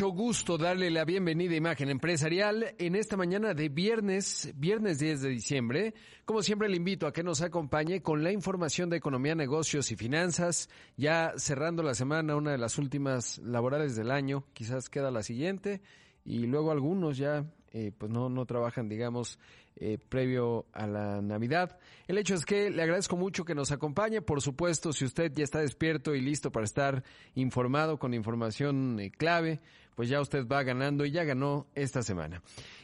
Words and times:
Mucho 0.00 0.16
gusto 0.16 0.56
darle 0.56 0.90
la 0.90 1.04
bienvenida 1.04 1.52
a 1.52 1.56
Imagen 1.56 1.90
Empresarial 1.90 2.74
en 2.78 2.94
esta 2.94 3.18
mañana 3.18 3.52
de 3.52 3.68
viernes, 3.68 4.50
viernes 4.56 4.98
10 4.98 5.20
de 5.20 5.28
diciembre. 5.28 5.94
Como 6.24 6.40
siempre 6.40 6.70
le 6.70 6.78
invito 6.78 7.06
a 7.06 7.12
que 7.12 7.22
nos 7.22 7.42
acompañe 7.42 8.00
con 8.00 8.24
la 8.24 8.32
información 8.32 8.88
de 8.88 8.96
economía, 8.96 9.34
negocios 9.34 9.92
y 9.92 9.96
finanzas. 9.96 10.70
Ya 10.96 11.34
cerrando 11.36 11.82
la 11.82 11.92
semana, 11.92 12.34
una 12.34 12.52
de 12.52 12.56
las 12.56 12.78
últimas 12.78 13.36
laborales 13.40 13.94
del 13.94 14.10
año, 14.10 14.46
quizás 14.54 14.88
queda 14.88 15.10
la 15.10 15.22
siguiente 15.22 15.82
y 16.24 16.46
luego 16.46 16.70
algunos 16.70 17.18
ya 17.18 17.44
eh, 17.72 17.92
pues 17.96 18.10
no, 18.10 18.30
no 18.30 18.46
trabajan, 18.46 18.88
digamos, 18.88 19.38
eh, 19.76 19.96
previo 19.96 20.66
a 20.72 20.86
la 20.86 21.22
Navidad. 21.22 21.78
El 22.08 22.18
hecho 22.18 22.34
es 22.34 22.44
que 22.44 22.68
le 22.68 22.82
agradezco 22.82 23.16
mucho 23.16 23.44
que 23.44 23.54
nos 23.54 23.70
acompañe. 23.70 24.20
Por 24.20 24.42
supuesto, 24.42 24.92
si 24.92 25.04
usted 25.04 25.32
ya 25.32 25.44
está 25.44 25.60
despierto 25.60 26.14
y 26.14 26.20
listo 26.20 26.50
para 26.50 26.64
estar 26.64 27.04
informado 27.34 27.98
con 27.98 28.12
información 28.12 28.98
eh, 28.98 29.10
clave, 29.10 29.60
pues 30.00 30.08
ya 30.08 30.22
usted 30.22 30.48
va 30.48 30.62
ganando 30.62 31.04
y 31.04 31.10
ya 31.10 31.24
ganó 31.24 31.66
esta 31.74 32.02
semana. 32.02 32.40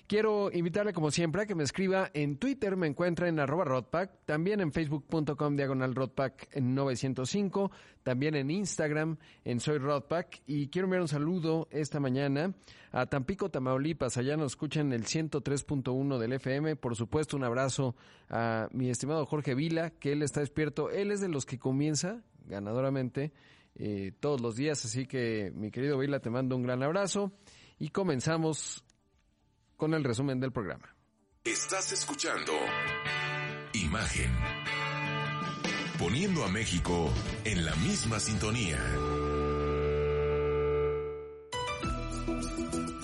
Quiero 0.07 0.51
invitarle 0.53 0.93
como 0.93 1.11
siempre 1.11 1.41
a 1.41 1.47
que 1.47 1.55
me 1.55 1.65
escriba 1.65 2.11
en 2.13 2.37
Twitter, 2.37 2.77
me 2.77 2.87
encuentra 2.87 3.27
en 3.27 3.41
arroba 3.41 3.65
Rodpack, 3.65 4.27
también 4.27 4.61
en 4.61 4.71
facebook.com 4.71 5.57
diagonal 5.57 5.95
Rodpack 5.95 6.55
905, 6.61 7.71
también 8.03 8.35
en 8.35 8.51
Instagram 8.51 9.17
en 9.47 9.61
Soy 9.61 9.79
Rodpack 9.79 10.43
y 10.47 10.69
quiero 10.69 10.89
enviar 10.89 11.01
un 11.01 11.09
saludo 11.09 11.69
esta 11.71 12.01
mañana 12.01 12.53
a 12.93 13.07
Tampico, 13.07 13.51
Tamaulipas, 13.51 14.19
allá 14.19 14.37
nos 14.37 14.53
escuchan 14.53 14.93
el 14.93 15.05
103.1 15.05 16.19
del 16.19 16.35
FM, 16.35 16.77
por 16.77 16.97
supuesto 16.97 17.35
un 17.35 17.45
abrazo 17.45 17.97
a 18.29 18.69
mi 18.73 18.91
estimado 18.91 19.25
Jorge 19.25 19.55
Vila, 19.55 19.89
que 19.89 20.13
él 20.13 20.21
está 20.21 20.41
despierto, 20.41 20.91
él 20.91 21.11
es 21.11 21.23
de 21.23 21.29
los 21.29 21.47
que 21.47 21.59
comienza 21.59 22.21
ganadoramente 22.45 23.33
eh, 23.79 24.13
todos 24.19 24.41
los 24.41 24.57
días. 24.57 24.85
Así 24.85 25.07
que, 25.07 25.53
mi 25.55 25.71
querido 25.71 25.99
Vila, 25.99 26.21
te 26.21 26.31
mando 26.31 26.57
un 26.57 26.63
gran 26.63 26.83
abrazo 26.83 27.33
y 27.79 27.91
comenzamos 27.91 28.85
con 29.77 29.95
el 29.95 30.05
resumen 30.05 30.41
del 30.41 30.53
programa. 30.53 30.95
Estás 31.45 31.93
escuchando 31.93 32.53
Imagen. 33.75 34.33
Poniendo 35.99 36.45
a 36.45 36.49
México 36.49 37.11
en 37.45 37.65
la 37.65 37.75
misma 37.77 38.19
sintonía. 38.21 38.79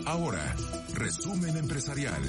Ahora, 0.06 0.54
resumen 0.94 1.56
empresarial. 1.56 2.22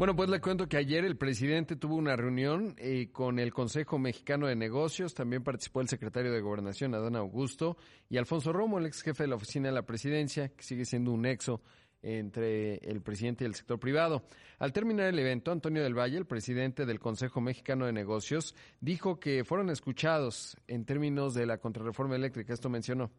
Bueno, 0.00 0.16
pues 0.16 0.30
le 0.30 0.40
cuento 0.40 0.66
que 0.66 0.78
ayer 0.78 1.04
el 1.04 1.18
presidente 1.18 1.76
tuvo 1.76 1.96
una 1.96 2.16
reunión 2.16 2.74
eh, 2.78 3.10
con 3.12 3.38
el 3.38 3.52
Consejo 3.52 3.98
Mexicano 3.98 4.46
de 4.46 4.56
Negocios, 4.56 5.12
también 5.12 5.44
participó 5.44 5.82
el 5.82 5.88
secretario 5.88 6.32
de 6.32 6.40
Gobernación, 6.40 6.94
Adán 6.94 7.16
Augusto, 7.16 7.76
y 8.08 8.16
Alfonso 8.16 8.50
Romo, 8.50 8.78
el 8.78 8.86
ex 8.86 9.02
jefe 9.02 9.24
de 9.24 9.28
la 9.28 9.36
oficina 9.36 9.68
de 9.68 9.74
la 9.74 9.84
presidencia, 9.84 10.48
que 10.48 10.62
sigue 10.62 10.86
siendo 10.86 11.12
un 11.12 11.20
nexo 11.20 11.60
entre 12.00 12.76
el 12.76 13.02
presidente 13.02 13.44
y 13.44 13.48
el 13.48 13.54
sector 13.54 13.78
privado. 13.78 14.24
Al 14.58 14.72
terminar 14.72 15.06
el 15.06 15.18
evento, 15.18 15.52
Antonio 15.52 15.82
del 15.82 15.92
Valle, 15.92 16.16
el 16.16 16.24
presidente 16.24 16.86
del 16.86 16.98
Consejo 16.98 17.42
Mexicano 17.42 17.84
de 17.84 17.92
Negocios, 17.92 18.54
dijo 18.80 19.20
que 19.20 19.44
fueron 19.44 19.68
escuchados 19.68 20.56
en 20.66 20.86
términos 20.86 21.34
de 21.34 21.44
la 21.44 21.58
contrarreforma 21.58 22.16
eléctrica. 22.16 22.54
Esto 22.54 22.70
mencionó. 22.70 23.10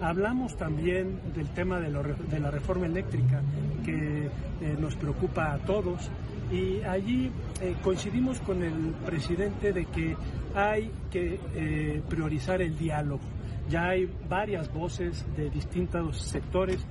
Hablamos 0.00 0.56
también 0.56 1.18
del 1.34 1.48
tema 1.48 1.80
de, 1.80 1.90
lo, 1.90 2.02
de 2.02 2.38
la 2.38 2.52
reforma 2.52 2.86
eléctrica 2.86 3.42
que 3.84 4.26
eh, 4.60 4.76
nos 4.78 4.94
preocupa 4.94 5.52
a 5.52 5.58
todos 5.58 6.08
y 6.52 6.82
allí 6.82 7.32
eh, 7.60 7.74
coincidimos 7.82 8.38
con 8.40 8.62
el 8.62 8.94
presidente 9.04 9.72
de 9.72 9.86
que 9.86 10.16
hay 10.54 10.92
que 11.10 11.40
eh, 11.54 12.02
priorizar 12.08 12.62
el 12.62 12.78
diálogo. 12.78 13.22
Ya 13.68 13.88
hay 13.88 14.08
varias 14.28 14.72
voces 14.72 15.26
de 15.36 15.50
distintos 15.50 16.22
sectores 16.22 16.86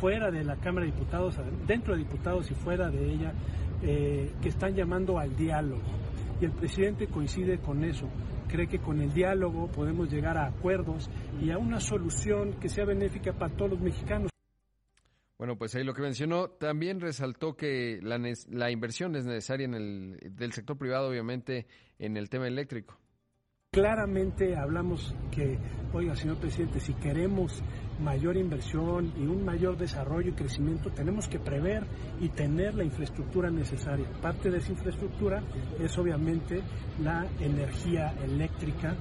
fuera 0.00 0.30
de 0.30 0.42
la 0.42 0.56
Cámara 0.56 0.86
de 0.86 0.92
Diputados, 0.92 1.38
dentro 1.68 1.92
de 1.92 2.00
diputados 2.00 2.50
y 2.50 2.54
fuera 2.54 2.90
de 2.90 3.12
ella, 3.12 3.32
que 3.80 4.48
están 4.48 4.74
llamando 4.74 5.20
al 5.20 5.36
diálogo. 5.36 5.82
Y 6.40 6.44
el 6.44 6.50
presidente 6.50 7.06
coincide 7.06 7.58
con 7.58 7.84
eso. 7.84 8.08
Cree 8.48 8.66
que 8.66 8.80
con 8.80 9.00
el 9.00 9.12
diálogo 9.12 9.68
podemos 9.68 10.10
llegar 10.10 10.36
a 10.36 10.46
acuerdos 10.46 11.08
y 11.40 11.50
a 11.50 11.58
una 11.58 11.80
solución 11.80 12.58
que 12.60 12.68
sea 12.68 12.84
benéfica 12.84 13.32
para 13.32 13.54
todos 13.54 13.72
los 13.72 13.80
mexicanos. 13.80 14.30
Bueno, 15.38 15.56
pues 15.58 15.74
ahí 15.74 15.84
lo 15.84 15.92
que 15.92 16.00
mencionó, 16.00 16.48
también 16.48 17.00
resaltó 17.00 17.56
que 17.56 18.00
la, 18.02 18.18
la 18.48 18.70
inversión 18.70 19.16
es 19.16 19.26
necesaria 19.26 19.66
en 19.66 19.74
el 19.74 20.18
del 20.30 20.52
sector 20.52 20.78
privado, 20.78 21.10
obviamente, 21.10 21.66
en 21.98 22.16
el 22.16 22.30
tema 22.30 22.46
eléctrico. 22.46 22.98
Claramente 23.76 24.56
hablamos 24.56 25.14
que, 25.30 25.58
oiga, 25.92 26.16
señor 26.16 26.38
presidente, 26.38 26.80
si 26.80 26.94
queremos 26.94 27.62
mayor 28.00 28.38
inversión 28.38 29.12
y 29.18 29.26
un 29.26 29.44
mayor 29.44 29.76
desarrollo 29.76 30.30
y 30.30 30.32
crecimiento, 30.32 30.88
tenemos 30.92 31.28
que 31.28 31.38
prever 31.38 31.86
y 32.18 32.30
tener 32.30 32.74
la 32.74 32.84
infraestructura 32.84 33.50
necesaria. 33.50 34.06
Parte 34.22 34.50
de 34.50 34.56
esa 34.56 34.72
infraestructura 34.72 35.42
es 35.78 35.98
obviamente 35.98 36.62
la 37.02 37.26
energía 37.38 38.14
eléctrica 38.24 38.96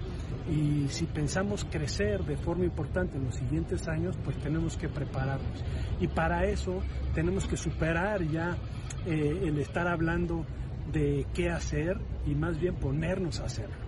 y 0.50 0.90
si 0.90 1.06
pensamos 1.06 1.64
crecer 1.72 2.26
de 2.26 2.36
forma 2.36 2.66
importante 2.66 3.16
en 3.16 3.24
los 3.24 3.36
siguientes 3.36 3.88
años, 3.88 4.18
pues 4.26 4.38
tenemos 4.40 4.76
que 4.76 4.90
prepararnos. 4.90 5.64
Y 6.02 6.10
para 6.10 6.48
eso 6.48 6.82
tenemos 7.14 7.48
que 7.48 7.56
superar 7.56 8.28
ya 8.28 8.58
eh, 9.06 9.40
el 9.42 9.58
estar 9.58 9.88
hablando 9.88 10.46
de 10.92 11.26
qué 11.34 11.50
hacer 11.50 11.98
y 12.28 12.36
más 12.36 12.60
bien 12.60 12.76
ponernos 12.76 13.40
a 13.40 13.46
hacerlo. 13.46 13.85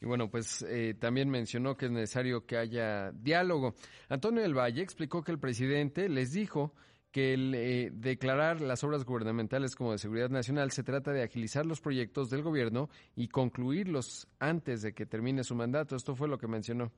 Y 0.00 0.06
bueno, 0.06 0.30
pues 0.30 0.62
eh, 0.68 0.94
también 0.98 1.30
mencionó 1.30 1.76
que 1.76 1.86
es 1.86 1.92
necesario 1.92 2.44
que 2.44 2.56
haya 2.56 3.12
diálogo. 3.12 3.74
Antonio 4.08 4.42
del 4.42 4.56
Valle 4.56 4.82
explicó 4.82 5.22
que 5.22 5.32
el 5.32 5.38
presidente 5.38 6.08
les 6.08 6.32
dijo 6.32 6.74
que 7.10 7.32
el 7.32 7.54
eh, 7.54 7.90
declarar 7.94 8.60
las 8.60 8.84
obras 8.84 9.04
gubernamentales 9.04 9.74
como 9.74 9.92
de 9.92 9.98
seguridad 9.98 10.28
nacional 10.28 10.70
se 10.70 10.82
trata 10.82 11.12
de 11.12 11.22
agilizar 11.22 11.64
los 11.64 11.80
proyectos 11.80 12.28
del 12.28 12.42
gobierno 12.42 12.90
y 13.14 13.28
concluirlos 13.28 14.28
antes 14.38 14.82
de 14.82 14.92
que 14.92 15.06
termine 15.06 15.42
su 15.42 15.54
mandato. 15.54 15.96
Esto 15.96 16.14
fue 16.14 16.28
lo 16.28 16.36
que 16.36 16.46
mencionó. 16.46 16.92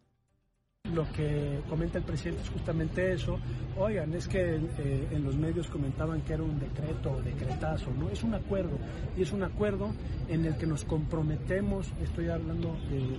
Lo 0.95 1.11
que 1.13 1.61
comenta 1.69 1.99
el 1.99 2.05
presidente 2.05 2.43
es 2.43 2.49
justamente 2.51 3.13
eso. 3.13 3.39
Oigan, 3.77 4.15
es 4.15 4.27
que 4.27 4.57
eh, 4.57 5.09
en 5.11 5.25
los 5.25 5.37
medios 5.37 5.69
comentaban 5.69 6.23
que 6.23 6.33
era 6.33 6.43
un 6.43 6.59
decreto 6.59 7.13
o 7.13 7.23
decretazo, 7.23 7.91
¿no? 7.99 8.09
Es 8.09 8.23
un 8.23 8.35
acuerdo. 8.35 8.79
Y 9.17 9.23
es 9.23 9.33
un 9.33 9.43
acuerdo 9.43 9.91
en 10.29 10.45
el 10.45 10.57
que 10.57 10.67
nos 10.67 10.85
comprometemos, 10.85 11.93
estoy 12.03 12.29
hablando 12.29 12.77
de 12.91 13.19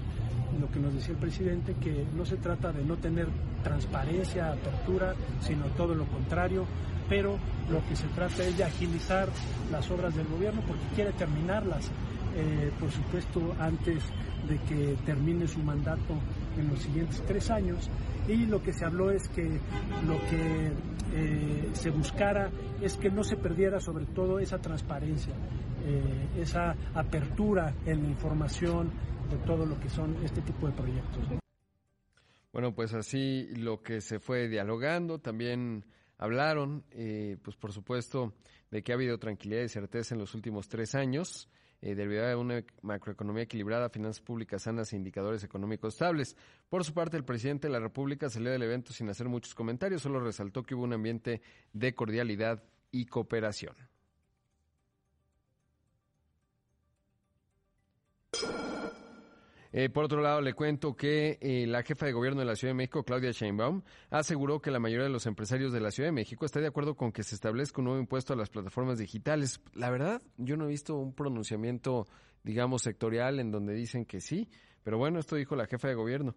lo 0.59 0.69
que 0.71 0.79
nos 0.79 0.93
decía 0.93 1.13
el 1.13 1.19
presidente, 1.19 1.75
que 1.75 2.05
no 2.15 2.25
se 2.25 2.37
trata 2.37 2.71
de 2.71 2.83
no 2.83 2.97
tener 2.97 3.27
transparencia, 3.63 4.51
apertura, 4.51 5.13
sino 5.41 5.65
todo 5.77 5.93
lo 5.93 6.05
contrario. 6.05 6.65
Pero 7.07 7.37
lo 7.71 7.83
que 7.87 7.95
se 7.95 8.07
trata 8.09 8.43
es 8.43 8.57
de 8.57 8.63
agilizar 8.63 9.29
las 9.71 9.89
obras 9.89 10.15
del 10.15 10.27
gobierno 10.27 10.61
porque 10.67 10.83
quiere 10.95 11.11
terminarlas 11.13 11.89
eh, 12.35 12.71
por 12.79 12.91
supuesto, 12.91 13.55
antes 13.59 14.03
de 14.47 14.57
que 14.59 14.95
termine 15.05 15.47
su 15.47 15.59
mandato 15.59 16.15
en 16.59 16.69
los 16.69 16.79
siguientes 16.79 17.23
tres 17.25 17.49
años. 17.49 17.89
Y 18.27 18.45
lo 18.45 18.61
que 18.61 18.73
se 18.73 18.85
habló 18.85 19.11
es 19.11 19.27
que 19.29 19.43
lo 19.43 20.19
que 20.29 20.71
eh, 21.13 21.69
se 21.73 21.89
buscara 21.89 22.51
es 22.81 22.97
que 22.97 23.09
no 23.09 23.23
se 23.23 23.37
perdiera 23.37 23.79
sobre 23.79 24.05
todo 24.05 24.39
esa 24.39 24.59
transparencia, 24.59 25.33
eh, 25.85 26.29
esa 26.37 26.75
apertura 26.93 27.73
en 27.85 28.03
la 28.03 28.09
información 28.09 28.91
de 29.29 29.37
todo 29.37 29.65
lo 29.65 29.79
que 29.79 29.89
son 29.89 30.15
este 30.23 30.41
tipo 30.41 30.67
de 30.67 30.73
proyectos. 30.73 31.23
Bueno, 32.51 32.73
pues 32.73 32.93
así 32.93 33.47
lo 33.55 33.81
que 33.81 34.01
se 34.01 34.19
fue 34.19 34.47
dialogando, 34.47 35.19
también 35.19 35.85
hablaron, 36.17 36.83
eh, 36.91 37.37
pues 37.43 37.55
por 37.55 37.71
supuesto, 37.71 38.33
de 38.71 38.83
que 38.83 38.91
ha 38.91 38.95
habido 38.95 39.17
tranquilidad 39.17 39.63
y 39.63 39.69
certeza 39.69 40.15
en 40.15 40.19
los 40.19 40.35
últimos 40.35 40.67
tres 40.67 40.93
años 40.95 41.49
eh, 41.81 41.95
debido 41.95 42.27
a 42.27 42.37
una 42.37 42.63
macroeconomía 42.81 43.43
equilibrada, 43.43 43.89
finanzas 43.89 44.21
públicas 44.21 44.63
sanas 44.63 44.91
e 44.91 44.97
indicadores 44.97 45.43
económicos 45.43 45.93
estables. 45.93 46.35
Por 46.69 46.83
su 46.83 46.93
parte, 46.93 47.17
el 47.17 47.23
presidente 47.23 47.67
de 47.67 47.73
la 47.73 47.79
República 47.79 48.29
salió 48.29 48.51
del 48.51 48.63
evento 48.63 48.93
sin 48.93 49.09
hacer 49.09 49.27
muchos 49.27 49.55
comentarios, 49.55 50.01
solo 50.01 50.19
resaltó 50.19 50.63
que 50.63 50.75
hubo 50.75 50.83
un 50.83 50.93
ambiente 50.93 51.41
de 51.73 51.95
cordialidad 51.95 52.63
y 52.91 53.05
cooperación. 53.05 53.75
Eh, 59.71 59.89
por 59.89 60.05
otro 60.05 60.21
lado, 60.21 60.41
le 60.41 60.53
cuento 60.53 60.95
que 60.95 61.37
eh, 61.41 61.67
la 61.67 61.83
jefa 61.83 62.07
de 62.07 62.11
gobierno 62.11 62.39
de 62.39 62.45
la 62.45 62.55
Ciudad 62.55 62.71
de 62.71 62.77
México, 62.77 63.03
Claudia 63.03 63.31
Sheinbaum, 63.31 63.83
aseguró 64.09 64.61
que 64.61 64.71
la 64.71 64.79
mayoría 64.79 65.05
de 65.05 65.11
los 65.11 65.27
empresarios 65.27 65.71
de 65.71 65.79
la 65.79 65.91
Ciudad 65.91 66.07
de 66.07 66.13
México 66.13 66.45
está 66.45 66.59
de 66.59 66.67
acuerdo 66.67 66.95
con 66.95 67.11
que 67.11 67.23
se 67.23 67.35
establezca 67.35 67.79
un 67.79 67.85
nuevo 67.85 67.99
impuesto 67.99 68.33
a 68.33 68.35
las 68.35 68.49
plataformas 68.49 68.97
digitales. 68.97 69.61
La 69.73 69.91
verdad, 69.91 70.21
yo 70.37 70.57
no 70.57 70.65
he 70.65 70.69
visto 70.69 70.95
un 70.95 71.13
pronunciamiento, 71.13 72.07
digamos, 72.43 72.81
sectorial 72.81 73.39
en 73.39 73.51
donde 73.51 73.73
dicen 73.73 74.05
que 74.05 74.21
sí, 74.21 74.49
pero 74.83 74.97
bueno, 74.97 75.19
esto 75.19 75.35
dijo 75.35 75.55
la 75.55 75.67
jefa 75.67 75.87
de 75.87 75.95
gobierno. 75.95 76.35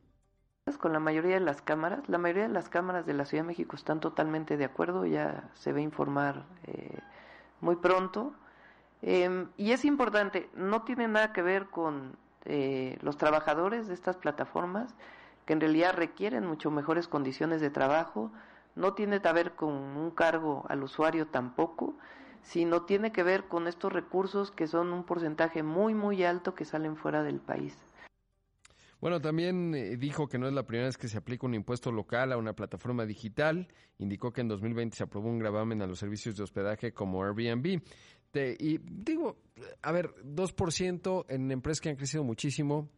Con 0.79 0.93
la 0.93 1.01
mayoría 1.01 1.35
de 1.35 1.41
las 1.41 1.63
cámaras, 1.63 2.09
la 2.09 2.19
mayoría 2.19 2.45
de 2.45 2.53
las 2.53 2.69
cámaras 2.69 3.07
de 3.07 3.15
la 3.15 3.25
Ciudad 3.25 3.45
de 3.45 3.49
México 3.49 3.77
están 3.77 3.99
totalmente 3.99 4.57
de 4.57 4.65
acuerdo, 4.65 5.07
ya 5.07 5.51
se 5.55 5.73
va 5.73 5.79
a 5.79 5.83
informar 5.83 6.47
eh, 6.65 6.99
muy 7.61 7.77
pronto. 7.77 8.35
Em, 9.01 9.49
y 9.57 9.73
es 9.73 9.85
importante, 9.85 10.49
no 10.55 10.83
tiene 10.83 11.09
nada 11.09 11.33
que 11.33 11.43
ver 11.43 11.67
con 11.67 12.17
eh, 12.45 12.99
los 13.03 13.17
trabajadores 13.17 13.89
de 13.89 13.95
estas 13.95 14.17
plataformas, 14.17 14.95
que 15.47 15.53
en 15.53 15.61
realidad 15.61 15.95
requieren 15.95 16.47
mucho 16.47 16.71
mejores 16.71 17.09
condiciones 17.09 17.61
de 17.61 17.71
trabajo, 17.71 18.33
no 18.75 18.95
tiene 18.95 19.21
que 19.21 19.33
ver 19.33 19.53
con 19.53 19.73
un 19.73 20.11
cargo 20.11 20.65
al 20.69 20.83
usuario 20.83 21.27
tampoco, 21.27 21.97
sino 22.43 22.83
tiene 22.83 23.13
que 23.13 23.23
ver 23.23 23.45
con 23.45 23.67
estos 23.67 23.93
recursos 23.93 24.51
que 24.51 24.67
son 24.67 24.93
un 24.93 25.05
porcentaje 25.05 25.63
muy, 25.63 25.95
muy 25.95 26.25
alto 26.25 26.55
que 26.55 26.65
salen 26.65 26.97
fuera 26.97 27.23
del 27.23 27.41
país. 27.41 27.77
Bueno, 29.01 29.21
también 29.21 29.75
eh, 29.75 29.97
dijo 29.97 30.29
que 30.29 30.39
no 30.39 30.47
es 30.47 30.53
la 30.53 30.65
primera 30.65 30.87
vez 30.87 30.97
que 30.97 31.09
se 31.09 31.19
aplica 31.19 31.45
un 31.45 31.55
impuesto 31.55 31.91
local 31.91 32.33
a 32.33 32.37
una 32.37 32.53
plataforma 32.53 33.05
digital. 33.05 33.67
Indicó 33.99 34.33
que 34.33 34.43
en 34.43 34.49
2020 34.49 34.97
se 34.97 35.03
aprobó 35.03 35.29
un 35.29 35.41
gravamen 35.41 35.83
a 35.83 35.89
los 35.89 35.99
servicios 35.99 36.37
de 36.37 36.45
hospedaje 36.45 36.93
como 36.93 37.25
Airbnb. 37.25 37.83
Y 38.35 38.79
digo, 38.79 39.37
a 39.83 39.93
ver, 39.93 40.15
2% 40.25 41.27
en 41.29 41.51
empresas 41.51 41.81
que 41.81 41.91
han 41.91 41.97
crecido 41.97 42.25
muchísimo, 42.25 42.89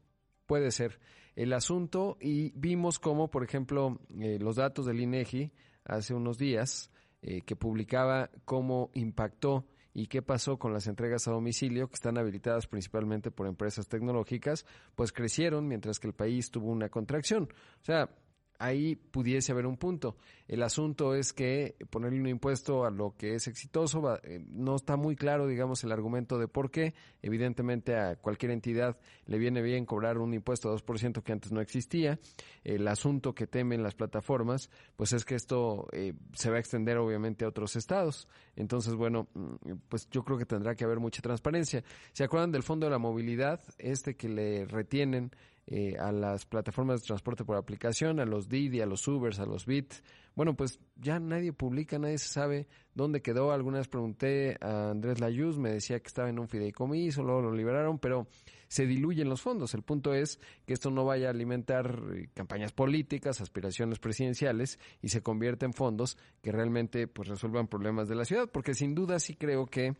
puede 0.46 0.70
ser 0.70 0.98
el 1.36 1.52
asunto. 1.52 2.16
Y 2.20 2.52
vimos 2.52 2.98
como, 2.98 3.30
por 3.30 3.44
ejemplo, 3.44 3.98
eh, 4.18 4.38
los 4.40 4.56
datos 4.56 4.86
del 4.86 5.00
INEGI 5.00 5.52
hace 5.84 6.14
unos 6.14 6.38
días, 6.38 6.90
eh, 7.22 7.42
que 7.42 7.56
publicaba 7.56 8.30
cómo 8.44 8.90
impactó 8.94 9.66
y 9.92 10.08
qué 10.08 10.22
pasó 10.22 10.58
con 10.58 10.72
las 10.72 10.86
entregas 10.88 11.28
a 11.28 11.30
domicilio, 11.30 11.88
que 11.88 11.94
están 11.94 12.18
habilitadas 12.18 12.66
principalmente 12.66 13.30
por 13.30 13.46
empresas 13.46 13.86
tecnológicas, 13.88 14.66
pues 14.94 15.12
crecieron 15.12 15.68
mientras 15.68 16.00
que 16.00 16.08
el 16.08 16.14
país 16.14 16.50
tuvo 16.50 16.70
una 16.70 16.88
contracción. 16.88 17.44
O 17.80 17.84
sea, 17.84 18.10
ahí 18.58 18.96
pudiese 18.96 19.52
haber 19.52 19.66
un 19.66 19.76
punto. 19.76 20.16
El 20.46 20.62
asunto 20.62 21.14
es 21.14 21.32
que 21.32 21.76
ponerle 21.90 22.20
un 22.20 22.28
impuesto 22.28 22.84
a 22.84 22.90
lo 22.90 23.16
que 23.16 23.34
es 23.34 23.46
exitoso 23.46 24.18
eh, 24.22 24.44
no 24.46 24.76
está 24.76 24.96
muy 24.96 25.16
claro, 25.16 25.46
digamos, 25.46 25.82
el 25.84 25.92
argumento 25.92 26.38
de 26.38 26.48
por 26.48 26.70
qué. 26.70 26.94
Evidentemente 27.22 27.96
a 27.96 28.16
cualquier 28.16 28.52
entidad 28.52 28.98
le 29.26 29.38
viene 29.38 29.62
bien 29.62 29.86
cobrar 29.86 30.18
un 30.18 30.34
impuesto 30.34 30.70
a 30.70 30.76
2% 30.76 31.22
que 31.22 31.32
antes 31.32 31.50
no 31.50 31.60
existía. 31.60 32.18
El 32.62 32.86
asunto 32.88 33.34
que 33.34 33.46
temen 33.46 33.82
las 33.82 33.94
plataformas, 33.94 34.70
pues 34.96 35.12
es 35.12 35.24
que 35.24 35.34
esto 35.34 35.88
eh, 35.92 36.12
se 36.34 36.50
va 36.50 36.56
a 36.56 36.60
extender 36.60 36.98
obviamente 36.98 37.44
a 37.46 37.48
otros 37.48 37.76
estados. 37.76 38.28
Entonces, 38.54 38.94
bueno, 38.94 39.28
mm, 39.32 39.54
pues 39.88 40.08
yo 40.10 40.24
creo 40.24 40.36
que 40.36 40.46
tendrá 40.46 40.74
que 40.74 40.84
haber 40.84 41.00
mucha 41.00 41.22
transparencia. 41.22 41.82
¿Se 42.12 42.24
acuerdan 42.24 42.52
del 42.52 42.62
Fondo 42.62 42.86
de 42.86 42.90
la 42.90 42.98
Movilidad, 42.98 43.60
este 43.78 44.14
que 44.14 44.28
le 44.28 44.66
retienen 44.66 45.30
eh, 45.66 45.96
a 45.98 46.12
las 46.12 46.44
plataformas 46.44 47.00
de 47.00 47.06
transporte 47.06 47.44
por 47.44 47.56
aplicación, 47.56 48.20
a 48.20 48.26
los 48.26 48.48
Didi, 48.48 48.80
a 48.80 48.86
los 48.86 49.06
Ubers, 49.08 49.38
a 49.38 49.46
los 49.46 49.64
Bit. 49.64 49.94
Bueno, 50.34 50.54
pues 50.54 50.78
ya 50.96 51.18
nadie 51.20 51.52
publica, 51.52 51.98
nadie 51.98 52.18
se 52.18 52.28
sabe 52.28 52.66
dónde 52.94 53.22
quedó. 53.22 53.52
Algunas 53.52 53.88
pregunté 53.88 54.58
a 54.60 54.90
Andrés 54.90 55.20
Layuz, 55.20 55.58
me 55.58 55.70
decía 55.70 56.00
que 56.00 56.08
estaba 56.08 56.28
en 56.28 56.38
un 56.38 56.48
fideicomiso, 56.48 57.22
luego 57.22 57.42
lo 57.42 57.52
liberaron, 57.52 57.98
pero 57.98 58.26
se 58.68 58.86
diluyen 58.86 59.28
los 59.28 59.40
fondos. 59.40 59.72
El 59.74 59.82
punto 59.82 60.12
es 60.12 60.40
que 60.66 60.74
esto 60.74 60.90
no 60.90 61.04
vaya 61.04 61.28
a 61.28 61.30
alimentar 61.30 61.98
eh, 62.14 62.28
campañas 62.34 62.72
políticas, 62.72 63.40
aspiraciones 63.40 63.98
presidenciales 63.98 64.78
y 65.00 65.08
se 65.08 65.22
convierta 65.22 65.64
en 65.64 65.72
fondos 65.72 66.18
que 66.42 66.52
realmente 66.52 67.06
pues 67.06 67.28
resuelvan 67.28 67.68
problemas 67.68 68.08
de 68.08 68.16
la 68.16 68.24
ciudad, 68.24 68.50
porque 68.50 68.74
sin 68.74 68.94
duda 68.94 69.18
sí 69.18 69.34
creo 69.36 69.66
que 69.66 69.94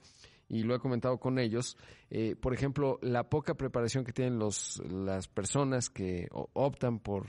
y 0.49 0.63
lo 0.63 0.75
he 0.75 0.79
comentado 0.79 1.19
con 1.19 1.39
ellos, 1.39 1.77
eh, 2.11 2.37
por 2.37 2.55
ejemplo, 2.55 2.99
la 3.03 3.29
poca 3.29 3.55
preparación 3.55 4.05
que 4.05 4.13
tienen 4.13 4.39
los, 4.39 4.83
las 4.89 5.29
personas 5.29 5.91
que 5.91 6.29
optan 6.33 6.99
por 6.99 7.27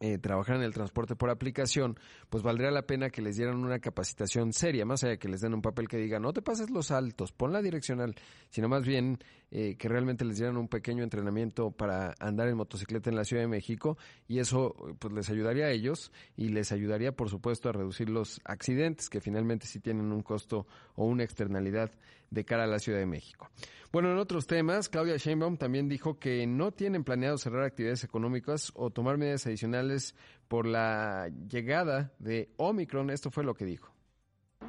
eh, 0.00 0.18
trabajar 0.18 0.56
en 0.56 0.62
el 0.62 0.74
transporte 0.74 1.16
por 1.16 1.30
aplicación, 1.30 1.98
pues 2.28 2.42
valdría 2.42 2.70
la 2.70 2.82
pena 2.82 3.08
que 3.10 3.22
les 3.22 3.36
dieran 3.36 3.56
una 3.56 3.78
capacitación 3.78 4.52
seria, 4.52 4.84
más 4.84 5.02
allá 5.02 5.12
de 5.12 5.18
que 5.18 5.28
les 5.28 5.40
den 5.40 5.54
un 5.54 5.62
papel 5.62 5.88
que 5.88 5.96
diga 5.96 6.18
no 6.18 6.32
te 6.32 6.42
pases 6.42 6.70
los 6.70 6.90
altos, 6.90 7.32
pon 7.32 7.52
la 7.52 7.62
direccional, 7.62 8.14
sino 8.50 8.68
más 8.68 8.84
bien 8.84 9.18
eh, 9.50 9.76
que 9.76 9.88
realmente 9.88 10.24
les 10.24 10.36
dieran 10.36 10.56
un 10.56 10.68
pequeño 10.68 11.02
entrenamiento 11.02 11.70
para 11.70 12.14
andar 12.20 12.48
en 12.48 12.56
motocicleta 12.56 13.08
en 13.08 13.16
la 13.16 13.24
Ciudad 13.24 13.42
de 13.42 13.48
México 13.48 13.96
y 14.28 14.38
eso 14.38 14.74
pues 14.98 15.14
les 15.14 15.30
ayudaría 15.30 15.66
a 15.66 15.70
ellos 15.70 16.12
y 16.36 16.48
les 16.48 16.72
ayudaría 16.72 17.12
por 17.12 17.30
supuesto 17.30 17.68
a 17.68 17.72
reducir 17.72 18.10
los 18.10 18.40
accidentes 18.44 19.08
que 19.08 19.20
finalmente 19.20 19.66
sí 19.66 19.80
tienen 19.80 20.12
un 20.12 20.22
costo 20.22 20.66
o 20.94 21.06
una 21.06 21.24
externalidad 21.24 21.90
de 22.30 22.44
cara 22.44 22.64
a 22.64 22.66
la 22.66 22.78
Ciudad 22.78 22.98
de 22.98 23.06
México. 23.06 23.48
Bueno, 23.92 24.10
en 24.12 24.18
otros 24.18 24.46
temas, 24.46 24.88
Claudia 24.88 25.16
Sheinbaum 25.16 25.56
también 25.56 25.88
dijo 25.88 26.18
que 26.18 26.46
no 26.46 26.72
tienen 26.72 27.04
planeado 27.04 27.38
cerrar 27.38 27.62
actividades 27.64 28.04
económicas 28.04 28.72
o 28.74 28.90
tomar 28.90 29.16
medidas 29.16 29.46
adicionales 29.46 30.14
por 30.48 30.66
la 30.66 31.30
llegada 31.48 32.12
de 32.18 32.50
Omicron. 32.56 33.10
Esto 33.10 33.30
fue 33.30 33.44
lo 33.44 33.54
que 33.54 33.64
dijo. 33.64 33.92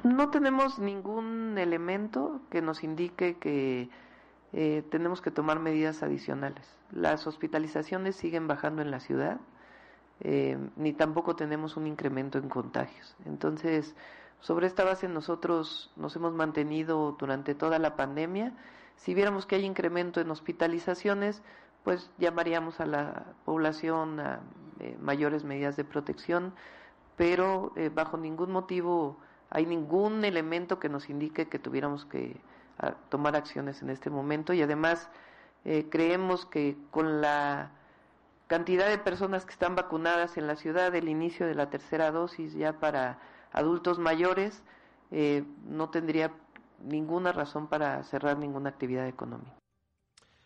No 0.04 0.30
tenemos 0.30 0.78
ningún 0.78 1.58
elemento 1.58 2.42
que 2.50 2.62
nos 2.62 2.84
indique 2.84 3.36
que 3.38 3.90
eh, 4.52 4.82
tenemos 4.90 5.20
que 5.20 5.30
tomar 5.30 5.60
medidas 5.60 6.02
adicionales. 6.02 6.66
Las 6.90 7.26
hospitalizaciones 7.26 8.16
siguen 8.16 8.46
bajando 8.46 8.80
en 8.80 8.90
la 8.90 9.00
ciudad, 9.00 9.40
eh, 10.20 10.56
ni 10.76 10.92
tampoco 10.92 11.36
tenemos 11.36 11.76
un 11.76 11.86
incremento 11.86 12.38
en 12.38 12.48
contagios. 12.48 13.16
Entonces, 13.26 13.94
sobre 14.40 14.66
esta 14.66 14.84
base 14.84 15.08
nosotros 15.08 15.90
nos 15.96 16.14
hemos 16.16 16.32
mantenido 16.32 17.16
durante 17.18 17.54
toda 17.54 17.78
la 17.78 17.96
pandemia. 17.96 18.52
Si 18.96 19.14
viéramos 19.14 19.46
que 19.46 19.56
hay 19.56 19.64
incremento 19.64 20.20
en 20.20 20.30
hospitalizaciones, 20.30 21.42
pues 21.84 22.10
llamaríamos 22.18 22.80
a 22.80 22.86
la 22.86 23.24
población 23.44 24.20
a 24.20 24.40
eh, 24.80 24.96
mayores 25.00 25.44
medidas 25.44 25.76
de 25.76 25.84
protección, 25.84 26.54
pero 27.16 27.72
eh, 27.76 27.90
bajo 27.92 28.16
ningún 28.16 28.52
motivo 28.52 29.16
hay 29.50 29.66
ningún 29.66 30.24
elemento 30.24 30.78
que 30.78 30.88
nos 30.88 31.08
indique 31.08 31.48
que 31.48 31.58
tuviéramos 31.58 32.04
que 32.04 32.40
tomar 33.08 33.34
acciones 33.34 33.82
en 33.82 33.90
este 33.90 34.08
momento 34.08 34.52
y 34.52 34.62
además 34.62 35.10
eh, 35.64 35.86
creemos 35.90 36.46
que 36.46 36.76
con 36.90 37.20
la 37.20 37.70
cantidad 38.46 38.88
de 38.88 38.98
personas 38.98 39.44
que 39.44 39.52
están 39.52 39.74
vacunadas 39.74 40.36
en 40.36 40.46
la 40.46 40.56
ciudad, 40.56 40.94
el 40.94 41.08
inicio 41.08 41.46
de 41.46 41.54
la 41.54 41.70
tercera 41.70 42.10
dosis 42.10 42.54
ya 42.54 42.74
para 42.74 43.18
adultos 43.52 43.98
mayores, 43.98 44.62
eh, 45.10 45.44
no 45.66 45.90
tendría 45.90 46.32
ninguna 46.82 47.32
razón 47.32 47.68
para 47.68 48.02
cerrar 48.04 48.38
ninguna 48.38 48.70
actividad 48.70 49.08
económica. 49.08 49.58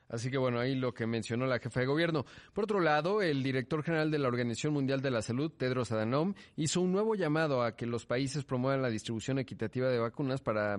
Así 0.09 0.31
que 0.31 0.37
bueno, 0.37 0.61
ahí 0.61 0.75
lo 0.75 0.93
que 0.93 1.07
mencionó 1.07 1.47
la 1.47 1.59
jefa 1.59 1.81
de 1.81 1.87
gobierno. 1.87 2.27
Por 2.53 2.65
otro 2.65 2.81
lado, 2.81 3.23
el 3.23 3.43
director 3.43 3.83
general 3.83 4.11
de 4.11 4.19
la 4.19 4.29
Organización 4.29 4.75
Mundial 4.75 5.01
de 5.01 5.11
la 5.11 5.23
Salud, 5.23 5.51
Tedros 5.51 5.91
Adhanom, 5.91 6.35
hizo 6.55 6.83
un 6.83 6.93
nuevo 6.93 7.15
llamado 7.15 7.63
a 7.63 7.75
que 7.75 7.87
los 7.87 8.05
países 8.05 8.45
promuevan 8.45 8.83
la 8.83 8.91
distribución 8.91 9.39
equitativa 9.39 9.89
de 9.89 9.99
vacunas 9.99 10.43
para 10.43 10.77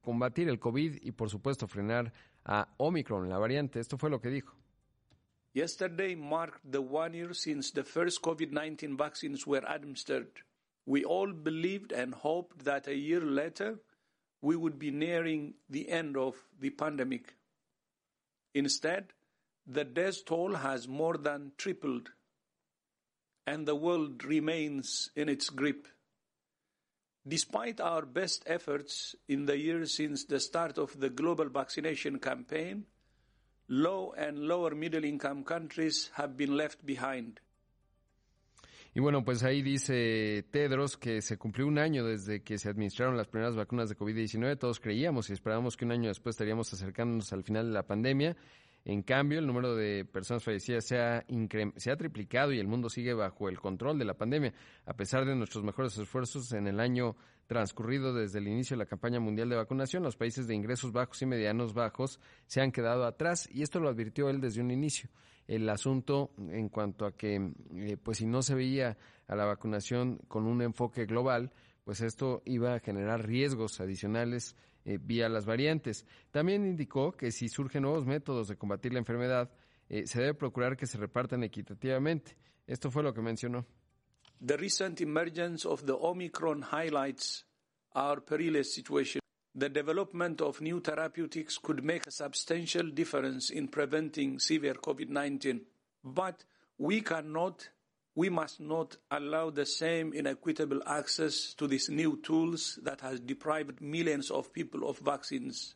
combatir 0.00 0.48
el 0.48 0.58
COVID 0.58 0.98
y 1.00 1.12
por 1.12 1.30
supuesto 1.30 1.68
frenar 1.68 2.12
a 2.44 2.74
Omicron, 2.78 3.28
la 3.28 3.38
variante. 3.38 3.78
Esto 3.78 3.96
fue 3.96 4.10
lo 4.10 4.20
que 4.20 4.30
dijo. 4.30 4.56
Yesterday 5.52 6.16
marked 6.16 6.60
the 6.68 6.78
one 6.78 7.16
year 7.16 7.34
since 7.34 7.72
the 7.72 7.84
first 7.84 8.20
COVID-19 8.20 8.96
vaccines 8.96 9.46
were 9.46 9.64
administered. 9.68 10.28
We 10.90 11.04
all 11.04 11.32
believed 11.32 11.92
and 11.92 12.12
hoped 12.12 12.64
that 12.64 12.88
a 12.88 12.96
year 12.96 13.20
later 13.20 13.78
we 14.42 14.56
would 14.56 14.76
be 14.76 14.90
nearing 14.90 15.54
the 15.68 15.88
end 15.88 16.16
of 16.16 16.34
the 16.58 16.70
pandemic. 16.70 17.36
Instead, 18.54 19.12
the 19.64 19.84
death 19.84 20.24
toll 20.24 20.56
has 20.56 20.88
more 20.88 21.16
than 21.16 21.52
tripled, 21.56 22.10
and 23.46 23.68
the 23.68 23.76
world 23.76 24.24
remains 24.24 25.10
in 25.14 25.28
its 25.28 25.48
grip. 25.48 25.86
Despite 27.24 27.80
our 27.80 28.04
best 28.04 28.42
efforts 28.46 29.14
in 29.28 29.46
the 29.46 29.58
years 29.58 29.94
since 29.94 30.24
the 30.24 30.40
start 30.40 30.76
of 30.76 30.98
the 30.98 31.10
global 31.10 31.48
vaccination 31.48 32.18
campaign, 32.18 32.86
low 33.68 34.12
and 34.18 34.40
lower 34.40 34.74
middle 34.74 35.04
income 35.04 35.44
countries 35.44 36.10
have 36.14 36.36
been 36.36 36.56
left 36.56 36.84
behind. 36.84 37.38
Y 38.92 38.98
bueno, 38.98 39.24
pues 39.24 39.44
ahí 39.44 39.62
dice 39.62 40.44
Tedros 40.50 40.96
que 40.96 41.22
se 41.22 41.38
cumplió 41.38 41.68
un 41.68 41.78
año 41.78 42.04
desde 42.04 42.42
que 42.42 42.58
se 42.58 42.68
administraron 42.68 43.16
las 43.16 43.28
primeras 43.28 43.54
vacunas 43.54 43.88
de 43.88 43.96
COVID-19. 43.96 44.58
Todos 44.58 44.80
creíamos 44.80 45.30
y 45.30 45.32
esperábamos 45.32 45.76
que 45.76 45.84
un 45.84 45.92
año 45.92 46.08
después 46.08 46.34
estaríamos 46.34 46.72
acercándonos 46.72 47.32
al 47.32 47.44
final 47.44 47.66
de 47.68 47.72
la 47.72 47.86
pandemia. 47.86 48.36
En 48.84 49.02
cambio, 49.02 49.38
el 49.38 49.46
número 49.46 49.76
de 49.76 50.04
personas 50.04 50.42
fallecidas 50.42 50.86
se 50.86 50.98
ha, 50.98 51.24
se 51.76 51.90
ha 51.92 51.96
triplicado 51.96 52.52
y 52.52 52.58
el 52.58 52.66
mundo 52.66 52.88
sigue 52.88 53.14
bajo 53.14 53.48
el 53.48 53.60
control 53.60 53.98
de 53.98 54.06
la 54.06 54.14
pandemia, 54.14 54.54
a 54.86 54.94
pesar 54.94 55.24
de 55.24 55.36
nuestros 55.36 55.62
mejores 55.62 55.96
esfuerzos 55.96 56.50
en 56.52 56.66
el 56.66 56.80
año 56.80 57.14
transcurrido 57.46 58.14
desde 58.14 58.38
el 58.38 58.48
inicio 58.48 58.76
de 58.76 58.84
la 58.84 58.88
campaña 58.88 59.20
mundial 59.20 59.48
de 59.48 59.56
vacunación, 59.56 60.02
los 60.02 60.16
países 60.16 60.46
de 60.46 60.54
ingresos 60.54 60.92
bajos 60.92 61.20
y 61.20 61.26
medianos 61.26 61.74
bajos 61.74 62.20
se 62.46 62.60
han 62.60 62.72
quedado 62.72 63.04
atrás 63.04 63.48
y 63.52 63.62
esto 63.62 63.80
lo 63.80 63.88
advirtió 63.88 64.30
él 64.30 64.40
desde 64.40 64.60
un 64.60 64.70
inicio. 64.70 65.10
El 65.46 65.68
asunto 65.68 66.30
en 66.38 66.68
cuanto 66.68 67.06
a 67.06 67.12
que, 67.12 67.52
eh, 67.74 67.96
pues 68.02 68.18
si 68.18 68.26
no 68.26 68.42
se 68.42 68.54
veía 68.54 68.96
a 69.26 69.34
la 69.34 69.44
vacunación 69.44 70.18
con 70.28 70.46
un 70.46 70.62
enfoque 70.62 71.06
global, 71.06 71.52
pues 71.84 72.00
esto 72.00 72.42
iba 72.44 72.74
a 72.74 72.80
generar 72.80 73.26
riesgos 73.26 73.80
adicionales 73.80 74.56
eh, 74.84 74.98
vía 75.00 75.28
las 75.28 75.46
variantes. 75.46 76.06
También 76.30 76.64
indicó 76.64 77.12
que 77.12 77.32
si 77.32 77.48
surgen 77.48 77.82
nuevos 77.82 78.06
métodos 78.06 78.48
de 78.48 78.56
combatir 78.56 78.92
la 78.92 79.00
enfermedad, 79.00 79.50
eh, 79.88 80.06
se 80.06 80.20
debe 80.20 80.34
procurar 80.34 80.76
que 80.76 80.86
se 80.86 80.98
repartan 80.98 81.42
equitativamente. 81.42 82.36
Esto 82.66 82.90
fue 82.90 83.02
lo 83.02 83.12
que 83.12 83.20
mencionó. 83.20 83.66
The 84.44 84.56
recent 84.56 85.00
emergence 85.00 85.66
of 85.66 85.84
Omicron 85.86 86.62
highlights 86.62 87.44
our 87.94 88.24
perilous 88.24 88.72
situation. 88.72 89.20
The 89.54 89.68
development 89.68 90.40
of 90.40 90.60
new 90.60 90.80
therapeutics 90.80 91.58
could 91.58 91.82
make 91.82 92.06
a 92.06 92.12
substantial 92.12 92.88
difference 92.88 93.50
in 93.50 93.66
preventing 93.66 94.38
severe 94.38 94.74
COVID 94.74 95.08
19. 95.08 95.62
But 96.04 96.44
we 96.78 97.00
cannot, 97.00 97.68
we 98.14 98.28
must 98.28 98.60
not 98.60 98.96
allow 99.10 99.50
the 99.50 99.66
same 99.66 100.12
inequitable 100.12 100.82
access 100.86 101.52
to 101.54 101.66
these 101.66 101.88
new 101.88 102.20
tools 102.22 102.78
that 102.84 103.00
has 103.00 103.18
deprived 103.18 103.80
millions 103.80 104.30
of 104.30 104.52
people 104.52 104.88
of 104.88 104.98
vaccines. 105.00 105.74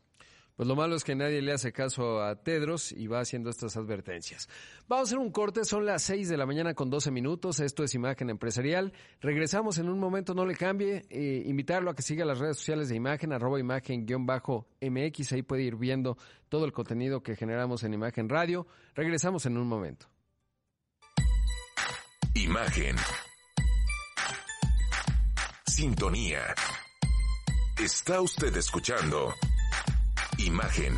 Pues 0.56 0.68
lo 0.68 0.76
malo 0.76 0.94
es 0.94 1.02
que 1.02 1.16
nadie 1.16 1.42
le 1.42 1.52
hace 1.52 1.72
caso 1.72 2.22
a 2.22 2.36
Tedros 2.36 2.92
y 2.92 3.08
va 3.08 3.18
haciendo 3.18 3.50
estas 3.50 3.76
advertencias. 3.76 4.48
Vamos 4.86 5.08
a 5.08 5.08
hacer 5.08 5.18
un 5.18 5.32
corte, 5.32 5.64
son 5.64 5.84
las 5.84 6.02
6 6.04 6.28
de 6.28 6.36
la 6.36 6.46
mañana 6.46 6.74
con 6.74 6.90
12 6.90 7.10
minutos, 7.10 7.58
esto 7.58 7.82
es 7.82 7.92
Imagen 7.96 8.30
Empresarial. 8.30 8.92
Regresamos 9.20 9.78
en 9.78 9.88
un 9.88 9.98
momento, 9.98 10.32
no 10.32 10.46
le 10.46 10.54
cambie, 10.54 11.06
eh, 11.10 11.42
invitarlo 11.44 11.90
a 11.90 11.96
que 11.96 12.02
siga 12.02 12.24
las 12.24 12.38
redes 12.38 12.58
sociales 12.58 12.88
de 12.88 12.94
Imagen, 12.94 13.32
arroba 13.32 13.58
imagen-mx, 13.58 15.32
ahí 15.32 15.42
puede 15.42 15.62
ir 15.62 15.74
viendo 15.74 16.16
todo 16.48 16.66
el 16.66 16.72
contenido 16.72 17.20
que 17.20 17.34
generamos 17.34 17.82
en 17.82 17.94
Imagen 17.94 18.28
Radio. 18.28 18.68
Regresamos 18.94 19.46
en 19.46 19.58
un 19.58 19.66
momento. 19.66 20.06
Imagen. 22.34 22.94
Sintonía. 25.66 26.54
Está 27.76 28.20
usted 28.20 28.56
escuchando 28.56 29.34
Imagen. 30.46 30.94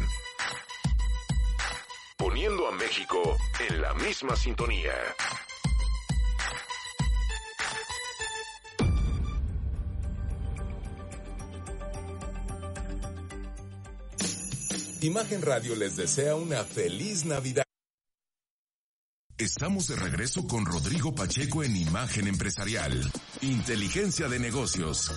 Poniendo 2.16 2.66
a 2.66 2.72
México 2.72 3.38
en 3.68 3.80
la 3.80 3.94
misma 3.94 4.34
sintonía. 4.34 4.92
Imagen 15.02 15.42
Radio 15.42 15.76
les 15.76 15.96
desea 15.96 16.34
una 16.34 16.64
feliz 16.64 17.24
Navidad. 17.24 17.62
Estamos 19.38 19.86
de 19.86 19.96
regreso 19.96 20.46
con 20.48 20.66
Rodrigo 20.66 21.14
Pacheco 21.14 21.62
en 21.62 21.76
Imagen 21.76 22.26
Empresarial. 22.26 23.12
Inteligencia 23.42 24.28
de 24.28 24.40
negocios. 24.40 25.12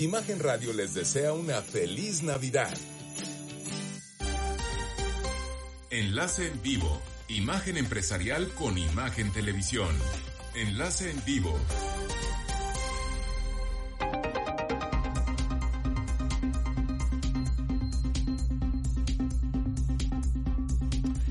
Imagen 0.00 0.38
Radio 0.38 0.72
les 0.72 0.94
desea 0.94 1.32
una 1.32 1.60
feliz 1.60 2.22
Navidad. 2.22 2.72
Enlace 5.90 6.46
en 6.46 6.62
vivo. 6.62 7.02
Imagen 7.26 7.76
empresarial 7.76 8.48
con 8.54 8.78
Imagen 8.78 9.32
Televisión. 9.32 9.88
Enlace 10.54 11.10
en 11.10 11.24
vivo. 11.24 11.52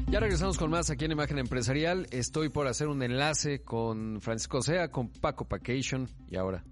Ya 0.08 0.20
regresamos 0.20 0.58
con 0.58 0.70
más 0.72 0.90
aquí 0.90 1.06
en 1.06 1.14
Imagen 1.14 1.40
Empresarial. 1.40 2.08
Estoy 2.12 2.50
por 2.50 2.68
hacer 2.68 2.90
un 2.90 3.02
enlace 3.02 3.62
con 3.62 4.20
Francisco 4.20 4.62
Sea, 4.62 4.92
con 4.92 5.08
Paco 5.08 5.46
Pacation 5.46 6.10
y 6.30 6.36
ahora 6.36 6.66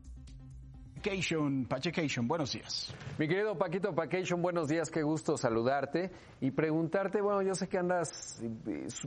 Pachecation, 1.06 2.28
buenos 2.28 2.54
días. 2.54 2.96
Mi 3.20 3.28
querido 3.28 3.56
Paquito 3.56 3.94
Pacation, 3.94 4.42
buenos 4.42 4.68
días, 4.68 4.90
qué 4.90 5.04
gusto 5.04 5.38
saludarte 5.38 6.10
y 6.42 6.50
preguntarte, 6.50 7.22
bueno, 7.22 7.44
yo 7.44 7.54
sé 7.54 7.68
que 7.68 7.78
andas, 7.78 8.42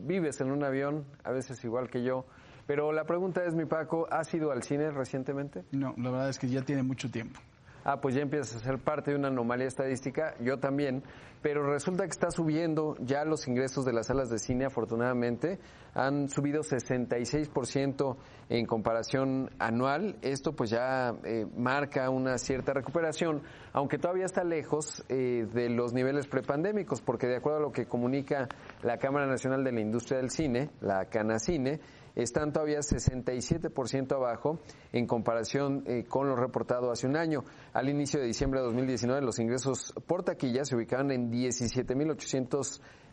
vives 0.02 0.40
en 0.40 0.52
un 0.52 0.62
avión, 0.62 1.05
a 1.25 1.33
veces 1.33 1.64
igual 1.64 1.90
que 1.90 2.05
yo, 2.05 2.25
pero 2.69 2.93
la 2.93 3.02
pregunta 3.02 3.43
es, 3.45 3.57
mi 3.57 3.64
Paco, 3.64 4.07
¿has 4.12 4.33
ido 4.33 4.52
al 4.52 4.62
cine 4.62 4.93
recientemente? 4.93 5.64
No, 5.73 5.93
la 5.97 6.11
verdad 6.12 6.28
es 6.28 6.38
que 6.38 6.47
ya 6.47 6.62
tiene 6.62 6.85
mucho 6.85 7.11
tiempo 7.11 7.40
ah, 7.85 8.00
pues 8.00 8.14
ya 8.14 8.23
empiezas 8.23 8.56
a 8.56 8.64
ser 8.64 8.78
parte 8.78 9.11
de 9.12 9.16
una 9.16 9.28
anomalía 9.28 9.66
estadística, 9.66 10.35
yo 10.40 10.58
también, 10.58 11.02
pero 11.42 11.62
resulta 11.70 12.04
que 12.04 12.11
está 12.11 12.30
subiendo 12.30 12.97
ya 13.00 13.25
los 13.25 13.47
ingresos 13.47 13.85
de 13.85 13.92
las 13.92 14.06
salas 14.06 14.28
de 14.28 14.38
cine, 14.38 14.64
afortunadamente, 14.66 15.58
han 15.94 16.28
subido 16.28 16.62
66% 16.62 18.16
en 18.49 18.66
comparación 18.66 19.50
anual, 19.58 20.16
esto 20.23 20.52
pues 20.52 20.70
ya 20.70 21.14
eh, 21.25 21.47
marca 21.56 22.11
una 22.11 22.38
cierta 22.38 22.73
recuperación, 22.73 23.42
aunque 23.73 23.99
todavía 23.99 24.25
está 24.25 24.44
lejos 24.44 25.04
eh, 25.08 25.47
de 25.52 25.68
los 25.68 25.92
niveles 25.92 26.26
prepandémicos, 26.26 27.02
porque 27.02 27.26
de 27.26 27.37
acuerdo 27.37 27.58
a 27.58 27.62
lo 27.62 27.73
que 27.73 27.87
comunica 27.87 28.49
la 28.82 28.99
Cámara 28.99 29.26
Nacional 29.26 29.64
de 29.64 29.73
la 29.73 29.80
Industria 29.80 30.18
del 30.18 30.30
Cine, 30.30 30.70
la 30.80 31.06
CANACINE, 31.06 31.80
están 32.19 32.53
todavía 32.53 32.81
67% 32.81 34.13
abajo 34.13 34.59
en 34.93 35.07
comparación 35.07 35.85
eh, 35.87 36.05
con 36.09 36.29
lo 36.29 36.37
reportado 36.37 36.91
hace 36.91 37.07
un 37.07 37.17
año. 37.17 37.45
Al 37.73 37.89
inicio 37.89 38.21
de 38.21 38.27
diciembre 38.27 38.61
de 38.61 38.67
2019, 38.67 39.23
los 39.23 39.39
ingresos 39.39 39.95
por 40.07 40.25
taquilla 40.25 40.65
se 40.65 40.77
ubicaban 40.77 41.11
en 41.13 41.31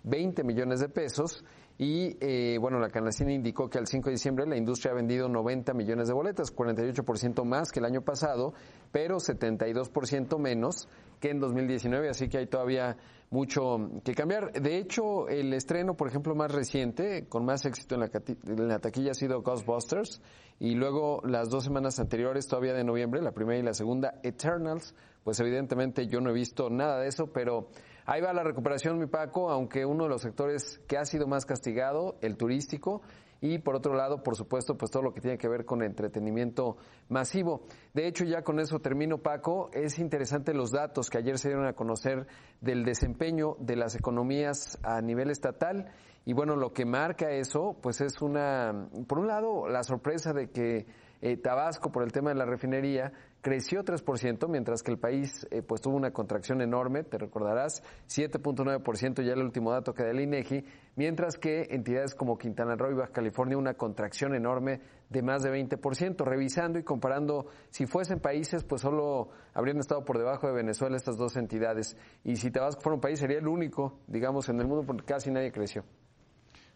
17.820 0.06 0.44
millones 0.44 0.80
de 0.80 0.90
pesos 0.90 1.44
y 1.78 2.16
eh, 2.22 2.58
bueno, 2.60 2.80
la 2.80 2.90
Canacina 2.90 3.34
indicó 3.34 3.70
que 3.70 3.78
al 3.78 3.88
5 3.88 4.06
de 4.06 4.12
diciembre 4.14 4.48
la 4.48 4.56
industria 4.56 4.94
ha 4.94 4.96
vendido 4.96 5.28
90 5.28 5.74
millones 5.74 6.08
de 6.08 6.14
boletas, 6.14 6.56
48% 6.56 7.44
más 7.44 7.72
que 7.72 7.80
el 7.80 7.86
año 7.86 8.02
pasado, 8.02 8.54
pero 8.94 9.18
72% 9.18 10.40
menos 10.40 10.88
que 11.20 11.32
en 11.32 11.40
2019, 11.40 12.10
así 12.10 12.30
que 12.30 12.38
hay 12.38 12.48
todavía 12.48 12.96
mucho 13.30 13.90
que 14.06 14.14
cambiar. 14.14 14.54
De 14.54 14.78
hecho, 14.78 15.28
el 15.28 15.54
estreno, 15.54 15.96
por 15.98 16.08
ejemplo, 16.08 16.34
más 16.34 16.52
reciente, 16.52 17.28
con 17.28 17.44
más 17.44 17.66
éxito 17.66 17.96
en 17.96 18.02
la, 18.02 18.12
en 18.48 18.68
la 18.70 18.80
taquilla 18.80 19.12
ha 19.12 19.16
sido 19.16 19.42
Ghostbusters, 19.42 20.22
y 20.60 20.76
luego 20.76 21.22
las 21.26 21.50
dos 21.50 21.66
semanas 21.66 22.00
anteriores, 22.00 22.48
todavía 22.48 22.74
de 22.74 22.86
noviembre, 22.86 23.22
la 23.22 23.34
primera 23.34 23.60
y 23.60 23.64
la 23.64 23.74
segunda, 23.74 24.20
Eternals, 24.24 24.96
pues 25.26 25.40
evidentemente 25.42 26.08
yo 26.08 26.22
no 26.22 26.30
he 26.30 26.34
visto 26.34 26.70
nada 26.70 27.00
de 27.02 27.10
eso, 27.10 27.28
pero 27.34 27.68
Ahí 28.06 28.22
va 28.22 28.34
la 28.34 28.44
recuperación, 28.44 29.00
mi 29.00 29.08
Paco, 29.08 29.50
aunque 29.50 29.86
uno 29.86 30.04
de 30.04 30.10
los 30.10 30.22
sectores 30.22 30.80
que 30.88 30.98
ha 30.98 31.06
sido 31.06 31.26
más 31.26 31.46
castigado, 31.46 32.18
el 32.22 32.38
turístico, 32.38 33.02
y 33.42 33.60
por 33.60 33.76
otro 33.76 33.96
lado, 33.96 34.24
por 34.24 34.36
supuesto, 34.36 34.78
pues 34.78 34.92
todo 34.92 35.04
lo 35.04 35.14
que 35.14 35.22
tiene 35.22 35.38
que 35.38 35.48
ver 35.48 35.66
con 35.66 35.84
entretenimiento 35.84 36.78
masivo. 37.10 37.64
De 37.94 38.08
hecho, 38.08 38.24
ya 38.24 38.44
con 38.44 38.60
eso 38.60 38.80
termino, 38.80 39.18
Paco. 39.20 39.70
Es 39.74 40.00
interesante 40.00 40.54
los 40.54 40.72
datos 40.72 41.10
que 41.10 41.18
ayer 41.18 41.38
se 41.38 41.50
dieron 41.50 41.68
a 41.68 41.74
conocer 41.74 42.28
del 42.62 42.86
desempeño 42.86 43.56
de 43.60 43.76
las 43.76 43.96
economías 43.96 44.80
a 44.84 45.02
nivel 45.02 45.30
estatal. 45.30 45.92
Y 46.26 46.34
bueno, 46.34 46.56
lo 46.56 46.74
que 46.74 46.86
marca 46.86 47.30
eso, 47.30 47.78
pues 47.82 48.02
es 48.02 48.22
una, 48.22 48.88
por 49.08 49.20
un 49.20 49.28
lado, 49.28 49.68
la 49.68 49.84
sorpresa 49.84 50.34
de 50.34 50.50
que 50.50 50.88
eh, 51.22 51.38
Tabasco, 51.38 51.92
por 51.92 52.04
el 52.04 52.12
tema 52.12 52.32
de 52.32 52.36
la 52.38 52.46
refinería, 52.46 53.12
creció 53.46 53.84
3%, 53.86 54.50
mientras 54.50 54.82
que 54.82 54.90
el 54.90 54.98
país 54.98 55.48
eh, 55.52 55.62
pues 55.62 55.80
tuvo 55.80 55.96
una 55.96 56.10
contracción 56.10 56.62
enorme, 56.62 57.04
te 57.04 57.20
recordarás, 57.20 57.84
7.9% 58.08 59.24
ya 59.24 59.34
el 59.34 59.44
último 59.44 59.72
dato 59.72 59.94
que 59.94 60.02
da 60.02 60.10
el 60.10 60.20
INEGI, 60.20 60.66
mientras 60.96 61.38
que 61.38 61.68
entidades 61.70 62.16
como 62.16 62.40
Quintana 62.40 62.76
Roo 62.76 62.90
y 62.90 62.96
Baja 62.96 63.12
California 63.12 63.56
una 63.56 63.76
contracción 63.76 64.34
enorme 64.34 64.82
de 65.12 65.22
más 65.22 65.44
de 65.44 65.52
20%. 65.52 66.26
Revisando 66.26 66.80
y 66.80 66.84
comparando, 66.84 67.46
si 67.70 67.86
fuesen 67.86 68.20
países, 68.20 68.64
pues 68.64 68.82
solo 68.82 69.30
habrían 69.54 69.78
estado 69.78 70.04
por 70.04 70.18
debajo 70.18 70.48
de 70.48 70.54
Venezuela 70.54 70.98
estas 70.98 71.16
dos 71.16 71.38
entidades. 71.38 71.96
Y 72.24 72.38
si 72.38 72.50
Tabasco 72.50 72.82
fuera 72.82 72.96
un 72.96 73.02
país, 73.02 73.20
sería 73.20 73.38
el 73.38 73.48
único, 73.48 74.00
digamos, 74.08 74.50
en 74.50 74.60
el 74.60 74.66
mundo 74.66 74.88
porque 74.88 75.06
casi 75.06 75.30
nadie 75.30 75.52
creció. 75.52 75.84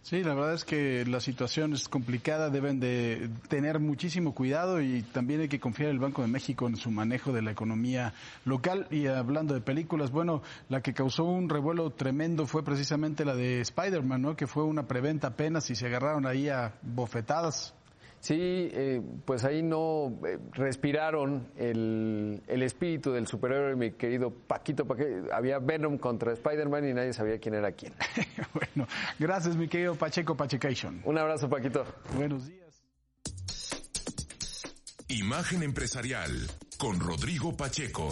Sí, 0.02 0.24
la 0.24 0.34
verdad 0.34 0.54
es 0.54 0.66
que 0.66 1.06
la 1.06 1.20
situación 1.20 1.74
es 1.74 1.88
complicada, 1.88 2.50
deben 2.50 2.80
de 2.80 3.30
tener 3.48 3.80
muchísimo 3.80 4.34
cuidado 4.34 4.82
y 4.82 5.04
también 5.04 5.42
hay 5.42 5.50
que 5.50 5.60
confiar 5.60 5.90
el 5.92 6.00
Banco 6.00 6.22
de 6.22 6.30
México 6.30 6.68
en 6.68 6.78
su 6.78 6.90
manejo 6.90 7.32
de 7.32 7.42
la 7.42 7.52
economía 7.52 8.14
local. 8.46 8.88
Y 8.90 9.08
hablando 9.08 9.54
de 9.54 9.62
películas, 9.62 10.10
bueno, 10.10 10.42
la 10.70 10.82
que 10.82 10.94
causó 10.94 11.26
un 11.26 11.50
revuelo 11.50 11.92
tremendo 11.92 12.48
fue 12.48 12.64
precisamente 12.64 13.26
la 13.26 13.36
de 13.36 13.62
Spider-Man, 13.62 14.22
¿no? 14.22 14.36
Que 14.36 14.48
fue 14.48 14.64
una 14.64 14.88
preventa 14.88 15.28
apenas 15.28 15.70
y 15.70 15.76
se 15.76 15.86
agarraron 15.86 16.26
ahí 16.26 16.50
a 16.50 16.74
bofetadas. 16.82 17.76
Sí, 18.20 18.36
eh, 18.38 19.02
pues 19.26 19.46
ahí 19.46 19.64
no 19.64 20.20
eh, 20.26 20.38
respiraron 20.52 21.52
el, 21.56 22.42
el, 22.48 22.64
espíritu 22.64 23.12
del 23.12 23.28
superhéroe, 23.28 23.76
mi 23.76 23.92
querido 23.92 24.32
Paquito. 24.32 24.86
Paquito. 24.86 25.34
Había 25.34 25.60
Venom 25.60 25.98
contra 25.98 26.34
Spider-Man 26.34 26.90
y 26.90 26.94
nadie 26.94 27.14
sabía 27.14 27.40
quién 27.40 27.56
era 27.56 27.72
quién. 27.72 27.94
bueno, 28.54 28.90
gracias, 29.18 29.56
mi 29.56 29.68
querido 29.70 29.96
Pacheco 29.96 30.36
Pachecation. 30.36 31.02
Un 31.06 31.18
abrazo, 31.18 31.50
Paquito. 31.50 31.86
Buenos 32.16 32.46
días. 32.46 32.60
Imagen 35.08 35.64
empresarial 35.64 36.32
con 36.78 37.00
Rodrigo 37.00 37.56
Pacheco. 37.56 38.10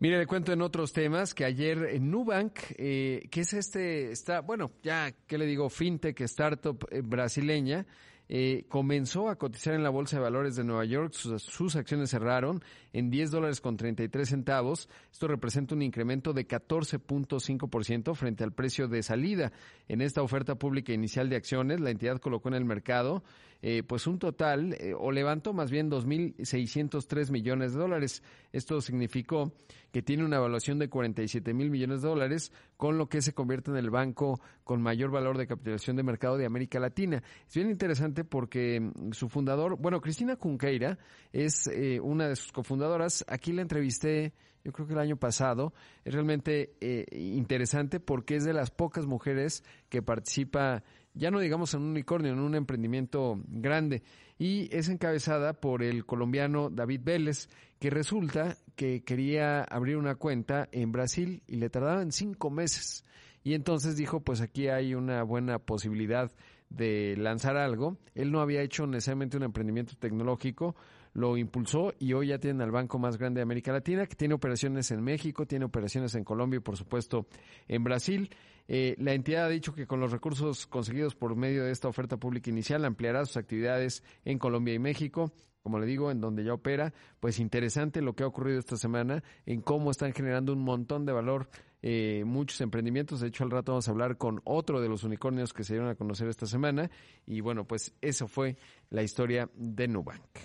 Mire, 0.00 0.18
le 0.18 0.26
cuento 0.28 0.52
en 0.52 0.62
otros 0.62 0.92
temas 0.92 1.34
que 1.34 1.44
ayer 1.44 2.00
Nubank, 2.00 2.56
eh, 2.76 3.26
que 3.32 3.40
es 3.40 3.52
este, 3.52 4.12
está, 4.12 4.42
bueno, 4.42 4.70
ya, 4.80 5.12
¿qué 5.26 5.38
le 5.38 5.44
digo? 5.44 5.68
Fintech, 5.68 6.20
startup 6.20 6.86
eh, 6.92 7.00
brasileña, 7.02 7.84
eh, 8.28 8.66
comenzó 8.68 9.28
a 9.28 9.36
cotizar 9.36 9.74
en 9.74 9.82
la 9.82 9.90
Bolsa 9.90 10.16
de 10.16 10.22
Valores 10.22 10.54
de 10.54 10.62
Nueva 10.62 10.84
York. 10.84 11.14
Sus, 11.14 11.74
acciones 11.74 12.10
cerraron 12.10 12.62
en 12.92 13.10
10 13.10 13.32
dólares 13.32 13.60
con 13.60 13.76
33 13.76 14.28
centavos. 14.28 14.88
Esto 15.10 15.26
representa 15.26 15.74
un 15.74 15.82
incremento 15.82 16.32
de 16.32 16.46
14.5% 16.46 18.14
frente 18.14 18.44
al 18.44 18.52
precio 18.52 18.86
de 18.86 19.02
salida. 19.02 19.50
En 19.88 20.00
esta 20.00 20.22
oferta 20.22 20.54
pública 20.54 20.92
inicial 20.92 21.28
de 21.28 21.36
acciones, 21.36 21.80
la 21.80 21.90
entidad 21.90 22.20
colocó 22.20 22.48
en 22.50 22.54
el 22.54 22.64
mercado 22.64 23.24
eh, 23.60 23.82
pues 23.82 24.06
un 24.06 24.18
total, 24.18 24.74
eh, 24.74 24.94
o 24.96 25.10
levantó 25.10 25.52
más 25.52 25.70
bien 25.70 25.90
2.603 25.90 27.30
millones 27.30 27.72
de 27.72 27.80
dólares. 27.80 28.22
Esto 28.52 28.80
significó 28.80 29.52
que 29.90 30.02
tiene 30.02 30.24
una 30.24 30.36
evaluación 30.36 30.78
de 30.78 30.88
47 30.88 31.54
mil 31.54 31.70
millones 31.70 32.02
de 32.02 32.08
dólares, 32.08 32.52
con 32.76 32.98
lo 32.98 33.08
que 33.08 33.20
se 33.20 33.32
convierte 33.32 33.70
en 33.70 33.76
el 33.76 33.90
banco 33.90 34.40
con 34.62 34.80
mayor 34.82 35.10
valor 35.10 35.38
de 35.38 35.46
capitalización 35.46 35.96
de 35.96 36.02
mercado 36.02 36.36
de 36.36 36.46
América 36.46 36.78
Latina. 36.78 37.22
Es 37.48 37.54
bien 37.54 37.70
interesante 37.70 38.24
porque 38.24 38.80
mm, 38.80 39.12
su 39.12 39.28
fundador, 39.28 39.76
bueno, 39.78 40.00
Cristina 40.00 40.36
Cunqueira 40.36 40.98
es 41.32 41.66
eh, 41.66 41.98
una 42.00 42.28
de 42.28 42.36
sus 42.36 42.52
cofundadoras. 42.52 43.24
Aquí 43.28 43.52
la 43.52 43.62
entrevisté 43.62 44.34
yo 44.64 44.72
creo 44.72 44.86
que 44.86 44.92
el 44.92 45.00
año 45.00 45.16
pasado, 45.16 45.72
es 46.04 46.12
realmente 46.12 46.74
eh, 46.80 47.06
interesante 47.12 48.00
porque 48.00 48.36
es 48.36 48.44
de 48.44 48.52
las 48.52 48.70
pocas 48.70 49.06
mujeres 49.06 49.64
que 49.88 50.02
participa, 50.02 50.82
ya 51.18 51.30
no 51.30 51.40
digamos 51.40 51.74
en 51.74 51.82
un 51.82 51.90
unicornio, 51.90 52.32
en 52.32 52.38
un 52.38 52.54
emprendimiento 52.54 53.40
grande, 53.48 54.02
y 54.38 54.74
es 54.74 54.88
encabezada 54.88 55.52
por 55.52 55.82
el 55.82 56.06
colombiano 56.06 56.70
David 56.70 57.00
Vélez, 57.04 57.48
que 57.80 57.90
resulta 57.90 58.56
que 58.76 59.02
quería 59.02 59.62
abrir 59.62 59.96
una 59.96 60.14
cuenta 60.14 60.68
en 60.72 60.92
Brasil 60.92 61.42
y 61.46 61.56
le 61.56 61.68
tardaban 61.68 62.12
cinco 62.12 62.50
meses. 62.50 63.04
Y 63.42 63.54
entonces 63.54 63.96
dijo, 63.96 64.20
pues 64.20 64.40
aquí 64.40 64.68
hay 64.68 64.94
una 64.94 65.22
buena 65.22 65.58
posibilidad 65.58 66.30
de 66.70 67.16
lanzar 67.16 67.56
algo. 67.56 67.96
Él 68.14 68.30
no 68.30 68.40
había 68.40 68.62
hecho 68.62 68.86
necesariamente 68.86 69.36
un 69.36 69.42
emprendimiento 69.42 69.94
tecnológico, 69.98 70.76
lo 71.14 71.36
impulsó 71.36 71.94
y 71.98 72.12
hoy 72.12 72.28
ya 72.28 72.38
tienen 72.38 72.62
al 72.62 72.70
banco 72.70 72.98
más 72.98 73.16
grande 73.16 73.38
de 73.38 73.42
América 73.42 73.72
Latina, 73.72 74.06
que 74.06 74.14
tiene 74.14 74.34
operaciones 74.34 74.90
en 74.90 75.02
México, 75.02 75.46
tiene 75.46 75.64
operaciones 75.64 76.14
en 76.14 76.24
Colombia 76.24 76.58
y 76.58 76.60
por 76.60 76.76
supuesto 76.76 77.26
en 77.66 77.82
Brasil. 77.84 78.30
Eh, 78.68 78.94
la 78.98 79.14
entidad 79.14 79.46
ha 79.46 79.48
dicho 79.48 79.74
que 79.74 79.86
con 79.86 79.98
los 79.98 80.12
recursos 80.12 80.66
conseguidos 80.66 81.14
por 81.14 81.34
medio 81.34 81.64
de 81.64 81.72
esta 81.72 81.88
oferta 81.88 82.18
pública 82.18 82.50
inicial 82.50 82.84
ampliará 82.84 83.24
sus 83.24 83.38
actividades 83.38 84.04
en 84.24 84.38
Colombia 84.38 84.74
y 84.74 84.78
México 84.78 85.32
como 85.60 85.80
le 85.80 85.86
digo, 85.86 86.10
en 86.10 86.20
donde 86.22 86.44
ya 86.44 86.54
opera, 86.54 86.94
pues 87.20 87.38
interesante 87.38 88.00
lo 88.00 88.14
que 88.14 88.22
ha 88.22 88.26
ocurrido 88.26 88.58
esta 88.58 88.78
semana, 88.78 89.22
en 89.44 89.60
cómo 89.60 89.90
están 89.90 90.14
generando 90.14 90.54
un 90.54 90.60
montón 90.60 91.04
de 91.04 91.12
valor 91.12 91.50
eh, 91.82 92.22
muchos 92.24 92.60
emprendimientos. 92.60 93.20
De 93.20 93.28
hecho, 93.28 93.44
al 93.44 93.50
rato 93.50 93.72
vamos 93.72 93.86
a 93.86 93.90
hablar 93.90 94.16
con 94.16 94.40
otro 94.44 94.80
de 94.80 94.88
los 94.88 95.04
unicornios 95.04 95.52
que 95.52 95.64
se 95.64 95.74
dieron 95.74 95.90
a 95.90 95.94
conocer 95.94 96.28
esta 96.28 96.46
semana. 96.46 96.90
Y 97.26 97.40
bueno, 97.40 97.66
pues 97.66 97.92
eso 98.00 98.28
fue 98.28 98.56
la 98.90 99.02
historia 99.02 99.50
de 99.54 99.88
Nubank. 99.88 100.38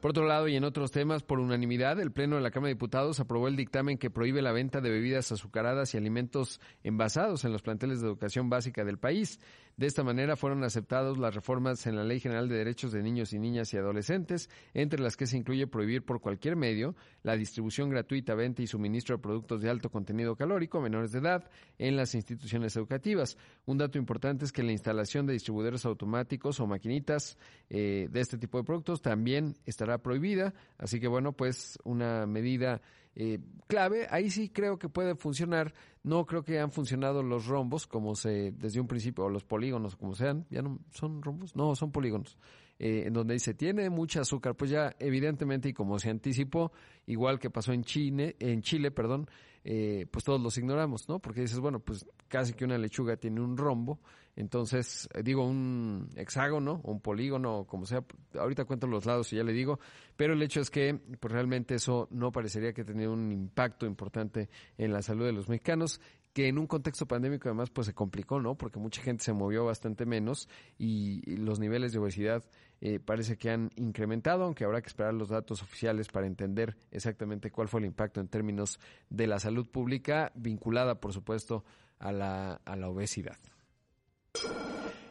Por 0.00 0.10
otro 0.10 0.26
lado, 0.26 0.46
y 0.48 0.56
en 0.56 0.64
otros 0.64 0.90
temas, 0.90 1.22
por 1.22 1.40
unanimidad, 1.40 1.98
el 2.00 2.12
Pleno 2.12 2.36
de 2.36 2.42
la 2.42 2.50
Cámara 2.50 2.68
de 2.68 2.74
Diputados 2.74 3.18
aprobó 3.20 3.48
el 3.48 3.56
dictamen 3.56 3.98
que 3.98 4.10
prohíbe 4.10 4.42
la 4.42 4.52
venta 4.52 4.80
de 4.80 4.90
bebidas 4.90 5.32
azucaradas 5.32 5.94
y 5.94 5.96
alimentos 5.98 6.60
envasados 6.84 7.44
en 7.44 7.52
los 7.52 7.62
planteles 7.62 8.00
de 8.00 8.06
educación 8.06 8.50
básica 8.50 8.84
del 8.84 8.98
país. 8.98 9.40
De 9.76 9.86
esta 9.86 10.02
manera 10.02 10.36
fueron 10.36 10.64
aceptadas 10.64 11.18
las 11.18 11.34
reformas 11.34 11.86
en 11.86 11.96
la 11.96 12.04
Ley 12.04 12.18
General 12.18 12.48
de 12.48 12.56
Derechos 12.56 12.92
de 12.92 13.02
Niños 13.02 13.34
y 13.34 13.38
Niñas 13.38 13.74
y 13.74 13.76
Adolescentes, 13.76 14.48
entre 14.72 15.00
las 15.00 15.18
que 15.18 15.26
se 15.26 15.36
incluye 15.36 15.66
prohibir 15.66 16.02
por 16.02 16.22
cualquier 16.22 16.56
medio 16.56 16.96
la 17.22 17.36
distribución 17.36 17.90
gratuita, 17.90 18.34
venta 18.34 18.62
y 18.62 18.66
suministro 18.66 19.16
de 19.16 19.22
productos 19.22 19.60
de 19.60 19.68
alto 19.68 19.90
contenido 19.90 20.34
calórico 20.34 20.78
a 20.78 20.80
menores 20.80 21.12
de 21.12 21.18
edad 21.18 21.50
en 21.76 21.94
las 21.94 22.14
instituciones 22.14 22.74
educativas. 22.74 23.36
Un 23.66 23.76
dato 23.76 23.98
importante 23.98 24.46
es 24.46 24.52
que 24.52 24.62
la 24.62 24.72
instalación 24.72 25.26
de 25.26 25.34
distribuidores 25.34 25.84
automáticos 25.84 26.58
o 26.58 26.66
maquinitas 26.66 27.36
eh, 27.68 28.08
de 28.10 28.20
este 28.22 28.38
tipo 28.38 28.56
de 28.56 28.64
productos 28.64 29.02
también 29.02 29.56
estará 29.66 29.98
prohibida, 29.98 30.54
así 30.78 31.00
que 31.00 31.08
bueno, 31.08 31.32
pues 31.32 31.78
una 31.84 32.24
medida 32.24 32.80
eh, 33.16 33.40
clave. 33.66 34.06
Ahí 34.10 34.30
sí 34.30 34.50
creo 34.50 34.78
que 34.78 34.88
puede 34.88 35.16
funcionar. 35.16 35.74
No 36.02 36.26
creo 36.26 36.44
que 36.44 36.60
han 36.60 36.70
funcionado 36.70 37.22
los 37.22 37.46
rombos 37.46 37.86
como 37.86 38.14
se 38.14 38.52
desde 38.52 38.78
un 38.78 38.86
principio, 38.86 39.24
o 39.24 39.28
los 39.28 39.44
polígonos, 39.44 39.96
como 39.96 40.14
sean. 40.14 40.46
¿Ya 40.50 40.62
no 40.62 40.78
son 40.90 41.22
rombos? 41.22 41.56
No, 41.56 41.74
son 41.74 41.90
polígonos. 41.90 42.38
Eh, 42.78 43.04
en 43.06 43.14
donde 43.14 43.32
dice 43.34 43.54
tiene 43.54 43.88
mucha 43.88 44.20
azúcar. 44.20 44.54
Pues 44.54 44.70
ya, 44.70 44.94
evidentemente, 44.98 45.70
y 45.70 45.72
como 45.72 45.98
se 45.98 46.10
anticipó, 46.10 46.72
igual 47.06 47.38
que 47.38 47.50
pasó 47.50 47.72
en 47.72 47.82
Chile, 47.82 48.36
en 48.38 48.60
Chile, 48.60 48.90
perdón, 48.90 49.28
eh, 49.64 50.06
pues 50.10 50.24
todos 50.24 50.40
los 50.40 50.56
ignoramos, 50.58 51.08
¿no? 51.08 51.18
Porque 51.18 51.40
dices, 51.40 51.58
bueno, 51.58 51.80
pues 51.80 52.06
casi 52.28 52.52
que 52.52 52.64
una 52.64 52.78
lechuga 52.78 53.16
tiene 53.16 53.40
un 53.40 53.56
rombo, 53.56 53.98
entonces, 54.36 55.08
eh, 55.14 55.22
digo, 55.22 55.46
un 55.46 56.10
hexágono, 56.14 56.80
un 56.84 57.00
polígono, 57.00 57.64
como 57.66 57.86
sea, 57.86 58.04
ahorita 58.38 58.66
cuento 58.66 58.86
los 58.86 59.06
lados 59.06 59.32
y 59.32 59.36
ya 59.36 59.42
le 59.42 59.54
digo, 59.54 59.80
pero 60.16 60.34
el 60.34 60.42
hecho 60.42 60.60
es 60.60 60.70
que 60.70 60.94
pues 61.18 61.32
realmente 61.32 61.74
eso 61.74 62.06
no 62.10 62.30
parecería 62.32 62.74
que 62.74 62.84
tenía 62.84 63.08
un 63.08 63.32
impacto 63.32 63.86
importante 63.86 64.50
en 64.76 64.92
la 64.92 65.00
salud 65.00 65.24
de 65.24 65.32
los 65.32 65.48
mexicanos 65.48 66.02
que 66.34 66.48
en 66.48 66.58
un 66.58 66.66
contexto 66.66 67.06
pandémico 67.06 67.48
además 67.48 67.70
pues 67.70 67.86
se 67.86 67.94
complicó, 67.94 68.38
¿no? 68.38 68.56
Porque 68.56 68.78
mucha 68.78 69.00
gente 69.00 69.24
se 69.24 69.32
movió 69.32 69.64
bastante 69.64 70.04
menos 70.04 70.50
y, 70.78 71.22
los 71.36 71.58
niveles 71.58 71.92
de 71.92 71.98
obesidad 71.98 72.44
eh, 72.82 73.00
parece 73.00 73.38
que 73.38 73.48
han 73.48 73.70
incrementado, 73.76 74.44
aunque 74.44 74.64
habrá 74.64 74.82
que 74.82 74.88
esperar 74.88 75.14
los 75.14 75.30
datos 75.30 75.62
oficiales 75.62 76.08
para 76.08 76.26
entender 76.26 76.76
exactamente 76.90 77.50
cuál 77.50 77.68
fue 77.68 77.80
el 77.80 77.86
impacto 77.86 78.20
en 78.20 78.28
términos 78.28 78.78
de 79.08 79.26
la 79.26 79.38
salud 79.38 79.66
pública 79.66 80.30
vinculada, 80.34 81.00
por 81.00 81.14
supuesto, 81.14 81.64
a 81.98 82.12
la, 82.12 82.60
a 82.66 82.76
la 82.76 82.90
obesidad. 82.90 83.38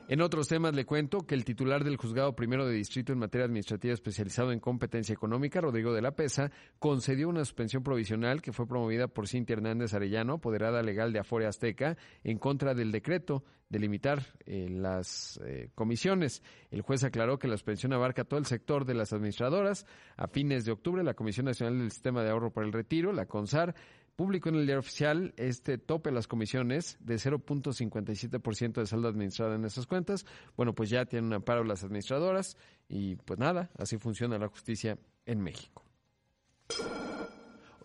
En 0.08 0.22
otros 0.22 0.48
temas 0.48 0.76
le 0.76 0.86
cuento 0.86 1.26
que 1.26 1.34
el 1.34 1.44
titular 1.44 1.84
del 1.84 1.98
Juzgado 1.98 2.36
Primero 2.36 2.68
de 2.68 2.76
Distrito 2.76 3.12
en 3.12 3.18
materia 3.18 3.46
administrativa 3.46 3.92
especializado 3.92 4.52
en 4.52 4.60
competencia 4.60 5.14
económica, 5.14 5.62
Rodrigo 5.62 5.94
de 5.94 6.04
la 6.04 6.12
Pesa, 6.12 6.52
concedió 6.78 7.28
una 7.28 7.44
suspensión 7.44 7.82
provisional 7.82 8.44
que 8.44 8.54
fue 8.54 8.68
promovida 8.68 9.08
por 9.08 9.28
Cintia 9.28 9.56
Hernández 9.56 9.96
Arellano, 9.96 10.34
apoderada 10.36 10.84
legal 10.84 11.12
de 11.12 11.20
Afore 11.20 11.48
Azteca, 11.48 11.98
en 12.24 12.38
contra 12.38 12.76
del 12.76 12.92
decreto 12.92 13.44
de 13.70 13.80
limitar 13.80 14.22
eh, 14.46 14.68
las 14.70 15.40
eh, 15.44 15.70
comisiones. 15.74 16.44
El 16.70 16.82
juez 16.82 17.04
aclaró 17.04 17.40
que 17.40 17.48
la 17.48 17.58
suspensión 17.58 17.92
abarca 17.92 18.26
todo 18.26 18.40
el 18.40 18.46
sector 18.46 18.86
de 18.86 18.94
las 18.94 19.12
administradoras. 19.12 19.88
A 20.18 20.28
fines 20.28 20.66
de 20.66 20.72
octubre, 20.72 21.04
la 21.04 21.16
Comisión 21.16 21.48
Nacional 21.48 21.80
del 21.80 21.90
Sistema 21.90 22.24
de 22.24 22.30
Ahorro 22.30 22.52
para 22.52 22.68
el 22.68 22.74
Retiro, 22.74 23.12
la 23.12 23.26
CONSAR, 23.26 23.74
publicó 24.16 24.50
en 24.50 24.56
el 24.56 24.66
diario 24.66 24.80
oficial 24.80 25.34
este 25.38 25.78
tope 25.78 26.10
a 26.10 26.14
las 26.14 26.28
comisiones 26.28 26.98
de 27.00 27.16
0.57% 27.16 28.74
de 28.74 28.86
saldo 28.86 29.08
administrado 29.08 29.56
en 29.56 29.66
esas 29.66 29.88
cuentas. 29.88 30.26
Bueno, 30.56 30.74
pues 30.74 30.90
ya 30.90 31.06
tienen 31.06 31.28
un 31.28 31.34
amparo 31.34 31.64
las 31.64 31.84
administradoras 31.84 32.58
y 32.88 33.16
pues 33.18 33.40
nada, 33.40 33.70
así 33.78 33.98
funciona 33.98 34.38
la 34.38 34.48
justicia 34.48 34.98
en 35.26 35.42
México. 35.42 35.84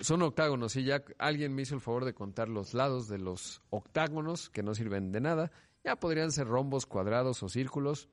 Son 0.00 0.22
octágonos 0.22 0.76
y 0.76 0.84
ya 0.84 1.02
alguien 1.18 1.54
me 1.54 1.62
hizo 1.62 1.74
el 1.74 1.80
favor 1.80 2.04
de 2.04 2.14
contar 2.14 2.48
los 2.48 2.72
lados 2.72 3.08
de 3.08 3.18
los 3.18 3.60
octágonos 3.68 4.48
que 4.48 4.62
no 4.62 4.74
sirven 4.74 5.12
de 5.12 5.20
nada. 5.20 5.50
Ya 5.84 5.96
podrían 5.96 6.32
ser 6.32 6.46
rombos, 6.46 6.86
cuadrados 6.86 7.42
o 7.42 7.48
círculos. 7.48 8.08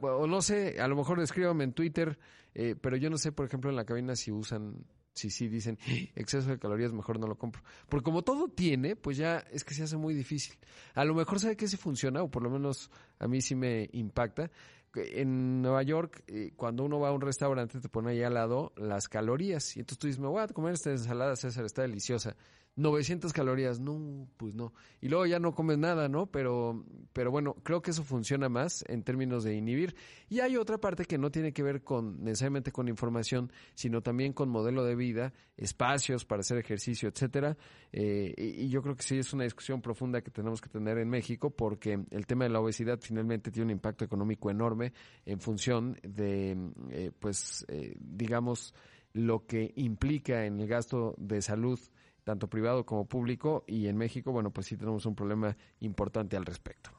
O 0.00 0.26
no 0.26 0.40
sé, 0.40 0.80
a 0.80 0.88
lo 0.88 0.96
mejor 0.96 1.20
escríbame 1.20 1.64
en 1.64 1.74
Twitter, 1.74 2.18
eh, 2.54 2.74
pero 2.80 2.96
yo 2.96 3.10
no 3.10 3.18
sé, 3.18 3.30
por 3.30 3.46
ejemplo, 3.46 3.70
en 3.70 3.76
la 3.76 3.84
cabina 3.84 4.16
si 4.16 4.32
usan 4.32 4.86
si 5.16 5.30
sí 5.30 5.48
dicen 5.48 5.78
exceso 6.14 6.50
de 6.50 6.58
calorías, 6.58 6.92
mejor 6.92 7.18
no 7.18 7.26
lo 7.26 7.36
compro. 7.36 7.62
Porque 7.88 8.04
como 8.04 8.22
todo 8.22 8.48
tiene, 8.48 8.94
pues 8.94 9.16
ya 9.16 9.38
es 9.50 9.64
que 9.64 9.74
se 9.74 9.82
hace 9.82 9.96
muy 9.96 10.14
difícil. 10.14 10.56
A 10.94 11.04
lo 11.04 11.14
mejor 11.14 11.40
sabe 11.40 11.56
que 11.56 11.66
sí 11.66 11.76
funciona, 11.76 12.22
o 12.22 12.30
por 12.30 12.42
lo 12.42 12.50
menos 12.50 12.90
a 13.18 13.26
mí 13.26 13.40
sí 13.40 13.54
me 13.54 13.88
impacta. 13.92 14.50
En 14.94 15.60
Nueva 15.60 15.82
York, 15.82 16.22
eh, 16.26 16.52
cuando 16.56 16.84
uno 16.84 17.00
va 17.00 17.08
a 17.08 17.12
un 17.12 17.20
restaurante, 17.20 17.80
te 17.80 17.88
pone 17.88 18.12
ahí 18.12 18.22
al 18.22 18.34
lado 18.34 18.72
las 18.76 19.08
calorías. 19.08 19.76
Y 19.76 19.80
entonces 19.80 19.98
tú 19.98 20.06
dices, 20.06 20.20
me 20.20 20.28
voy 20.28 20.42
a 20.42 20.48
comer 20.48 20.74
esta 20.74 20.90
ensalada 20.90 21.36
César, 21.36 21.64
está 21.64 21.82
deliciosa. 21.82 22.36
900 22.76 23.32
calorías, 23.32 23.80
no, 23.80 24.28
pues 24.36 24.54
no. 24.54 24.74
Y 25.00 25.08
luego 25.08 25.24
ya 25.24 25.38
no 25.38 25.54
comes 25.54 25.78
nada, 25.78 26.08
¿no? 26.08 26.26
Pero, 26.26 26.84
pero 27.14 27.30
bueno, 27.30 27.54
creo 27.62 27.80
que 27.80 27.90
eso 27.90 28.04
funciona 28.04 28.50
más 28.50 28.84
en 28.88 29.02
términos 29.02 29.44
de 29.44 29.54
inhibir. 29.54 29.96
Y 30.28 30.40
hay 30.40 30.58
otra 30.58 30.78
parte 30.78 31.06
que 31.06 31.16
no 31.16 31.30
tiene 31.30 31.54
que 31.54 31.62
ver 31.62 31.82
con 31.82 32.22
necesariamente 32.22 32.72
con 32.72 32.88
información, 32.88 33.50
sino 33.74 34.02
también 34.02 34.34
con 34.34 34.50
modelo 34.50 34.84
de 34.84 34.94
vida, 34.94 35.32
espacios 35.56 36.26
para 36.26 36.40
hacer 36.40 36.58
ejercicio, 36.58 37.08
etcétera. 37.08 37.56
Eh, 37.92 38.34
y, 38.36 38.68
yo 38.68 38.82
creo 38.82 38.94
que 38.94 39.02
sí 39.02 39.18
es 39.18 39.32
una 39.32 39.44
discusión 39.44 39.80
profunda 39.80 40.20
que 40.20 40.30
tenemos 40.30 40.60
que 40.60 40.68
tener 40.68 40.98
en 40.98 41.08
México, 41.08 41.48
porque 41.48 41.98
el 42.10 42.26
tema 42.26 42.44
de 42.44 42.50
la 42.50 42.60
obesidad 42.60 42.98
finalmente 43.00 43.50
tiene 43.50 43.66
un 43.66 43.70
impacto 43.70 44.04
económico 44.04 44.50
enorme 44.50 44.92
en 45.24 45.40
función 45.40 45.98
de, 46.02 46.72
eh, 46.90 47.10
pues, 47.18 47.64
eh, 47.68 47.96
digamos, 47.98 48.74
lo 49.14 49.46
que 49.46 49.72
implica 49.76 50.44
en 50.44 50.60
el 50.60 50.68
gasto 50.68 51.14
de 51.16 51.40
salud 51.40 51.80
tanto 52.26 52.48
privado 52.48 52.84
como 52.84 53.06
público, 53.06 53.62
y 53.68 53.86
en 53.86 53.96
México, 53.96 54.32
bueno, 54.32 54.50
pues 54.50 54.66
sí 54.66 54.76
tenemos 54.76 55.06
un 55.06 55.14
problema 55.14 55.56
importante 55.78 56.36
al 56.36 56.44
respecto. 56.44 56.90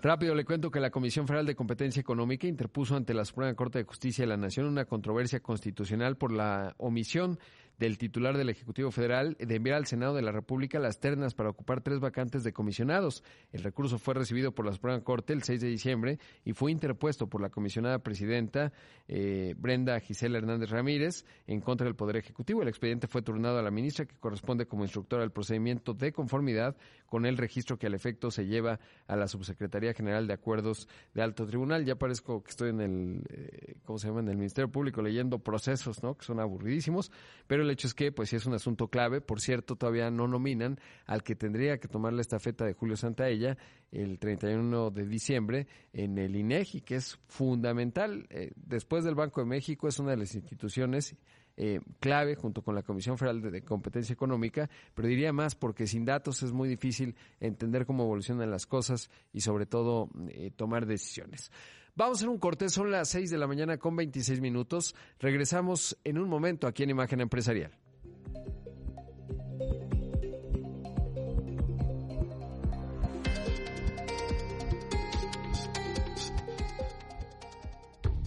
Rápido 0.00 0.36
le 0.36 0.44
cuento 0.44 0.70
que 0.70 0.78
la 0.78 0.92
Comisión 0.92 1.26
Federal 1.26 1.46
de 1.46 1.56
Competencia 1.56 1.98
Económica 1.98 2.46
interpuso 2.46 2.94
ante 2.94 3.12
la 3.12 3.24
Suprema 3.24 3.52
Corte 3.54 3.80
de 3.80 3.84
Justicia 3.84 4.22
de 4.22 4.28
la 4.28 4.36
Nación 4.36 4.66
una 4.66 4.84
controversia 4.84 5.40
constitucional 5.40 6.16
por 6.16 6.30
la 6.30 6.76
omisión 6.78 7.40
del 7.78 7.98
titular 7.98 8.36
del 8.36 8.48
Ejecutivo 8.48 8.90
Federal 8.90 9.36
de 9.38 9.54
enviar 9.54 9.76
al 9.76 9.86
Senado 9.86 10.14
de 10.14 10.22
la 10.22 10.32
República 10.32 10.78
las 10.78 10.98
ternas 10.98 11.34
para 11.34 11.50
ocupar 11.50 11.82
tres 11.82 12.00
vacantes 12.00 12.42
de 12.44 12.52
comisionados. 12.52 13.22
El 13.52 13.62
recurso 13.62 13.98
fue 13.98 14.14
recibido 14.14 14.52
por 14.52 14.64
la 14.66 14.72
Suprema 14.72 15.00
Corte 15.02 15.32
el 15.32 15.42
6 15.42 15.60
de 15.60 15.68
diciembre 15.68 16.18
y 16.44 16.52
fue 16.52 16.72
interpuesto 16.72 17.28
por 17.28 17.40
la 17.40 17.50
comisionada 17.50 17.98
presidenta 17.98 18.72
eh, 19.08 19.54
Brenda 19.58 19.98
Gisela 20.00 20.38
Hernández 20.38 20.70
Ramírez 20.70 21.24
en 21.46 21.60
contra 21.60 21.84
del 21.84 21.94
Poder 21.94 22.16
Ejecutivo. 22.16 22.62
El 22.62 22.68
expediente 22.68 23.06
fue 23.06 23.22
turnado 23.22 23.58
a 23.58 23.62
la 23.62 23.70
ministra 23.70 24.06
que 24.06 24.16
corresponde 24.16 24.66
como 24.66 24.84
instructora 24.84 25.22
del 25.22 25.32
procedimiento 25.32 25.94
de 25.94 26.12
conformidad 26.12 26.76
con 27.06 27.26
el 27.26 27.36
registro 27.36 27.78
que 27.78 27.86
al 27.86 27.94
efecto 27.94 28.30
se 28.30 28.46
lleva 28.46 28.80
a 29.06 29.16
la 29.16 29.28
Subsecretaría 29.28 29.94
General 29.94 30.26
de 30.26 30.32
Acuerdos 30.32 30.88
de 31.14 31.22
Alto 31.22 31.46
Tribunal. 31.46 31.84
Ya 31.84 31.96
parezco 31.96 32.42
que 32.42 32.50
estoy 32.50 32.70
en 32.70 32.80
el, 32.80 33.22
eh, 33.28 33.74
¿cómo 33.84 33.98
se 33.98 34.08
llama? 34.08 34.20
En 34.20 34.28
el 34.28 34.36
Ministerio 34.36 34.70
Público 34.70 35.02
leyendo 35.02 35.38
procesos, 35.38 36.02
¿no? 36.02 36.16
Que 36.16 36.24
son 36.24 36.40
aburridísimos, 36.40 37.12
pero 37.46 37.65
el 37.66 37.72
hecho 37.72 37.86
es 37.86 37.94
que, 37.94 38.12
pues 38.12 38.30
sí 38.30 38.36
es 38.36 38.46
un 38.46 38.54
asunto 38.54 38.88
clave. 38.88 39.20
Por 39.20 39.40
cierto, 39.40 39.76
todavía 39.76 40.10
no 40.10 40.26
nominan 40.26 40.78
al 41.04 41.22
que 41.22 41.36
tendría 41.36 41.78
que 41.78 41.88
tomar 41.88 42.12
la 42.12 42.22
estafeta 42.22 42.64
de 42.64 42.72
Julio 42.72 42.96
Santaella 42.96 43.58
el 43.92 44.18
31 44.18 44.90
de 44.90 45.06
diciembre 45.06 45.66
en 45.92 46.18
el 46.18 46.36
INEGI, 46.36 46.80
que 46.80 46.96
es 46.96 47.18
fundamental. 47.28 48.26
Eh, 48.30 48.52
después 48.56 49.04
del 49.04 49.14
Banco 49.14 49.40
de 49.40 49.46
México 49.46 49.88
es 49.88 49.98
una 49.98 50.10
de 50.12 50.16
las 50.16 50.34
instituciones 50.34 51.16
eh, 51.58 51.80
clave 52.00 52.34
junto 52.34 52.60
con 52.60 52.74
la 52.74 52.82
Comisión 52.82 53.16
Federal 53.16 53.40
de, 53.40 53.62
Competencia 53.62 54.12
Económica, 54.12 54.68
pero 54.94 55.08
diría 55.08 55.32
más 55.32 55.54
porque 55.54 55.86
sin 55.86 56.04
datos 56.04 56.42
es 56.42 56.52
muy 56.52 56.68
difícil 56.68 57.16
entender 57.40 57.86
cómo 57.86 58.04
evolucionan 58.04 58.50
las 58.50 58.66
cosas 58.66 59.10
y 59.32 59.40
sobre 59.40 59.64
todo 59.64 60.10
eh, 60.28 60.50
tomar 60.54 60.84
decisiones. 60.84 61.50
Vamos 61.96 62.18
a 62.18 62.20
hacer 62.20 62.28
un 62.28 62.38
corte, 62.38 62.68
son 62.68 62.90
las 62.90 63.08
6 63.08 63.30
de 63.30 63.38
la 63.38 63.46
mañana 63.46 63.78
con 63.78 63.96
26 63.96 64.42
minutos. 64.42 64.94
Regresamos 65.18 65.98
en 66.04 66.18
un 66.18 66.28
momento 66.28 66.66
aquí 66.66 66.82
en 66.82 66.90
Imagen 66.90 67.22
Empresarial. 67.22 67.72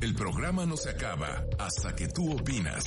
El 0.02 0.16
programa 0.16 0.66
no 0.66 0.76
se 0.76 0.90
acaba 0.90 1.46
hasta 1.60 1.96
que 1.96 2.08
tú 2.08 2.34
opinas. 2.34 2.84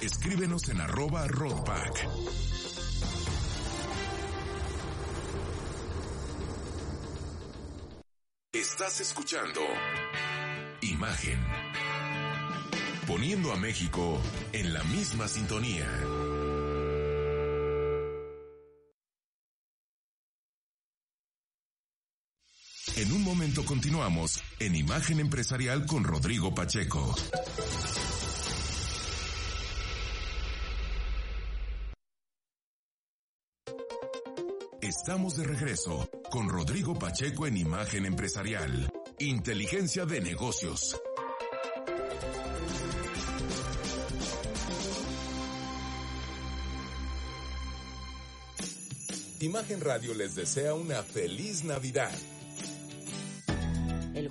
Escríbenos 0.00 0.68
en 0.68 0.80
arroba 0.80 1.26
roadback. 1.26 2.71
Estás 8.82 9.00
escuchando 9.02 9.60
Imagen. 10.80 11.38
Poniendo 13.06 13.52
a 13.52 13.56
México 13.56 14.20
en 14.52 14.74
la 14.74 14.82
misma 14.82 15.28
sintonía. 15.28 15.86
En 22.96 23.12
un 23.12 23.22
momento 23.22 23.64
continuamos 23.64 24.42
en 24.58 24.74
Imagen 24.74 25.20
Empresarial 25.20 25.86
con 25.86 26.02
Rodrigo 26.02 26.52
Pacheco. 26.52 27.14
Estamos 34.94 35.38
de 35.38 35.44
regreso 35.44 36.06
con 36.30 36.50
Rodrigo 36.50 36.92
Pacheco 36.98 37.46
en 37.46 37.56
Imagen 37.56 38.04
Empresarial. 38.04 38.92
Inteligencia 39.20 40.04
de 40.04 40.20
negocios. 40.20 41.00
Imagen 49.40 49.80
Radio 49.80 50.12
les 50.12 50.34
desea 50.34 50.74
una 50.74 51.02
feliz 51.02 51.64
Navidad. 51.64 52.12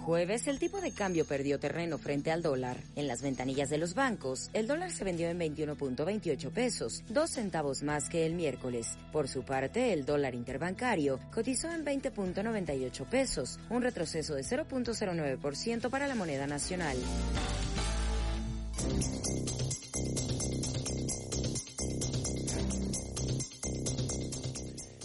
Jueves 0.06 0.48
el 0.48 0.58
tipo 0.58 0.82
de 0.82 0.92
cambio 0.92 1.26
perdió 1.26 1.60
terreno 1.60 2.00
frente 2.00 2.32
al 2.32 2.42
dólar. 2.42 2.78
En 2.96 3.08
las 3.08 3.22
ventanillas 3.22 3.70
de 3.70 3.78
los 3.78 3.94
bancos, 3.94 4.50
el 4.54 4.66
dólar 4.66 4.92
se 4.92 5.04
vendió 5.04 5.30
en 5.30 5.40
21.28 5.40 6.50
pesos, 6.50 7.04
dos 7.08 7.30
centavos 7.30 7.84
más 7.84 8.10
que 8.10 8.26
el 8.26 8.34
miércoles. 8.34 8.98
Por 9.12 9.28
su 9.28 9.44
parte, 9.44 9.94
el 9.94 10.04
dólar 10.04 10.34
interbancario 10.34 11.20
cotizó 11.32 11.70
en 11.72 11.86
20.98 11.86 13.06
pesos, 13.06 13.60
un 13.70 13.84
retroceso 13.84 14.34
de 14.34 14.42
0.09% 14.42 15.90
para 15.92 16.08
la 16.08 16.16
moneda 16.16 16.48
nacional. 16.48 16.98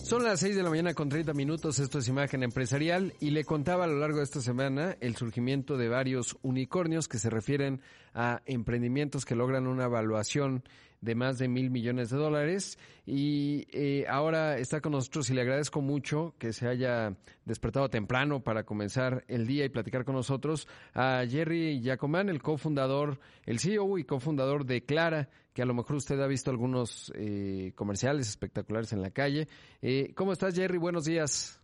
Son 0.06 0.22
las 0.22 0.38
6 0.38 0.54
de 0.54 0.62
la 0.62 0.70
mañana 0.70 0.94
con 0.94 1.08
30 1.08 1.34
minutos, 1.34 1.80
esto 1.80 1.98
es 1.98 2.06
Imagen 2.06 2.44
Empresarial 2.44 3.12
y 3.18 3.30
le 3.30 3.42
contaba 3.42 3.82
a 3.82 3.86
lo 3.88 3.98
largo 3.98 4.18
de 4.18 4.22
esta 4.22 4.40
semana 4.40 4.96
el 5.00 5.16
surgimiento 5.16 5.76
de 5.76 5.88
varios 5.88 6.38
unicornios 6.42 7.08
que 7.08 7.18
se 7.18 7.28
refieren 7.28 7.80
a 8.14 8.40
emprendimientos 8.46 9.24
que 9.24 9.34
logran 9.34 9.66
una 9.66 9.86
evaluación 9.86 10.62
de 11.00 11.16
más 11.16 11.38
de 11.38 11.48
mil 11.48 11.70
millones 11.70 12.10
de 12.10 12.18
dólares. 12.18 12.78
Y 13.04 13.66
eh, 13.72 14.06
ahora 14.08 14.58
está 14.58 14.80
con 14.80 14.92
nosotros 14.92 15.28
y 15.28 15.34
le 15.34 15.40
agradezco 15.40 15.80
mucho 15.80 16.36
que 16.38 16.52
se 16.52 16.68
haya 16.68 17.16
despertado 17.44 17.90
temprano 17.90 18.44
para 18.44 18.62
comenzar 18.62 19.24
el 19.26 19.48
día 19.48 19.64
y 19.64 19.70
platicar 19.70 20.04
con 20.04 20.14
nosotros 20.14 20.68
a 20.94 21.24
Jerry 21.28 21.80
Yacomán, 21.80 22.28
el 22.28 22.42
cofundador, 22.42 23.18
el 23.44 23.58
CEO 23.58 23.98
y 23.98 24.04
cofundador 24.04 24.66
de 24.66 24.84
Clara, 24.84 25.28
que 25.56 25.62
a 25.62 25.64
lo 25.64 25.72
mejor 25.72 25.96
usted 25.96 26.20
ha 26.20 26.26
visto 26.26 26.50
algunos 26.50 27.10
eh, 27.16 27.72
comerciales 27.74 28.28
espectaculares 28.28 28.92
en 28.92 29.00
la 29.00 29.10
calle. 29.10 29.48
Eh, 29.80 30.12
¿Cómo 30.14 30.32
estás, 30.32 30.54
Jerry? 30.54 30.76
Buenos 30.76 31.06
días. 31.06 31.58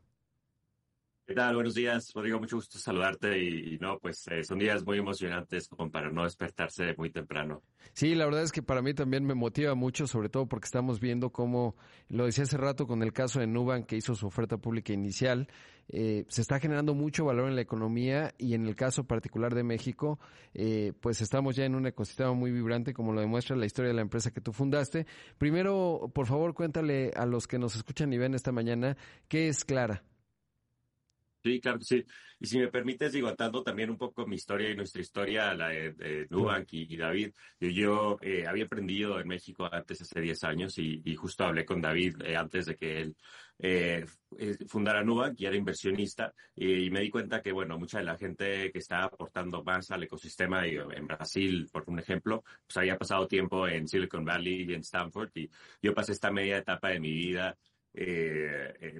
¿Qué 1.24 1.34
tal? 1.34 1.54
Buenos 1.54 1.74
días, 1.74 2.12
Rodrigo. 2.12 2.40
Mucho 2.40 2.56
gusto 2.56 2.78
saludarte 2.78 3.38
y, 3.38 3.78
no, 3.78 3.96
pues 4.00 4.26
eh, 4.26 4.42
son 4.42 4.58
días 4.58 4.84
muy 4.84 4.98
emocionantes 4.98 5.68
como 5.68 5.88
para 5.88 6.10
no 6.10 6.24
despertarse 6.24 6.94
muy 6.98 7.10
temprano. 7.10 7.62
Sí, 7.92 8.16
la 8.16 8.24
verdad 8.24 8.42
es 8.42 8.50
que 8.50 8.60
para 8.60 8.82
mí 8.82 8.92
también 8.92 9.24
me 9.24 9.34
motiva 9.34 9.76
mucho, 9.76 10.08
sobre 10.08 10.28
todo 10.28 10.46
porque 10.46 10.64
estamos 10.64 10.98
viendo 10.98 11.30
cómo, 11.30 11.76
lo 12.08 12.26
decía 12.26 12.42
hace 12.42 12.56
rato 12.56 12.88
con 12.88 13.04
el 13.04 13.12
caso 13.12 13.38
de 13.38 13.46
Nuban 13.46 13.84
que 13.84 13.96
hizo 13.96 14.16
su 14.16 14.26
oferta 14.26 14.56
pública 14.56 14.92
inicial, 14.92 15.46
eh, 15.88 16.24
se 16.26 16.42
está 16.42 16.58
generando 16.58 16.92
mucho 16.92 17.24
valor 17.24 17.48
en 17.48 17.54
la 17.54 17.62
economía 17.62 18.34
y 18.36 18.54
en 18.54 18.66
el 18.66 18.74
caso 18.74 19.04
particular 19.04 19.54
de 19.54 19.62
México, 19.62 20.18
eh, 20.54 20.92
pues 21.00 21.20
estamos 21.20 21.54
ya 21.54 21.64
en 21.64 21.76
un 21.76 21.86
ecosistema 21.86 22.32
muy 22.32 22.50
vibrante, 22.50 22.92
como 22.92 23.12
lo 23.12 23.20
demuestra 23.20 23.54
la 23.54 23.66
historia 23.66 23.90
de 23.90 23.94
la 23.94 24.02
empresa 24.02 24.32
que 24.32 24.40
tú 24.40 24.52
fundaste. 24.52 25.06
Primero, 25.38 26.10
por 26.12 26.26
favor, 26.26 26.52
cuéntale 26.52 27.12
a 27.14 27.26
los 27.26 27.46
que 27.46 27.60
nos 27.60 27.76
escuchan 27.76 28.12
y 28.12 28.18
ven 28.18 28.34
esta 28.34 28.50
mañana, 28.50 28.96
¿qué 29.28 29.46
es 29.46 29.64
Clara? 29.64 30.02
Sí, 31.44 31.60
claro 31.60 31.78
que 31.78 31.84
sí. 31.84 32.04
Y 32.38 32.46
si 32.46 32.58
me 32.58 32.68
permites, 32.68 33.12
digo, 33.12 33.26
atando 33.26 33.64
también 33.64 33.90
un 33.90 33.98
poco 33.98 34.26
mi 34.26 34.36
historia 34.36 34.70
y 34.70 34.76
nuestra 34.76 35.00
historia, 35.02 35.52
la 35.54 35.70
de, 35.70 36.26
Nubank 36.30 36.72
y, 36.72 36.96
David. 36.96 37.32
Yo, 37.58 37.68
yo 37.68 38.18
eh, 38.22 38.46
había 38.46 38.64
aprendido 38.66 39.18
en 39.18 39.26
México 39.26 39.68
antes, 39.70 40.02
hace 40.02 40.20
10 40.20 40.44
años, 40.44 40.78
y, 40.78 41.02
justo 41.16 41.44
hablé 41.44 41.64
con 41.64 41.80
David 41.80 42.22
eh, 42.24 42.36
antes 42.36 42.66
de 42.66 42.76
que 42.76 43.00
él 43.00 43.16
eh, 43.58 44.06
fundara 44.68 45.02
Nubank 45.02 45.40
y 45.40 45.46
era 45.46 45.56
inversionista. 45.56 46.32
Y, 46.54 46.90
me 46.90 47.00
di 47.00 47.10
cuenta 47.10 47.42
que, 47.42 47.50
bueno, 47.50 47.76
mucha 47.76 47.98
de 47.98 48.04
la 48.04 48.16
gente 48.16 48.70
que 48.70 48.78
está 48.78 49.04
aportando 49.04 49.64
más 49.64 49.90
al 49.90 50.04
ecosistema, 50.04 50.64
en 50.64 51.06
Brasil, 51.08 51.68
por 51.72 51.82
un 51.88 51.98
ejemplo, 51.98 52.44
pues 52.64 52.76
había 52.76 52.96
pasado 52.96 53.26
tiempo 53.26 53.66
en 53.66 53.88
Silicon 53.88 54.24
Valley 54.24 54.62
y 54.68 54.74
en 54.74 54.82
Stanford. 54.82 55.30
Y 55.34 55.50
yo 55.82 55.92
pasé 55.92 56.12
esta 56.12 56.30
media 56.30 56.58
etapa 56.58 56.90
de 56.90 57.00
mi 57.00 57.12
vida, 57.12 57.58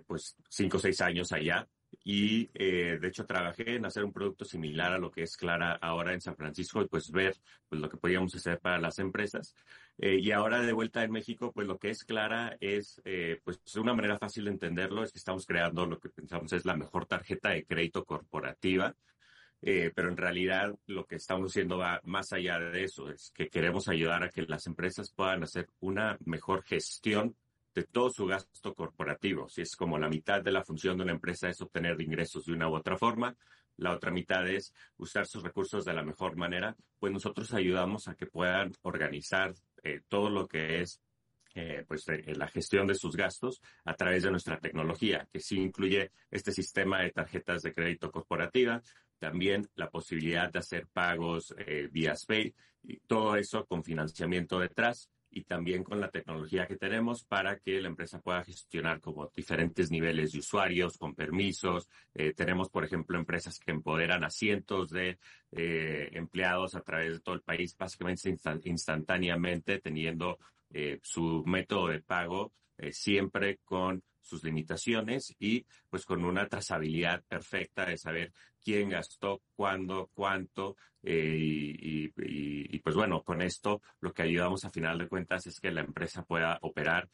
pues 0.07 0.37
cinco 0.48 0.78
o 0.78 0.81
seis 0.81 1.00
años 1.00 1.31
allá 1.33 1.68
y 2.05 2.46
de 2.46 3.07
hecho 3.07 3.26
trabajé 3.26 3.76
en 3.76 3.87
hacer 3.87 4.05
un 4.05 4.12
producto 4.12 4.44
similar 4.44 4.92
a 4.92 4.98
lo 4.98 5.11
que 5.11 5.22
es 5.22 5.37
Clara 5.37 5.72
ahora 5.81 6.12
en 6.14 6.20
San 6.20 6.37
Francisco 6.37 6.83
y 6.83 6.88
pues 6.88 7.11
ver 7.11 7.37
pues 7.68 7.81
lo 7.81 7.88
que 7.88 7.96
podíamos 7.96 8.35
hacer 8.35 8.59
para 8.61 8.78
las 8.78 8.98
empresas. 8.98 9.55
y 9.98 10.31
ahora 10.33 10.62
de 10.62 10.72
vuelta 10.72 11.05
en 11.05 11.12
México, 11.12 11.52
pues 11.52 11.66
lo 11.66 11.78
que 11.78 11.90
es 11.90 12.05
Clara 12.05 12.57
es 12.61 13.00
pues 13.44 13.61
una 13.76 13.94
manera 13.94 14.18
fácil 14.18 14.44
de 14.44 14.52
entenderlo 14.52 15.02
es 15.02 15.12
que 15.12 15.18
estamos 15.18 15.46
creando 15.46 15.87
lo 15.87 15.98
que 15.98 16.09
pensamos 16.09 16.52
es 16.52 16.64
la 16.64 16.76
mejor 16.76 17.07
tarjeta 17.07 17.50
de 17.50 17.64
crédito 17.64 18.05
corporativa 18.05 18.94
eh, 19.64 19.92
pero 19.94 20.09
en 20.09 20.16
realidad 20.16 20.74
lo 20.87 21.07
que 21.07 21.14
estamos 21.14 21.52
haciendo 21.52 21.78
va 21.78 22.00
más 22.02 22.33
allá 22.33 22.59
de 22.59 22.83
eso, 22.83 23.09
es 23.09 23.31
que 23.31 23.48
queremos 23.48 23.88
ayudar 23.88 24.24
a 24.24 24.28
que 24.28 24.42
las 24.42 24.66
empresas 24.66 25.12
puedan 25.12 25.44
hacer 25.44 25.68
una 25.78 26.18
mejor 26.24 26.64
gestión 26.64 27.37
de 27.74 27.85
todo 27.85 28.11
su 28.11 28.26
gasto 28.26 28.74
corporativo. 28.74 29.48
Si 29.48 29.62
es 29.62 29.76
como 29.76 29.98
la 29.98 30.08
mitad 30.08 30.42
de 30.42 30.52
la 30.52 30.64
función 30.64 30.96
de 30.96 31.04
una 31.04 31.12
empresa 31.12 31.48
es 31.48 31.61
obtener 31.61 32.00
ingresos 32.00 32.44
de 32.44 32.52
una 32.52 32.68
u 32.68 32.74
otra 32.74 32.96
forma, 32.96 33.37
la 33.76 33.92
otra 33.92 34.11
mitad 34.11 34.46
es 34.48 34.74
usar 34.98 35.26
sus 35.26 35.42
recursos 35.42 35.85
de 35.85 35.94
la 35.94 36.02
mejor 36.02 36.37
manera, 36.37 36.76
pues 36.98 37.12
nosotros 37.12 37.52
ayudamos 37.54 38.08
a 38.08 38.14
que 38.14 38.26
puedan 38.26 38.72
organizar 38.82 39.54
eh, 39.82 40.02
todo 40.08 40.28
lo 40.30 40.46
que 40.46 40.82
es 40.82 41.00
eh, 41.54 41.85
pues 41.87 42.06
la 42.08 42.48
gestión 42.48 42.87
de 42.87 42.94
sus 42.94 43.14
gastos 43.14 43.61
a 43.85 43.94
través 43.94 44.22
de 44.22 44.30
nuestra 44.30 44.58
tecnología, 44.58 45.28
que 45.30 45.40
sí 45.40 45.58
incluye 45.58 46.11
este 46.30 46.50
sistema 46.50 47.00
de 47.02 47.11
tarjetas 47.11 47.62
de 47.62 47.74
crédito 47.74 48.11
corporativa, 48.11 48.80
también 49.18 49.68
la 49.74 49.90
posibilidad 49.90 50.50
de 50.50 50.61
hacer 50.61 50.87
pagos 50.92 51.54
eh, 51.58 51.88
vía 51.92 52.16
SPAY, 52.16 52.54
y 52.85 52.96
todo 53.00 53.37
eso 53.37 53.66
con 53.66 53.85
financiamiento 53.85 54.58
detrás 54.58 55.11
y 55.33 55.45
también 55.45 55.83
con 55.83 55.99
la 55.99 56.11
tecnología 56.11 56.66
que 56.66 56.77
tenemos 56.77 57.25
para 57.25 57.59
que 57.59 57.81
la 57.81 57.88
empresa 57.88 58.21
pueda 58.21 58.45
gestionar 58.45 59.01
como 59.01 59.31
diferentes 59.35 59.90
niveles 59.90 60.33
de 60.33 60.40
usuarios 60.40 60.99
con 60.99 61.14
permisos. 61.14 61.88
Eh, 62.14 62.35
tenemos, 62.35 62.68
por 62.68 62.85
ejemplo, 62.85 63.18
empresas 63.18 63.59
que 63.59 63.71
empoderan 63.71 64.25
a 64.25 64.31
cientos 64.31 64.90
de 64.90 65.18
eh, 65.53 66.11
empleados 66.12 66.75
a 66.75 66.83
través 66.83 67.14
de 67.14 67.21
todo 67.21 67.35
el 67.35 67.40
país, 67.40 67.75
básicamente 67.77 68.37
instantáneamente, 68.64 69.79
teniendo 69.79 70.38
eh, 70.71 71.01
su 71.03 71.42
método 71.47 71.88
de 71.88 72.01
pago 72.01 72.53
siempre 72.90 73.59
con 73.64 74.03
sus 74.22 74.42
limitaciones 74.44 75.35
y 75.38 75.66
pues 75.90 76.06
con 76.06 76.24
una 76.24 76.46
trazabilidad 76.48 77.22
perfecta 77.28 77.85
de 77.85 77.98
saber 77.98 78.32
quién 78.64 78.90
gastó, 78.90 79.42
cuándo, 79.54 80.11
cuánto 80.14 80.76
eh, 81.02 81.37
y, 81.37 82.12
y, 82.16 82.78
pues 82.78 82.94
bueno, 82.94 83.22
con 83.22 83.42
esto 83.42 83.82
lo 84.00 84.12
que 84.12 84.22
ayudamos 84.22 84.64
a 84.64 84.70
final 84.70 84.98
de 84.98 85.08
cuentas 85.08 85.46
es 85.46 85.58
que 85.58 85.72
la 85.72 85.80
empresa 85.80 86.22
pueda 86.22 86.58
operar 86.62 87.08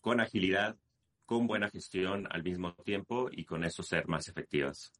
con 0.00 0.20
agilidad, 0.20 0.76
con 1.24 1.46
buena 1.46 1.70
gestión 1.70 2.26
al 2.30 2.42
mismo 2.42 2.74
tiempo 2.84 3.28
y 3.30 3.44
con 3.44 3.64
eso 3.64 3.82
ser 3.82 4.06
más 4.06 4.28
efectivas. 4.28 4.92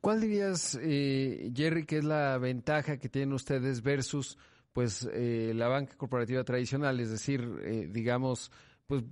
¿Cuál 0.00 0.20
dirías, 0.20 0.78
eh, 0.80 1.50
Jerry, 1.54 1.84
que 1.84 1.98
es 1.98 2.04
la 2.04 2.38
ventaja 2.38 2.98
que 2.98 3.08
tienen 3.08 3.32
ustedes 3.32 3.82
versus 3.82 4.38
pues 4.72 5.08
eh, 5.12 5.52
la 5.54 5.68
banca 5.68 5.96
corporativa 5.96 6.44
tradicional? 6.44 7.00
Es 7.00 7.10
decir, 7.10 7.46
eh, 7.62 7.88
digamos, 7.90 8.50
pues 8.86 9.02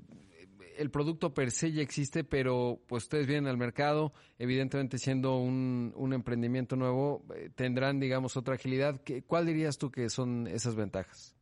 el 0.76 0.90
producto 0.90 1.34
per 1.34 1.50
se 1.50 1.72
ya 1.72 1.82
existe, 1.82 2.24
pero 2.24 2.80
pues 2.86 3.04
ustedes 3.04 3.26
vienen 3.26 3.46
al 3.46 3.56
mercado, 3.56 4.12
evidentemente 4.38 4.98
siendo 4.98 5.36
un, 5.36 5.92
un 5.96 6.12
emprendimiento 6.12 6.76
nuevo, 6.76 7.24
eh, 7.34 7.50
tendrán, 7.54 8.00
digamos, 8.00 8.36
otra 8.36 8.54
agilidad. 8.54 9.00
¿Cuál 9.26 9.46
dirías 9.46 9.78
tú 9.78 9.90
que 9.90 10.08
son 10.08 10.46
esas 10.46 10.74
ventajas? 10.74 11.36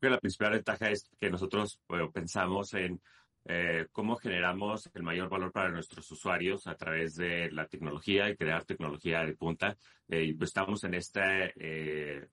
La 0.00 0.18
principal 0.18 0.52
ventaja 0.52 0.90
es 0.90 1.10
que 1.18 1.28
nosotros 1.28 1.80
pensamos 2.12 2.72
en 2.74 3.00
eh, 3.44 3.86
cómo 3.90 4.16
generamos 4.16 4.88
el 4.94 5.02
mayor 5.02 5.28
valor 5.28 5.50
para 5.50 5.70
nuestros 5.70 6.08
usuarios 6.12 6.66
a 6.68 6.76
través 6.76 7.16
de 7.16 7.50
la 7.50 7.66
tecnología 7.66 8.30
y 8.30 8.36
crear 8.36 8.64
tecnología 8.64 9.24
de 9.24 9.34
punta. 9.34 9.76
Eh, 10.08 10.36
estamos 10.40 10.84
en 10.84 10.94
este, 10.94 12.28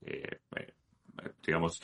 digamos, 1.43 1.81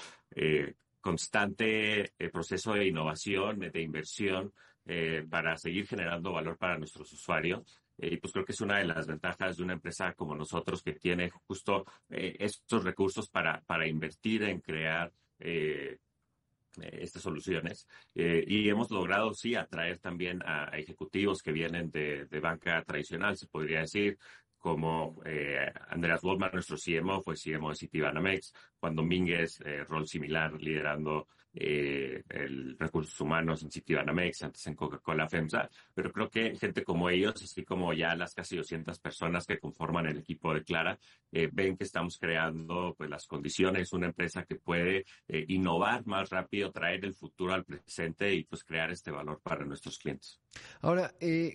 constante 1.01 2.13
eh, 2.17 2.29
proceso 2.31 2.73
de 2.73 2.87
innovación, 2.87 3.59
de 3.59 3.81
inversión 3.81 4.53
eh, 4.85 5.25
para 5.29 5.57
seguir 5.57 5.87
generando 5.87 6.31
valor 6.31 6.57
para 6.57 6.77
nuestros 6.77 7.11
usuarios. 7.11 7.81
Eh, 7.97 8.13
y 8.13 8.17
pues 8.17 8.31
creo 8.31 8.45
que 8.45 8.53
es 8.53 8.61
una 8.61 8.77
de 8.77 8.85
las 8.85 9.07
ventajas 9.07 9.57
de 9.57 9.63
una 9.63 9.73
empresa 9.73 10.13
como 10.13 10.35
nosotros 10.35 10.81
que 10.81 10.93
tiene 10.93 11.29
justo 11.29 11.85
estos 12.09 12.83
recursos 12.83 13.29
para, 13.29 13.61
para 13.61 13.87
invertir 13.87 14.43
en 14.43 14.61
crear 14.61 15.11
estas 15.39 17.21
soluciones. 17.21 17.87
y 18.15 18.69
hemos 18.69 18.89
logrado, 18.91 19.33
sí, 19.33 19.55
atraer 19.55 19.99
también 19.99 20.41
a, 20.45 20.69
ejecutivos 20.77 21.41
que 21.41 21.51
vienen 21.51 21.91
de, 21.91 22.25
de, 22.25 22.39
banca 22.39 22.81
tradicional, 22.83 23.35
se 23.37 23.47
podría 23.47 23.81
decir, 23.81 24.17
como 24.61 25.19
eh, 25.25 25.69
Andreas 25.89 26.21
Goldman, 26.21 26.51
nuestro 26.53 26.77
CMO, 26.77 27.21
fue 27.21 27.35
CMO 27.35 27.69
de 27.69 27.75
Citibanamex, 27.75 28.53
Juan 28.79 28.95
Domínguez, 28.95 29.59
eh, 29.65 29.83
rol 29.83 30.07
similar, 30.07 30.53
liderando 30.53 31.27
eh, 31.53 32.23
el 32.29 32.77
recursos 32.79 33.19
humanos 33.19 33.61
en 33.63 33.71
Citibanamex, 33.71 34.43
antes 34.43 34.65
en 34.67 34.75
Coca-Cola 34.75 35.27
FEMSA, 35.27 35.69
pero 35.93 36.11
creo 36.11 36.29
que 36.29 36.55
gente 36.55 36.83
como 36.83 37.09
ellos, 37.09 37.35
así 37.43 37.63
como 37.63 37.93
ya 37.93 38.15
las 38.15 38.33
casi 38.33 38.55
200 38.55 38.99
personas 38.99 39.45
que 39.45 39.59
conforman 39.59 40.05
el 40.05 40.19
equipo 40.19 40.53
de 40.53 40.63
Clara, 40.63 40.97
eh, 41.31 41.49
ven 41.51 41.75
que 41.75 41.83
estamos 41.83 42.17
creando 42.17 42.95
pues 42.97 43.09
las 43.09 43.27
condiciones, 43.27 43.91
una 43.93 44.07
empresa 44.07 44.43
que 44.43 44.55
puede 44.55 45.05
eh, 45.27 45.45
innovar 45.49 46.05
más 46.05 46.29
rápido, 46.29 46.71
traer 46.71 47.03
el 47.03 47.13
futuro 47.13 47.53
al 47.53 47.65
presente 47.65 48.33
y 48.33 48.43
pues 48.45 48.63
crear 48.63 48.91
este 48.91 49.11
valor 49.11 49.41
para 49.43 49.65
nuestros 49.65 49.97
clientes. 49.97 50.39
Ahora, 50.81 51.13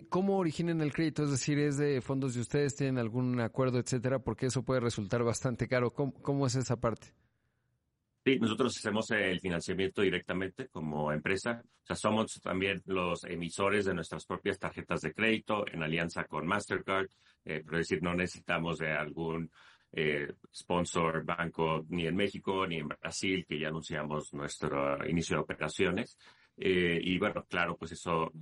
¿cómo 0.09 0.39
originan 0.39 0.81
el 0.81 0.93
crédito? 0.93 1.25
Es 1.25 1.31
decir, 1.31 1.59
¿es 1.59 1.77
de 1.77 2.01
fondos 2.01 2.35
de 2.35 2.41
ustedes? 2.41 2.77
¿Tienen 2.77 2.99
algún 2.99 3.41
acuerdo, 3.41 3.79
etcétera? 3.79 4.19
Porque 4.19 4.47
eso 4.47 4.63
puede 4.63 4.81
resultar 4.81 5.23
bastante 5.23 5.69
caro. 5.69 5.93
cómo 5.93 6.47
es 6.47 6.55
esa 6.55 6.81
parte? 6.81 7.13
Sí, 8.27 8.41
nosotros 8.41 8.77
hacemos 8.77 9.09
el 9.13 9.39
financiamiento 9.39 10.03
directamente 10.03 10.67
como 10.67 11.13
empresa. 11.13 11.63
O 11.63 11.87
sea, 11.87 11.95
somos 11.95 12.41
también 12.43 12.83
los 12.87 13.23
emisores 13.23 13.85
de 13.85 13.95
nuestras 13.95 14.27
propias 14.27 14.59
tarjetas 14.59 15.01
de 15.03 15.15
crédito 15.15 15.65
en 15.69 15.85
alianza 15.85 16.25
con 16.25 16.45
Mastercard. 16.45 17.07
Eh, 17.45 17.63
pero 17.65 17.79
decir, 17.79 18.03
no 18.03 18.15
necesitamos 18.15 18.79
de 18.79 18.91
algún 18.91 19.49
eh, 19.93 20.27
sponsor 20.53 21.25
banco 21.25 21.87
ni 21.89 22.09
en 22.09 22.17
México 22.17 22.67
ni 22.67 22.79
en 22.79 22.89
Brasil, 22.89 23.47
que 23.49 23.61
ya 23.61 23.69
anunciamos 23.69 24.35
nuestro 24.35 25.09
inicio 25.09 25.37
de 25.37 25.43
operaciones. 25.43 26.19
Eh, 26.57 26.99
y 27.01 27.21
bueno, 27.21 27.47
claro, 27.49 27.77
pues 27.77 27.93
eso 27.93 28.33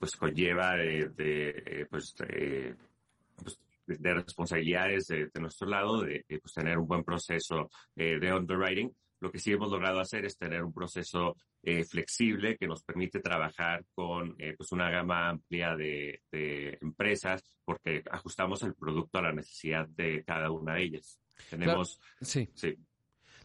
pues 0.00 0.16
conlleva 0.16 0.74
de, 0.74 1.10
de 1.10 1.86
pues, 1.88 2.16
pues 2.16 3.60
de 3.86 4.14
responsabilidades 4.14 5.06
de, 5.06 5.30
nuestro 5.40 5.68
lado, 5.68 6.02
de, 6.02 6.24
pues, 6.28 6.52
tener 6.52 6.78
un 6.78 6.86
buen 6.86 7.04
proceso 7.04 7.70
eh, 7.94 8.18
de 8.20 8.32
underwriting. 8.32 8.94
Lo 9.20 9.30
que 9.30 9.38
sí 9.38 9.52
hemos 9.52 9.70
logrado 9.70 10.00
hacer 10.00 10.24
es 10.24 10.36
tener 10.36 10.62
un 10.62 10.72
proceso 10.72 11.36
eh, 11.62 11.84
flexible 11.84 12.56
que 12.56 12.66
nos 12.66 12.82
permite 12.82 13.20
trabajar 13.20 13.84
con 13.94 14.34
eh, 14.38 14.54
pues 14.56 14.72
una 14.72 14.90
gama 14.90 15.30
amplia 15.30 15.74
de, 15.74 16.20
de, 16.30 16.78
empresas 16.82 17.42
porque 17.64 18.02
ajustamos 18.10 18.62
el 18.62 18.74
producto 18.74 19.18
a 19.18 19.22
la 19.22 19.32
necesidad 19.32 19.88
de 19.88 20.22
cada 20.24 20.50
una 20.50 20.74
de 20.74 20.82
ellas. 20.82 21.18
Tenemos, 21.50 22.00
sí. 22.20 22.48
sí. 22.54 22.76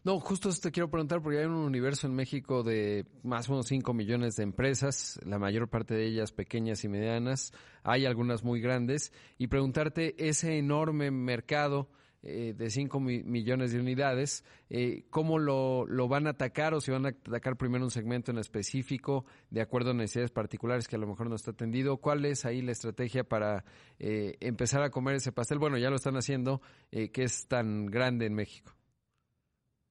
No, 0.04 0.18
justo 0.18 0.50
te 0.50 0.72
quiero 0.72 0.90
preguntar 0.90 1.22
porque 1.22 1.38
hay 1.38 1.44
un 1.44 1.52
universo 1.52 2.08
en 2.08 2.14
México 2.14 2.64
de 2.64 3.06
más 3.22 3.48
o 3.48 3.52
menos 3.52 3.68
5 3.68 3.94
millones 3.94 4.34
de 4.34 4.42
empresas, 4.42 5.20
la 5.24 5.38
mayor 5.38 5.68
parte 5.68 5.94
de 5.94 6.04
ellas 6.06 6.32
pequeñas 6.32 6.82
y 6.82 6.88
medianas, 6.88 7.52
hay 7.84 8.04
algunas 8.04 8.42
muy 8.42 8.60
grandes, 8.60 9.12
y 9.38 9.46
preguntarte 9.46 10.16
ese 10.28 10.58
enorme 10.58 11.12
mercado 11.12 11.88
eh, 12.24 12.52
de 12.52 12.70
5 12.70 12.98
millones 12.98 13.70
de 13.70 13.78
unidades, 13.78 14.44
eh, 14.70 15.04
¿cómo 15.08 15.38
lo, 15.38 15.86
lo, 15.86 16.08
van 16.08 16.26
a 16.26 16.30
atacar 16.30 16.74
o 16.74 16.80
si 16.80 16.90
van 16.90 17.06
a 17.06 17.10
atacar 17.10 17.56
primero 17.56 17.84
un 17.84 17.92
segmento 17.92 18.32
en 18.32 18.38
específico 18.38 19.24
de 19.50 19.60
acuerdo 19.60 19.92
a 19.92 19.94
necesidades 19.94 20.32
particulares 20.32 20.88
que 20.88 20.96
a 20.96 20.98
lo 20.98 21.06
mejor 21.06 21.28
no 21.28 21.36
está 21.36 21.52
atendido? 21.52 21.98
¿Cuál 21.98 22.24
es 22.24 22.44
ahí 22.44 22.60
la 22.60 22.72
estrategia 22.72 23.22
para 23.22 23.64
eh, 24.00 24.36
empezar 24.40 24.82
a 24.82 24.90
comer 24.90 25.14
ese 25.14 25.30
pastel? 25.30 25.60
Bueno, 25.60 25.78
ya 25.78 25.90
lo 25.90 25.96
están 25.96 26.16
haciendo, 26.16 26.60
que 26.90 27.22
es 27.22 27.46
tan 27.46 27.86
grande 27.86 28.26
en 28.26 28.34
México. 28.34 28.72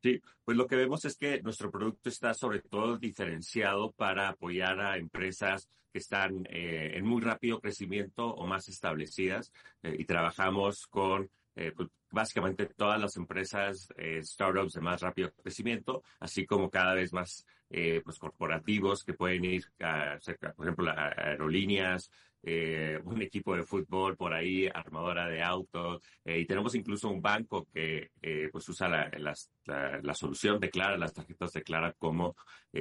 Sí, 0.02 0.20
pues 0.44 0.58
lo 0.58 0.66
que 0.66 0.76
vemos 0.76 1.06
es 1.06 1.16
que 1.16 1.44
nuestro 1.44 1.70
producto 1.70 2.10
está 2.10 2.34
sobre 2.34 2.60
todo 2.62 2.98
diferenciado 2.98 3.92
para 3.92 4.30
apoyar 4.30 4.80
a 4.80 4.98
empresas 4.98 5.70
que 5.94 6.00
están 6.00 6.48
eh, 6.50 6.94
en 6.96 7.06
muy 7.06 7.22
rápido 7.22 7.60
crecimiento 7.60 8.26
o 8.34 8.48
más 8.48 8.68
establecidas 8.68 9.52
eh, 9.84 9.96
y 10.00 10.06
trabajamos 10.06 10.88
con 10.88 11.30
eh, 11.56 11.72
pues, 11.76 11.90
básicamente 12.10 12.66
todas 12.66 13.00
las 13.00 13.16
empresas 13.16 13.90
startups 14.22 14.74
de 14.74 14.82
más 14.82 15.02
rápido 15.02 15.32
crecimiento, 15.34 16.04
así 16.20 16.46
como 16.46 16.70
cada 16.70 16.96
vez 16.96 17.14
más 17.14 17.46
eh, 17.70 18.02
pues 18.04 18.18
corporativos 18.18 19.04
que 19.04 19.14
pueden 19.14 19.46
ir 19.46 19.66
a, 19.80 20.18
por 20.56 20.66
ejemplo, 20.66 20.90
a 20.90 21.14
aerolíneas, 21.16 22.10
eh, 22.44 23.00
un 23.06 23.22
equipo 23.22 23.56
de 23.56 23.64
fútbol 23.64 24.18
por 24.18 24.34
ahí, 24.34 24.68
armadora 24.74 25.28
de 25.28 25.44
autos, 25.44 26.02
eh, 26.26 26.40
y 26.40 26.46
tenemos 26.46 26.74
incluso 26.76 27.10
un 27.10 27.22
banco 27.22 27.68
que 27.72 28.12
eh, 28.22 28.50
pues 28.52 28.68
usa 28.68 28.90
la, 28.90 29.34
la, 29.66 30.14
solución 30.14 30.60
Declara, 30.60 30.98
las 30.98 31.14
tarjetas 31.14 31.54
Declara 31.54 31.94
como 31.94 32.36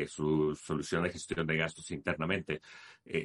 su 0.06 0.54
solución 0.54 1.02
de 1.02 1.10
gestión 1.10 1.46
de 1.46 1.56
gastos 1.56 1.90
internamente. 1.90 2.60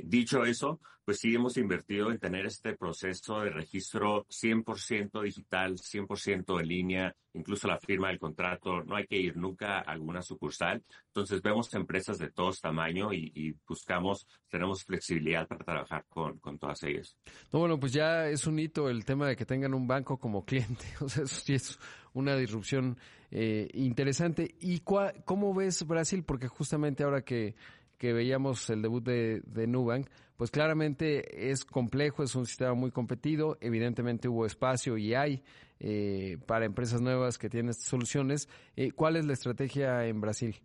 dicho 0.03 0.43
eso, 0.43 0.79
pues 1.05 1.19
sí 1.19 1.35
hemos 1.35 1.57
invertido 1.57 2.11
en 2.11 2.17
tener 2.17 2.47
este 2.47 2.75
proceso 2.75 3.41
de 3.41 3.51
registro 3.51 4.25
100% 4.25 5.21
digital, 5.21 5.77
100% 5.77 6.59
en 6.59 6.67
línea, 6.67 7.15
incluso 7.33 7.67
la 7.67 7.77
firma 7.77 8.07
del 8.07 8.17
contrato, 8.17 8.83
no 8.83 8.95
hay 8.95 9.05
que 9.05 9.17
ir 9.17 9.37
nunca 9.37 9.77
a 9.77 9.81
alguna 9.81 10.23
sucursal. 10.23 10.83
Entonces 11.07 11.43
vemos 11.43 11.71
empresas 11.75 12.17
de 12.17 12.31
todos 12.31 12.59
tamaños 12.59 13.13
y, 13.13 13.31
y 13.35 13.55
buscamos, 13.67 14.25
tenemos 14.49 14.83
flexibilidad 14.83 15.47
para 15.47 15.63
trabajar 15.63 16.05
con 16.09 16.25
con, 16.39 16.57
todas 16.57 16.81
ellas. 16.83 17.17
No, 17.51 17.59
bueno, 17.59 17.79
pues 17.79 17.93
ya 17.93 18.27
es 18.27 18.47
un 18.47 18.59
hito 18.59 18.89
el 18.89 19.05
tema 19.05 19.27
de 19.27 19.35
que 19.35 19.45
tengan 19.45 19.73
un 19.73 19.87
banco 19.87 20.17
como 20.17 20.45
cliente. 20.45 20.85
O 21.01 21.09
sea, 21.09 21.23
eso 21.23 21.35
sí 21.41 21.53
es 21.53 21.79
una 22.15 22.35
disrupción 22.35 22.97
eh, 23.29 23.69
interesante. 23.73 24.55
¿Y 24.59 24.79
cómo 24.79 25.53
ves 25.53 25.85
Brasil? 25.85 26.23
Porque 26.23 26.47
justamente 26.47 27.03
ahora 27.03 27.21
que, 27.21 27.55
que 27.99 28.11
veíamos 28.11 28.67
el 28.71 28.81
debut 28.81 29.03
de, 29.03 29.41
de 29.45 29.67
Nubank, 29.67 30.07
pues 30.37 30.51
claramente 30.51 31.51
es 31.51 31.63
complejo, 31.63 32.23
es 32.23 32.35
un 32.35 32.45
sistema 32.45 32.73
muy 32.73 32.91
competido, 32.91 33.57
evidentemente 33.61 34.27
hubo 34.27 34.45
espacio 34.45 34.97
y 34.97 35.13
hay 35.13 35.43
eh, 35.79 36.37
para 36.45 36.65
empresas 36.65 37.01
nuevas 37.01 37.37
que 37.37 37.49
tienen 37.49 37.73
soluciones. 37.73 38.49
Eh, 38.75 38.91
¿Cuál 38.91 39.15
es 39.15 39.25
la 39.25 39.33
estrategia 39.33 40.05
en 40.05 40.21
Brasil? 40.21 40.55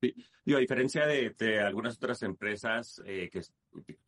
Sí, 0.00 0.14
a 0.54 0.58
diferencia 0.58 1.06
de, 1.06 1.60
algunas 1.60 1.96
otras 1.96 2.22
empresas, 2.22 3.02
eh, 3.04 3.28
que 3.30 3.42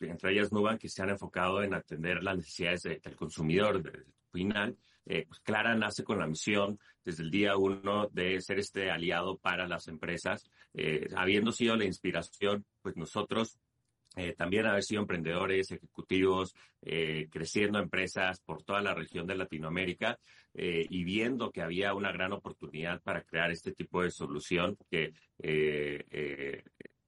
entre 0.01 0.33
ellas 0.33 0.53
Nubank, 0.53 0.81
que 0.81 0.89
se 0.89 1.03
han 1.03 1.11
enfocado 1.11 1.63
en 1.63 1.75
atender 1.75 2.23
las 2.23 2.37
necesidades 2.37 2.83
del 2.83 3.17
consumidor 3.17 3.83
final, 4.31 4.77
eh, 5.07 5.25
pues 5.27 5.41
Clara 5.41 5.75
nace 5.75 6.05
con 6.05 6.19
la 6.19 6.27
misión 6.27 6.79
desde 7.05 7.23
el 7.23 7.31
día 7.31 7.57
uno 7.57 8.09
de 8.13 8.41
ser 8.41 8.59
este 8.59 8.91
aliado 8.91 9.39
para 9.39 9.67
las 9.67 9.89
empresas, 9.89 10.45
eh, 10.75 11.09
habiendo 11.17 11.53
sido 11.53 11.77
la 11.77 11.85
inspiración, 11.85 12.65
pues 12.83 12.97
nosotros 12.97 13.59
eh, 14.17 14.35
también 14.37 14.67
haber 14.67 14.83
sido 14.83 15.01
emprendedores, 15.01 15.71
ejecutivos, 15.71 16.55
creciendo 16.81 17.79
empresas 17.79 18.41
por 18.41 18.63
toda 18.63 18.81
la 18.81 18.95
región 18.95 19.27
de 19.27 19.37
Latinoamérica 19.37 20.19
y 20.55 21.05
viendo 21.05 21.51
que 21.51 21.61
había 21.61 21.93
una 21.93 22.11
gran 22.11 22.33
oportunidad 22.33 23.03
para 23.03 23.23
crear 23.23 23.51
este 23.51 23.73
tipo 23.73 24.03
de 24.03 24.11
solución 24.11 24.79
que 24.91 25.13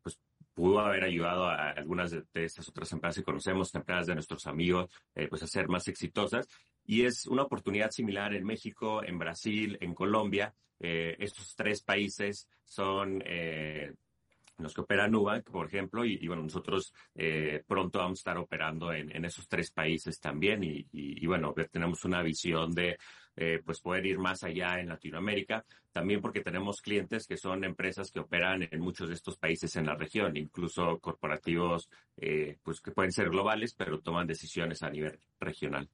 pues 0.03 0.21
pudo 0.53 0.81
haber 0.81 1.05
ayudado 1.05 1.47
a 1.47 1.71
algunas 1.71 2.11
de, 2.11 2.25
estas 2.35 2.69
otras 2.69 2.93
empresas 2.93 3.17
que 3.17 3.25
conocemos, 3.25 3.75
empresas 3.75 4.07
de 4.07 4.15
nuestros 4.15 4.47
amigos, 4.47 4.91
pues 5.31 5.43
a 5.43 5.47
ser 5.47 5.69
más 5.69 5.89
exitosas. 5.89 6.47
Y 6.85 7.05
es 7.05 7.27
una 7.27 7.43
oportunidad 7.43 7.91
similar 7.91 8.35
en 8.35 8.45
México, 8.45 9.03
en 9.05 9.19
Brasil, 9.19 9.79
en 9.81 9.95
Colombia. 9.95 10.55
estos 10.81 11.55
tres 11.55 11.83
países 11.83 12.49
son 12.65 13.23
los 14.63 14.75
que 14.75 14.81
opera 14.81 15.09
Nubank, 15.09 15.51
por 15.51 15.67
ejemplo, 15.67 16.05
y, 16.05 16.27
bueno, 16.27 16.43
nosotros 16.43 16.93
eh, 17.15 17.63
pronto 17.67 17.99
vamos 17.99 18.19
a 18.19 18.21
estar 18.21 18.39
operando 18.39 18.93
en, 18.93 19.25
esos 19.25 19.49
tres 19.49 19.71
países 19.71 20.21
también 20.21 20.63
y, 20.63 21.27
bueno, 21.27 21.55
tenemos 21.71 22.05
una 22.05 22.23
visión 22.23 22.73
de 22.73 22.99
eh, 23.35 23.61
pues 23.65 23.81
poder 23.81 24.05
ir 24.07 24.19
más 24.19 24.45
allá 24.45 24.79
en 24.79 24.89
Latinoamérica, 24.89 25.65
también 25.91 26.21
porque 26.21 26.43
tenemos 26.43 26.83
clientes 26.83 27.27
que 27.27 27.37
son 27.37 27.65
empresas 27.65 28.11
que 28.11 28.21
operan 28.21 28.69
en 28.71 28.81
muchos 28.81 29.09
de 29.09 29.15
estos 29.15 29.39
países 29.39 29.75
en 29.77 29.87
la 29.87 29.95
región, 29.95 30.37
incluso 30.37 30.99
corporativos 30.99 31.89
eh, 32.17 32.59
pues 32.63 32.81
que 32.81 32.93
pueden 32.93 33.13
ser 33.13 33.31
globales, 33.31 33.75
pero 33.75 34.01
toman 34.01 34.27
decisiones 34.27 34.83
a 34.83 34.91
nivel 34.91 35.19
regional. 35.41 35.89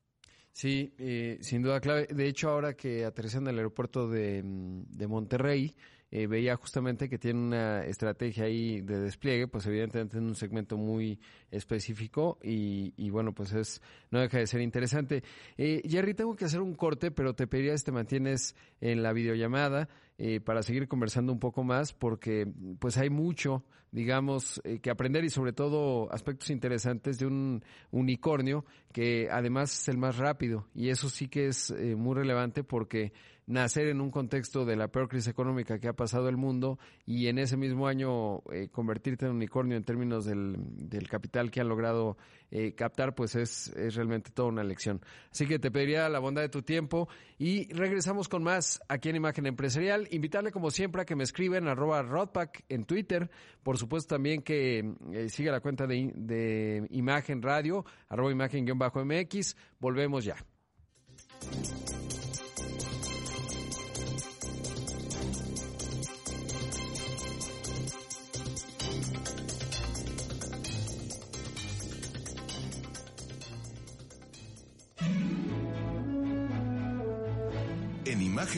Sí, 0.59 0.92
sin 1.40 1.62
duda 1.62 1.81
clave. 1.81 2.09
De 2.11 2.27
hecho, 2.27 2.49
ahora 2.51 2.75
que 2.75 3.05
aterrizan 3.05 3.44
en 3.44 3.51
el 3.51 3.59
aeropuerto 3.59 4.09
de, 4.09 4.42
de 4.42 5.07
Monterrey, 5.07 5.73
eh, 6.11 6.27
veía 6.27 6.57
justamente 6.57 7.09
que 7.09 7.18
tiene 7.18 7.38
una 7.38 7.85
estrategia 7.85 8.44
ahí 8.44 8.81
de 8.81 8.99
despliegue, 8.99 9.47
pues 9.47 9.66
evidentemente 9.66 10.16
en 10.16 10.25
un 10.25 10.35
segmento 10.35 10.79
muy 10.79 11.21
específico 11.51 12.38
y, 12.42 12.94
y 12.97 13.11
bueno, 13.11 13.35
pues 13.35 13.53
es 13.53 13.83
no 14.11 14.18
deja 14.18 14.38
de 14.38 14.47
ser 14.47 14.62
interesante. 14.62 15.23
Eh, 15.59 15.83
Jerry, 15.87 16.14
tengo 16.14 16.35
que 16.35 16.47
hacer 16.47 16.61
un 16.61 16.75
corte, 16.75 17.11
pero 17.11 17.35
te 17.35 17.47
pediría 17.47 17.77
te 17.77 17.92
mantienes 17.92 18.57
en 18.81 19.03
la 19.03 19.12
videollamada 19.12 19.88
eh, 20.18 20.40
para 20.40 20.62
seguir 20.62 20.88
conversando 20.88 21.33
un 21.33 21.38
poco 21.38 21.62
más, 21.62 21.92
porque 21.92 22.46
pues 22.81 22.98
hay 22.98 23.09
mucho, 23.09 23.64
digamos, 23.92 24.61
eh, 24.64 24.81
que 24.81 24.90
aprender 24.90 25.24
y 25.24 25.31
sobre 25.31 25.52
todo 25.52 26.12
aspectos 26.12 26.50
interesantes 26.50 27.18
de 27.18 27.26
un 27.26 27.62
unicornio 27.92 28.64
que 28.92 29.28
además 29.31 29.72
es 29.72 29.88
el 29.88 29.96
más 29.96 30.18
rápido. 30.18 30.66
Y 30.74 30.88
eso 30.88 31.09
sí 31.09 31.28
que 31.28 31.46
es 31.46 31.70
eh, 31.70 31.94
muy 31.94 32.16
relevante 32.16 32.64
porque 32.64 33.12
nacer 33.48 33.88
en 33.88 34.00
un 34.00 34.11
contexto 34.11 34.66
de 34.66 34.76
la 34.76 34.88
peor 34.88 35.09
crisis 35.09 35.28
económica 35.28 35.78
que 35.78 35.88
ha 35.88 35.94
pasado 35.94 36.28
el 36.28 36.37
mundo 36.37 36.78
y 37.07 37.28
en 37.28 37.38
ese 37.38 37.57
mismo 37.57 37.88
año 37.88 38.42
eh, 38.52 38.68
convertirte 38.70 39.24
en 39.24 39.33
unicornio 39.33 39.76
en 39.76 39.85
términos 39.85 40.26
del, 40.26 40.57
del 40.59 41.09
capital 41.09 41.50
que 41.50 41.61
han 41.61 41.68
logrado 41.68 42.18
eh, 42.50 42.74
captar, 42.74 43.14
pues 43.14 43.34
es, 43.34 43.68
es 43.76 43.94
realmente 43.94 44.30
toda 44.30 44.48
una 44.48 44.64
lección. 44.64 45.00
Así 45.30 45.46
que 45.46 45.58
te 45.58 45.70
pediría 45.70 46.08
la 46.08 46.18
bondad 46.18 46.42
de 46.42 46.48
tu 46.48 46.62
tiempo 46.62 47.08
y 47.38 47.72
regresamos 47.72 48.28
con 48.28 48.42
más 48.42 48.80
aquí 48.88 49.08
en 49.11 49.16
Imagen 49.16 49.46
Empresarial. 49.46 50.08
Invitarle 50.11 50.50
como 50.50 50.70
siempre 50.70 51.02
a 51.02 51.04
que 51.04 51.16
me 51.16 51.24
escriben 51.24 51.68
arroba 51.68 52.02
Rodpack 52.02 52.64
en 52.68 52.84
Twitter. 52.84 53.30
Por 53.62 53.78
supuesto 53.78 54.14
también 54.14 54.42
que 54.42 54.94
eh, 55.12 55.28
siga 55.28 55.52
la 55.52 55.61
cuenta 55.61 55.87
de, 55.87 56.12
de 56.14 56.87
Imagen 56.90 57.42
Radio, 57.42 57.84
arroba 58.08 58.32
imagen-mx. 58.32 59.56
Volvemos 59.78 60.24
ya. 60.24 60.37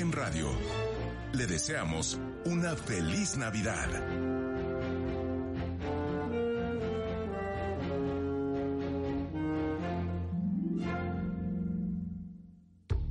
Imagen 0.01 0.13
Radio, 0.13 0.49
le 1.35 1.47
deseamos 1.47 2.19
una 2.47 2.75
feliz 2.75 3.37
Navidad. 3.37 3.87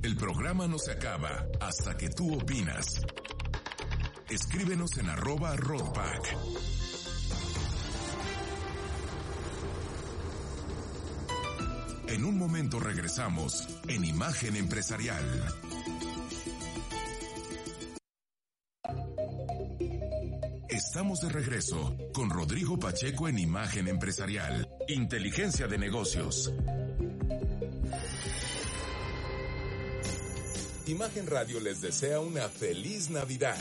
El 0.01 0.15
programa 0.15 0.67
no 0.67 0.79
se 0.79 0.91
acaba 0.93 1.45
hasta 1.61 1.95
que 1.95 2.09
tú 2.09 2.33
opinas. 2.33 3.01
Escríbenos 4.27 4.97
en 4.97 5.09
arroba 5.09 5.55
roadpack. 5.57 6.37
En 12.07 12.25
un 12.25 12.35
momento 12.39 12.79
regresamos 12.79 13.67
en 13.87 14.05
Imagen 14.05 14.55
Empresarial. 14.55 15.78
Estamos 20.99 21.21
de 21.21 21.29
regreso 21.29 21.95
con 22.13 22.29
Rodrigo 22.29 22.77
Pacheco 22.77 23.29
en 23.29 23.39
Imagen 23.39 23.87
Empresarial, 23.87 24.67
Inteligencia 24.89 25.65
de 25.65 25.77
Negocios. 25.77 26.53
Imagen 30.87 31.27
Radio 31.27 31.61
les 31.61 31.79
desea 31.79 32.19
una 32.19 32.49
feliz 32.49 33.09
Navidad. 33.11 33.55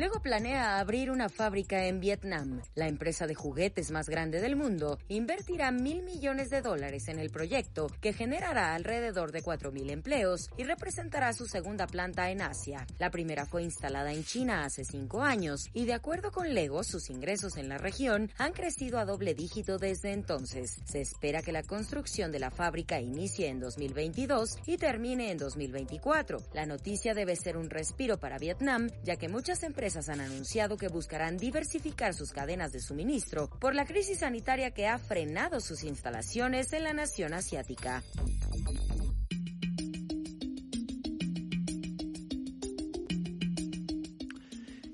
Luego 0.00 0.22
planea 0.22 0.78
abrir 0.78 1.10
una 1.10 1.28
fábrica 1.28 1.84
en 1.84 2.00
Vietnam. 2.00 2.62
La 2.74 2.88
empresa 2.88 3.26
de 3.26 3.34
juguetes 3.34 3.90
más 3.90 4.08
grande 4.08 4.40
del 4.40 4.56
mundo 4.56 4.98
invertirá 5.08 5.72
mil 5.72 6.02
millones 6.02 6.48
de 6.48 6.62
dólares 6.62 7.08
en 7.08 7.18
el 7.18 7.28
proyecto 7.28 7.88
que 8.00 8.14
generará 8.14 8.74
alrededor 8.74 9.30
de 9.30 9.42
cuatro 9.42 9.72
mil 9.72 9.90
empleos 9.90 10.48
y 10.56 10.64
representará 10.64 11.34
su 11.34 11.44
segunda 11.44 11.86
planta 11.86 12.30
en 12.30 12.40
Asia. 12.40 12.86
La 12.98 13.10
primera 13.10 13.44
fue 13.44 13.62
instalada 13.62 14.10
en 14.10 14.24
China 14.24 14.64
hace 14.64 14.86
cinco 14.86 15.20
años 15.20 15.68
y 15.74 15.84
de 15.84 15.92
acuerdo 15.92 16.32
con 16.32 16.54
Lego 16.54 16.82
sus 16.82 17.10
ingresos 17.10 17.58
en 17.58 17.68
la 17.68 17.76
región 17.76 18.30
han 18.38 18.54
crecido 18.54 19.00
a 19.00 19.04
doble 19.04 19.34
dígito 19.34 19.76
desde 19.76 20.12
entonces. 20.12 20.80
Se 20.86 21.02
espera 21.02 21.42
que 21.42 21.52
la 21.52 21.62
construcción 21.62 22.32
de 22.32 22.38
la 22.38 22.50
fábrica 22.50 23.02
inicie 23.02 23.48
en 23.48 23.60
2022 23.60 24.60
y 24.64 24.78
termine 24.78 25.30
en 25.30 25.36
2024. 25.36 26.38
La 26.54 26.64
noticia 26.64 27.12
debe 27.12 27.36
ser 27.36 27.58
un 27.58 27.68
respiro 27.68 28.18
para 28.18 28.38
Vietnam 28.38 28.88
ya 29.04 29.16
que 29.16 29.28
muchas 29.28 29.62
empresas 29.62 29.89
han 29.96 30.20
anunciado 30.20 30.76
que 30.76 30.88
buscarán 30.88 31.36
diversificar 31.36 32.14
sus 32.14 32.32
cadenas 32.32 32.72
de 32.72 32.80
suministro 32.80 33.50
por 33.60 33.74
la 33.74 33.84
crisis 33.84 34.20
sanitaria 34.20 34.70
que 34.70 34.86
ha 34.86 34.98
frenado 34.98 35.60
sus 35.60 35.84
instalaciones 35.84 36.72
en 36.72 36.84
la 36.84 36.92
nación 36.92 37.34
asiática. 37.34 38.02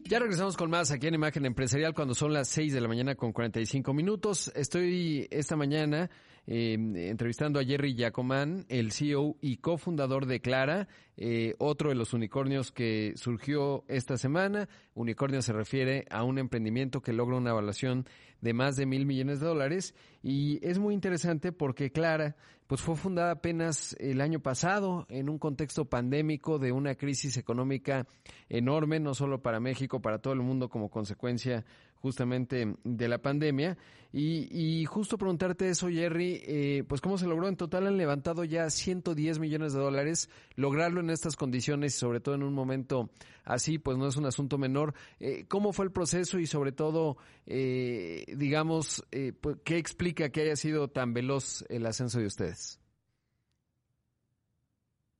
Ya 0.09 0.21
regresamos 0.21 0.57
con 0.57 0.71
más 0.71 0.93
aquí 0.93 1.09
en 1.09 1.15
Imagen 1.15 1.47
Empresarial 1.47 1.93
cuando 1.93 2.15
son 2.15 2.33
las 2.33 2.47
6 2.49 2.73
de 2.73 2.81
la 2.81 2.87
mañana 2.87 3.17
con 3.17 3.33
45 3.33 3.93
minutos. 3.93 4.53
Estoy 4.55 5.27
esta 5.33 5.57
mañana 5.57 6.09
eh, 6.47 6.75
entrevistando 7.11 7.59
a 7.59 7.65
Jerry 7.65 7.95
Yacomán, 7.95 8.67
el 8.69 8.93
CEO 8.93 9.37
y 9.41 9.57
cofundador 9.57 10.27
de 10.27 10.41
Clara, 10.41 10.89
eh, 11.17 11.55
otro 11.59 11.89
de 11.89 11.97
los 11.97 12.13
unicornios 12.13 12.71
que 12.71 13.15
surgió 13.17 13.85
esta 13.89 14.17
semana. 14.17 14.69
Unicornio 14.95 15.43
se 15.43 15.53
refiere 15.53 16.07
a 16.11 16.23
un 16.23 16.39
emprendimiento 16.39 17.01
que 17.01 17.13
logra 17.13 17.37
una 17.37 17.51
evaluación 17.51 18.07
de 18.41 18.53
más 18.53 18.77
de 18.77 18.87
mil 18.87 19.07
millones 19.07 19.41
de 19.41 19.47
dólares 19.47 19.95
y 20.23 20.65
es 20.67 20.79
muy 20.79 20.95
interesante 20.95 21.53
porque 21.53 21.91
Clara 21.91 22.37
pues 22.67 22.81
fue 22.81 22.97
fundada 22.97 23.31
apenas 23.31 23.97
el 24.01 24.21
año 24.21 24.41
pasado 24.41 25.07
en 25.09 25.29
un 25.29 25.39
contexto 25.39 25.85
pandémico 25.85 26.59
de 26.59 26.73
una 26.73 26.97
crisis 26.97 27.37
económica 27.37 28.07
enorme, 28.49 28.99
no 28.99 29.15
solo 29.15 29.41
para 29.41 29.61
México, 29.61 30.01
para 30.01 30.19
todo 30.19 30.35
el 30.35 30.41
mundo 30.41 30.69
como 30.69 30.91
consecuencia 30.91 31.65
justamente 32.07 32.77
de 32.85 33.09
la 33.09 33.19
pandemia. 33.19 33.77
Y, 34.13 34.85
justo 34.87 35.19
preguntarte 35.19 35.69
eso, 35.69 35.89
Jerry, 35.89 36.41
eh, 36.47 36.85
pues 36.89 37.01
cómo 37.01 37.19
se 37.19 37.27
logró. 37.27 37.49
En 37.49 37.57
total 37.57 37.89
han 37.89 37.97
levantado 37.97 38.45
ya 38.45 38.71
110 38.71 39.41
millones 39.41 39.73
de 39.73 39.81
dólares. 39.81 40.31
Lograrlo 40.55 41.01
en 41.01 41.11
estas 41.11 41.35
condiciones 41.35 41.97
y 41.97 41.99
sobre 41.99 42.21
todo 42.21 42.37
en 42.37 42.45
un 42.45 42.55
momento 42.55 43.11
así, 43.45 43.79
pues 43.79 43.99
no 43.99 44.07
es 44.07 44.17
un 44.17 44.25
asunto 44.25 44.57
menor. 44.57 44.95
Eh, 45.19 45.45
¿Cómo 45.49 45.73
fue 45.73 45.87
el 45.87 45.91
proceso 45.91 46.39
y 46.39 46.47
sobre 46.47 46.71
todo, 46.71 47.17
eh, 47.45 48.25
digamos, 48.37 49.05
pues, 49.41 49.57
qué 49.65 49.79
explica 49.79 50.31
que 50.31 50.43
haya 50.43 50.57
sido 50.57 50.89
tan 50.89 51.13
veloz 51.13 51.65
el 51.69 51.85
ascenso 51.85 52.21
de 52.21 52.27
ustedes? 52.27 52.81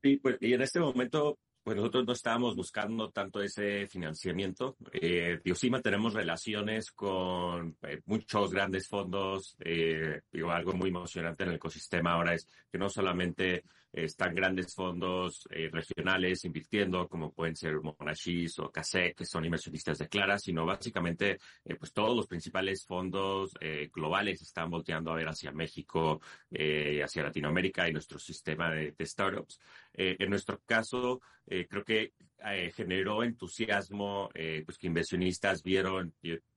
Sí, 0.05 0.19
pues 0.19 0.37
y 0.41 0.55
en 0.55 0.63
este 0.63 0.79
momento 0.79 1.37
pues 1.67 1.79
nosotros 1.79 2.07
no 2.07 2.13
estábamos 2.13 2.55
buscando 2.55 3.11
tanto 3.11 3.43
ese 3.43 3.89
financiamiento. 3.89 4.77
Eh, 4.93 5.41
sí 5.57 5.69
mantenemos 5.69 6.15
relaciones 6.15 6.93
con 6.93 7.77
eh, 7.83 8.03
muchos 8.05 8.53
grandes 8.53 8.87
fondos. 8.87 9.57
Eh, 9.59 10.21
digo, 10.31 10.53
algo 10.53 10.75
muy 10.75 10.91
emocionante 10.91 11.43
en 11.43 11.49
el 11.49 11.57
ecosistema 11.57 12.13
ahora 12.13 12.35
es 12.35 12.47
que 12.71 12.79
no 12.79 12.89
solamente 12.89 13.65
están 13.93 14.35
grandes 14.35 14.75
fondos 14.75 15.47
eh, 15.51 15.71
regionales 15.73 16.45
invirtiendo, 16.45 17.09
como 17.09 17.33
pueden 17.33 17.57
ser 17.57 17.81
Monashis 17.81 18.59
o 18.59 18.71
CASE, 18.71 19.15
que 19.15 19.25
son 19.25 19.45
inversionistas 19.45 19.99
de 19.99 20.09
Clara, 20.09 20.39
sino 20.39 20.67
básicamente 20.67 21.39
eh, 21.65 21.75
pues 21.77 21.93
todos 21.93 22.15
los 22.15 22.27
principales 22.27 22.85
fondos 22.85 23.53
eh, 23.61 23.89
globales 23.93 24.43
están 24.43 24.71
volteando 24.71 25.11
a 25.11 25.17
ver 25.17 25.29
hacia 25.29 25.53
México, 25.53 26.21
hacia 26.51 27.23
Latinoamérica 27.23 27.89
y 27.89 27.93
nuestro 27.93 28.19
sistema 28.19 28.71
de, 28.71 28.93
de 28.93 29.07
startups. 29.07 29.59
en 29.95 30.31
nuestro 30.31 30.61
caso, 30.65 31.21
creo 31.47 31.85
que 31.85 32.13
generó 32.75 33.23
entusiasmo, 33.23 34.31
pues 34.65 34.79
que 34.79 34.87
inversionistas 34.87 35.63
vieron 35.63 36.15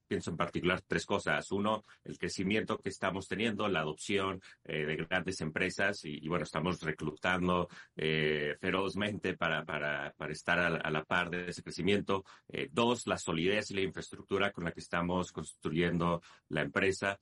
pienso 0.10 0.32
en 0.32 0.38
particular 0.38 0.82
tres 0.82 1.06
cosas. 1.06 1.52
Uno, 1.52 1.84
el 2.04 2.18
crecimiento 2.18 2.80
que 2.80 2.90
estamos 2.90 3.28
teniendo, 3.28 3.68
la 3.70 3.82
adopción 3.82 4.42
eh, 4.66 4.86
de 4.86 4.96
grandes 4.96 5.40
empresas 5.42 6.04
y, 6.04 6.28
bueno, 6.28 6.44
estamos 6.44 6.82
reclutando 6.82 7.70
eh, 7.96 8.58
ferozmente 8.60 9.38
para, 9.38 9.64
para, 9.64 10.14
para 10.18 10.34
estar 10.34 10.60
a 10.60 10.92
la, 10.92 11.04
par 11.04 11.30
de 11.30 11.50
ese 11.50 11.62
crecimiento. 11.62 12.26
Eh, 12.50 12.70
dos, 12.72 13.06
la 13.06 13.18
solidez 13.18 13.70
y 13.70 13.76
la 13.76 13.82
infraestructura 13.82 14.52
con 14.52 14.64
la 14.66 14.72
que 14.72 14.80
estamos 14.82 15.32
construyendo 15.32 16.22
la 16.50 16.62
empresa 16.62 17.20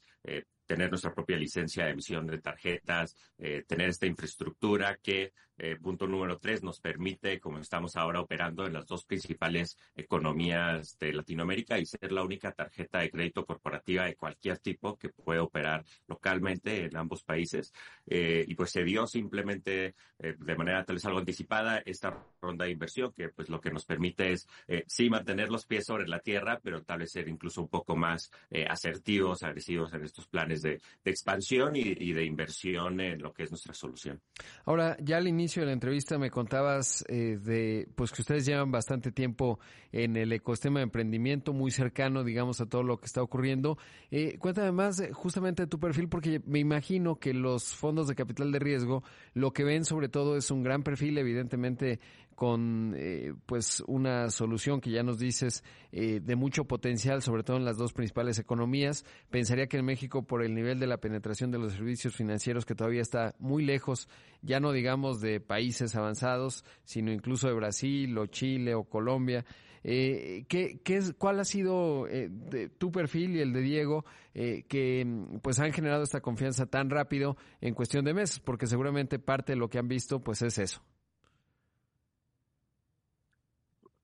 tener 0.67 0.89
nuestra 0.89 1.13
propia 1.13 1.37
licencia 1.37 1.85
de 1.85 1.91
emisión 1.91 2.27
de 2.27 2.39
tarjetas, 2.39 3.15
eh, 3.39 3.63
tener 3.65 3.89
esta 3.89 4.05
infraestructura 4.05 4.99
que, 5.01 5.33
eh, 5.59 5.75
punto 5.81 6.05
número 6.05 6.37
tres, 6.37 6.61
nos 6.61 6.79
permite, 6.79 7.39
como 7.39 7.57
estamos 7.57 7.95
ahora 7.95 8.21
operando 8.21 8.67
en 8.67 8.73
las 8.73 8.85
dos 8.85 9.05
principales 9.05 9.77
economías 9.95 10.99
de 10.99 11.13
Latinoamérica 11.13 11.79
y 11.79 11.85
ser 11.85 12.11
la 12.11 12.23
única 12.23 12.51
tarjeta 12.51 12.99
de 12.99 13.09
crédito 13.09 13.45
corporativa 13.45 14.05
de 14.05 14.15
cualquier 14.15 14.59
tipo 14.59 14.97
que 14.97 15.09
puede 15.09 15.39
operar 15.39 15.83
localmente 16.07 16.85
en 16.85 16.95
ambos 16.95 17.23
países. 17.23 17.73
Eh, 18.05 18.45
y 18.47 18.53
pues 18.53 18.71
se 18.71 18.83
dio 18.83 19.07
simplemente 19.07 19.95
de 20.19 20.55
manera 20.55 20.83
tal 20.83 20.95
vez 20.95 21.05
algo 21.05 21.19
anticipada 21.19 21.77
esta 21.85 22.25
ronda 22.41 22.65
de 22.65 22.71
inversión 22.71 23.13
que 23.13 23.29
pues 23.29 23.49
lo 23.49 23.61
que 23.61 23.69
nos 23.69 23.85
permite 23.85 24.31
es 24.31 24.47
sí 24.87 25.11
mantener 25.11 25.49
los 25.49 25.67
pies 25.67 25.85
sobre 25.85 26.07
la 26.07 26.19
tierra, 26.19 26.59
pero 26.63 26.81
tal 26.81 26.99
vez 26.99 27.11
ser 27.11 27.27
incluso 27.27 27.61
un 27.61 27.67
poco 27.67 27.95
más 27.95 28.31
asertivos, 28.67 29.43
agresivos 29.43 29.93
en 29.93 30.03
estos 30.03 30.27
planes 30.27 30.56
de, 30.61 30.79
expansión 31.05 31.75
y, 31.75 32.13
de 32.13 32.25
inversión 32.25 32.99
en 32.99 33.21
lo 33.21 33.33
que 33.33 33.43
es 33.43 33.51
nuestra 33.51 33.73
solución. 33.73 34.19
Ahora, 34.65 34.97
ya 35.01 35.17
al 35.17 35.27
inicio 35.27 35.61
de 35.61 35.67
la 35.67 35.73
entrevista 35.73 36.17
me 36.17 36.29
contabas 36.29 37.03
eh, 37.07 37.37
de 37.41 37.87
pues 37.95 38.11
que 38.11 38.21
ustedes 38.21 38.45
llevan 38.45 38.71
bastante 38.71 39.11
tiempo 39.11 39.59
en 39.91 40.17
el 40.17 40.31
ecosistema 40.33 40.79
de 40.79 40.83
emprendimiento, 40.83 41.53
muy 41.53 41.71
cercano, 41.71 42.23
digamos, 42.23 42.61
a 42.61 42.65
todo 42.65 42.83
lo 42.83 42.97
que 42.97 43.05
está 43.05 43.21
ocurriendo. 43.21 43.77
Eh, 44.11 44.37
cuéntame 44.37 44.71
más 44.71 45.01
justamente 45.13 45.63
de 45.63 45.67
tu 45.67 45.79
perfil, 45.79 46.09
porque 46.09 46.41
me 46.45 46.59
imagino 46.59 47.17
que 47.17 47.33
los 47.33 47.73
fondos 47.75 48.07
de 48.07 48.15
capital 48.15 48.51
de 48.51 48.59
riesgo 48.59 49.03
lo 49.33 49.51
que 49.51 49.63
ven 49.63 49.85
sobre 49.85 50.09
todo 50.09 50.37
es 50.37 50.51
un 50.51 50.63
gran 50.63 50.83
perfil, 50.83 51.17
evidentemente 51.17 51.99
con 52.37 52.93
eh, 52.95 53.33
pues 53.47 53.83
una 53.87 54.29
solución 54.29 54.79
que 54.79 54.91
ya 54.91 55.01
nos 55.01 55.17
dices 55.17 55.63
eh, 55.91 56.19
de 56.23 56.35
mucho 56.35 56.65
potencial, 56.65 57.23
sobre 57.23 57.41
todo 57.41 57.57
en 57.57 57.65
las 57.65 57.77
dos 57.77 57.93
principales 57.93 58.37
economías. 58.37 59.05
Pensaría 59.31 59.65
que 59.65 59.77
en 59.77 59.85
México, 59.85 60.21
por 60.21 60.43
el 60.43 60.53
nivel 60.53 60.79
de 60.79 60.85
la 60.85 60.97
penetración 60.97 61.49
de 61.49 61.57
los 61.57 61.73
servicios 61.73 62.15
financieros 62.15 62.63
que 62.63 62.75
todavía 62.75 63.01
está 63.01 63.33
muy 63.39 63.65
lejos, 63.65 64.07
ya 64.43 64.59
no 64.59 64.71
digamos 64.71 65.19
de 65.19 65.39
países 65.39 65.95
avanzados, 65.95 66.63
sino 66.83 67.11
incluso 67.11 67.47
de 67.47 67.55
Brasil 67.55 68.15
o 68.19 68.27
Chile 68.27 68.75
o 68.75 68.83
Colombia. 68.83 69.43
Eh, 69.83 70.45
¿qué, 70.47 70.79
qué 70.83 70.97
es, 70.97 71.13
¿Cuál 71.17 71.39
ha 71.39 71.43
sido 71.43 72.07
eh, 72.07 72.29
tu 72.77 72.91
perfil 72.91 73.35
y 73.35 73.39
el 73.39 73.51
de 73.51 73.61
Diego 73.61 74.05
que 74.35 75.07
pues 75.41 75.59
han 75.59 75.73
generado 75.73 76.03
esta 76.03 76.21
confianza 76.21 76.67
tan 76.67 76.91
rápido 76.91 77.35
en 77.61 77.73
cuestión 77.73 78.05
de 78.05 78.13
meses? 78.13 78.39
Porque 78.39 78.67
seguramente 78.67 79.17
parte 79.17 79.53
de 79.53 79.57
lo 79.57 79.71
que 79.71 79.79
han 79.79 79.87
visto 79.87 80.19
pues 80.19 80.43
es 80.43 80.59
eso. 80.59 80.83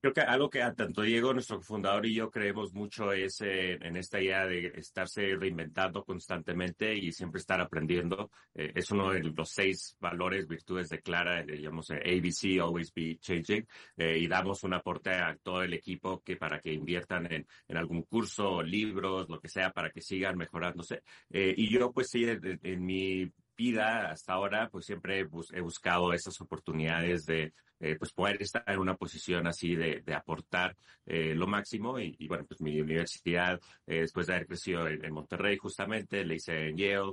Creo 0.04 0.12
que 0.12 0.20
algo 0.20 0.50
que 0.50 0.60
tanto 0.76 1.00
Diego, 1.00 1.32
nuestro 1.32 1.62
fundador, 1.62 2.04
y 2.04 2.12
yo 2.12 2.30
creemos 2.30 2.74
mucho 2.74 3.10
es 3.10 3.40
eh, 3.40 3.78
en 3.80 3.96
esta 3.96 4.20
idea 4.20 4.44
de 4.44 4.66
estarse 4.76 5.34
reinventando 5.34 6.04
constantemente 6.04 6.94
y 6.94 7.10
siempre 7.10 7.38
estar 7.38 7.58
aprendiendo. 7.58 8.30
Eh, 8.54 8.70
es 8.74 8.90
uno 8.90 9.12
de 9.12 9.20
los 9.20 9.48
seis 9.48 9.96
valores, 9.98 10.46
virtudes 10.46 10.90
de 10.90 11.00
Clara, 11.00 11.42
digamos 11.42 11.88
eh, 11.88 12.02
ABC, 12.04 12.60
Always 12.60 12.92
Be 12.92 13.16
Changing, 13.16 13.66
y 13.96 14.28
damos 14.28 14.62
un 14.62 14.74
aporte 14.74 15.08
a 15.08 15.38
todo 15.42 15.62
el 15.62 15.72
equipo 15.72 16.22
que 16.22 16.36
para 16.36 16.60
que 16.60 16.74
inviertan 16.74 17.32
en, 17.32 17.46
en 17.66 17.76
algún 17.78 18.02
curso, 18.02 18.60
libros, 18.60 19.30
lo 19.30 19.40
que 19.40 19.48
sea, 19.48 19.70
para 19.70 19.88
que 19.88 20.02
sigan 20.02 20.36
mejorándose. 20.36 21.02
y 21.30 21.66
yo, 21.70 21.92
pues 21.92 22.10
sí, 22.10 22.26
en 22.26 22.84
mi 22.84 23.32
vida 23.56 24.10
hasta 24.10 24.32
ahora, 24.34 24.68
pues 24.70 24.86
siempre 24.86 25.20
he, 25.20 25.60
buscado 25.60 26.12
esas 26.12 26.40
oportunidades 26.40 27.24
de 27.26 27.52
eh, 27.80 27.96
pues 27.98 28.12
poder 28.12 28.40
estar 28.40 28.64
en 28.66 28.78
una 28.78 28.96
posición 28.96 29.46
así 29.46 29.74
de, 29.74 30.00
de 30.00 30.14
aportar 30.14 30.76
eh, 31.04 31.34
lo 31.34 31.46
máximo. 31.46 31.98
Y, 31.98 32.26
bueno, 32.28 32.46
pues 32.46 32.60
mi 32.60 32.80
universidad, 32.80 33.60
eh, 33.86 34.00
después 34.00 34.26
de 34.26 34.34
haber 34.34 34.46
crecido 34.46 34.86
en, 34.88 35.12
Monterrey 35.12 35.56
justamente, 35.58 36.24
le 36.24 36.36
hice 36.36 36.68
en 36.68 36.76
Yale, 36.76 37.12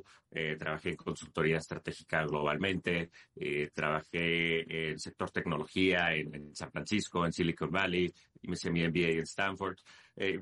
trabajé 0.58 0.92
en 0.92 0.96
consultoría 0.96 1.58
estratégica 1.58 2.24
globalmente, 2.26 3.10
trabajé 3.74 4.92
en 4.92 5.00
sector 5.00 5.30
tecnología 5.30 6.14
en, 6.16 6.34
en, 6.34 6.56
San 6.56 6.72
Francisco, 6.72 7.26
en 7.26 7.34
Silicon 7.34 7.70
Valley, 7.70 8.12
y 8.42 8.48
me 8.48 8.54
hice 8.54 8.72
mi 8.72 8.88
MBA 8.88 9.10
en 9.10 9.24
Stanford. 9.24 9.78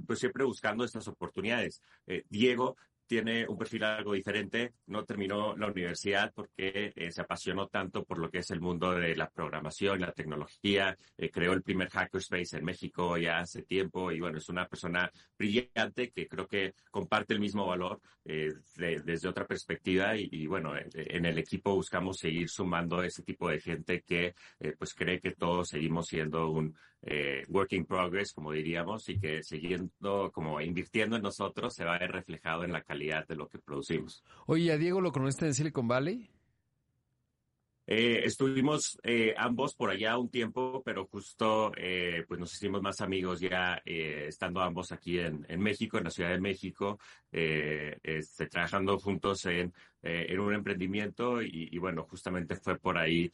pues 0.05 0.19
siempre 0.19 0.43
buscando 0.43 0.83
estas 0.83 1.07
oportunidades. 1.07 1.81
Diego 2.29 2.77
tiene 3.09 3.47
un 3.47 3.57
perfil 3.57 3.83
algo 3.83 4.13
diferente. 4.13 4.73
No 4.85 5.03
terminó 5.03 5.57
la 5.57 5.65
universidad 5.65 6.31
porque 6.31 6.93
eh, 6.95 7.11
se 7.11 7.21
apasionó 7.21 7.67
tanto 7.67 8.05
por 8.05 8.19
lo 8.19 8.29
que 8.29 8.37
es 8.37 8.51
el 8.51 8.61
mundo 8.61 8.91
de 8.91 9.15
la 9.15 9.27
programación, 9.31 9.99
la 9.99 10.11
tecnología. 10.11 10.95
Eh, 11.17 11.31
creó 11.31 11.53
el 11.53 11.63
primer 11.63 11.89
hackerspace 11.89 12.57
en 12.57 12.65
México 12.65 13.17
ya 13.17 13.39
hace 13.39 13.63
tiempo 13.63 14.11
y 14.11 14.19
bueno, 14.19 14.37
es 14.37 14.47
una 14.47 14.67
persona 14.67 15.11
brillante 15.39 16.11
que 16.11 16.27
creo 16.27 16.47
que 16.47 16.75
comparte 16.91 17.33
el 17.33 17.39
mismo 17.39 17.65
valor 17.65 17.99
eh, 18.25 18.53
desde 18.75 19.27
otra 19.27 19.47
perspectiva 19.47 20.15
y, 20.15 20.45
bueno, 20.45 20.73
en 20.77 21.25
el 21.25 21.39
equipo 21.39 21.73
buscamos 21.73 22.17
seguir 22.17 22.47
sumando 22.47 23.01
ese 23.01 23.23
tipo 23.23 23.49
de 23.49 23.59
gente 23.59 24.03
que 24.03 24.35
pues 24.77 24.93
cree 24.93 25.19
que 25.19 25.31
todos 25.31 25.69
seguimos 25.69 26.05
siendo 26.07 26.51
un 26.51 26.75
work 27.47 27.73
in 27.73 27.85
progress, 27.85 28.33
como 28.33 28.51
diríamos, 28.51 29.07
y 29.09 29.19
que 29.19 29.41
siguiendo 29.43 30.31
como 30.33 30.59
invirtiendo 30.61 31.15
en 31.15 31.21
nosotros 31.21 31.73
se 31.73 31.85
va 31.85 31.95
a 31.95 31.99
ver 31.99 32.11
reflejado 32.11 32.63
en 32.63 32.71
la 32.71 32.81
calidad 32.81 33.27
de 33.27 33.35
lo 33.35 33.47
que 33.47 33.59
producimos. 33.59 34.23
Oye, 34.47 34.71
¿a 34.71 34.77
Diego 34.77 35.01
lo 35.01 35.11
conociste 35.11 35.45
en 35.45 35.53
Silicon 35.53 35.87
Valley? 35.87 36.29
Eh, 37.91 38.21
estuvimos 38.23 38.99
eh, 39.01 39.33
ambos 39.35 39.73
por 39.73 39.89
allá 39.89 40.15
un 40.19 40.29
tiempo, 40.29 40.83
pero 40.85 41.07
justo 41.07 41.71
eh, 41.75 42.23
pues 42.27 42.39
nos 42.39 42.53
hicimos 42.53 42.83
más 42.83 43.01
amigos 43.01 43.39
ya 43.39 43.81
eh, 43.83 44.25
estando 44.27 44.61
ambos 44.61 44.91
aquí 44.91 45.17
en, 45.17 45.43
en, 45.49 45.59
México, 45.59 45.97
en 45.97 46.03
la 46.03 46.11
Ciudad 46.11 46.29
de 46.29 46.39
México, 46.39 46.99
este, 47.31 48.45
trabajando 48.45 48.99
juntos 48.99 49.43
en, 49.47 49.73
en 50.01 50.39
un 50.39 50.53
emprendimiento 50.53 51.41
y, 51.41 51.69
y, 51.71 51.77
bueno, 51.77 52.03
justamente 52.03 52.55
fue 52.55 52.77
por 52.77 52.97
ahí 52.97 53.31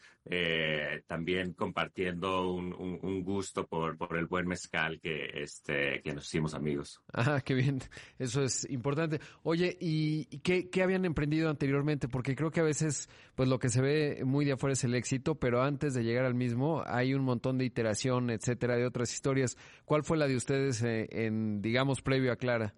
también 1.07 1.53
compartiendo 1.53 2.51
un, 2.51 3.23
gusto 3.23 3.65
por, 3.65 3.97
por 3.97 4.17
el 4.17 4.25
buen 4.25 4.47
mezcal 4.47 4.99
que, 4.99 5.29
este, 5.35 6.01
que 6.01 6.13
nos 6.13 6.25
hicimos 6.25 6.53
amigos. 6.53 7.01
Ah, 7.13 7.41
qué 7.43 7.53
bien, 7.53 7.79
eso 8.19 8.43
es 8.43 8.69
importante. 8.69 9.19
Oye, 9.43 9.77
¿y 9.79 10.25
qué, 10.39 10.69
qué 10.69 10.83
habían 10.83 11.05
emprendido 11.05 11.49
anteriormente? 11.49 12.07
Porque 12.07 12.35
creo 12.35 12.51
que 12.51 12.59
a 12.59 12.63
veces 12.63 13.09
pues 13.35 13.49
lo 13.49 13.59
que 13.59 13.69
se 13.69 13.81
ve 13.81 14.21
muy 14.25 14.45
de 14.45 14.53
afuera 14.53 14.73
es 14.73 14.83
el 14.83 14.95
éxito, 14.95 15.35
pero 15.35 15.61
antes 15.61 15.93
de 15.93 16.03
llegar 16.03 16.25
al 16.25 16.35
mismo 16.35 16.83
hay 16.87 17.13
un 17.13 17.23
montón 17.23 17.57
de 17.57 17.65
iteración, 17.65 18.29
etcétera, 18.29 18.75
de 18.75 18.85
otras 18.85 19.13
historias. 19.13 19.57
¿Cuál 19.83 20.03
fue 20.03 20.17
la 20.17 20.27
de 20.27 20.35
ustedes 20.35 20.81
eh, 20.83 21.07
en, 21.11 21.61
digamos, 21.61 22.01
previo 22.01 22.31
a 22.31 22.37
Clara? 22.37 22.73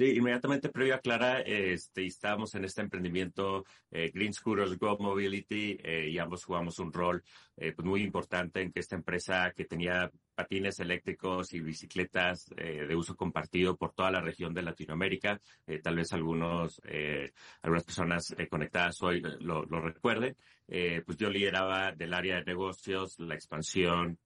Sí, 0.00 0.16
inmediatamente 0.16 0.70
previo 0.70 0.94
a 0.94 1.00
Clara, 1.00 1.40
este, 1.42 2.06
estábamos 2.06 2.54
en 2.54 2.64
este 2.64 2.80
emprendimiento 2.80 3.66
eh, 3.90 4.10
Green 4.14 4.32
Scooters 4.32 4.78
Go 4.78 4.96
Mobility 4.98 5.76
eh, 5.84 6.08
y 6.08 6.16
ambos 6.16 6.42
jugamos 6.42 6.78
un 6.78 6.90
rol 6.90 7.22
eh, 7.62 7.72
pues 7.72 7.86
muy 7.86 8.02
importante 8.02 8.62
en 8.62 8.72
que 8.72 8.80
esta 8.80 8.96
empresa 8.96 9.52
que 9.54 9.66
tenía 9.66 10.10
patines 10.34 10.80
eléctricos 10.80 11.52
y 11.52 11.60
bicicletas 11.60 12.46
eh, 12.56 12.86
de 12.88 12.96
uso 12.96 13.14
compartido 13.14 13.76
por 13.76 13.92
toda 13.92 14.10
la 14.10 14.22
región 14.22 14.54
de 14.54 14.62
Latinoamérica, 14.62 15.38
eh, 15.66 15.78
tal 15.82 15.96
vez 15.96 16.10
algunos, 16.14 16.80
algunas 17.60 17.84
personas 17.84 18.34
conectadas 18.48 19.02
hoy 19.02 19.20
lo, 19.40 19.66
lo 19.66 19.80
recuerden, 19.82 20.34
pues 20.66 21.18
yo 21.18 21.28
lideraba 21.28 21.92
del 21.92 22.14
área 22.14 22.36
de 22.36 22.44
negocios 22.44 23.18
la 23.18 23.34
expansión 23.34 24.18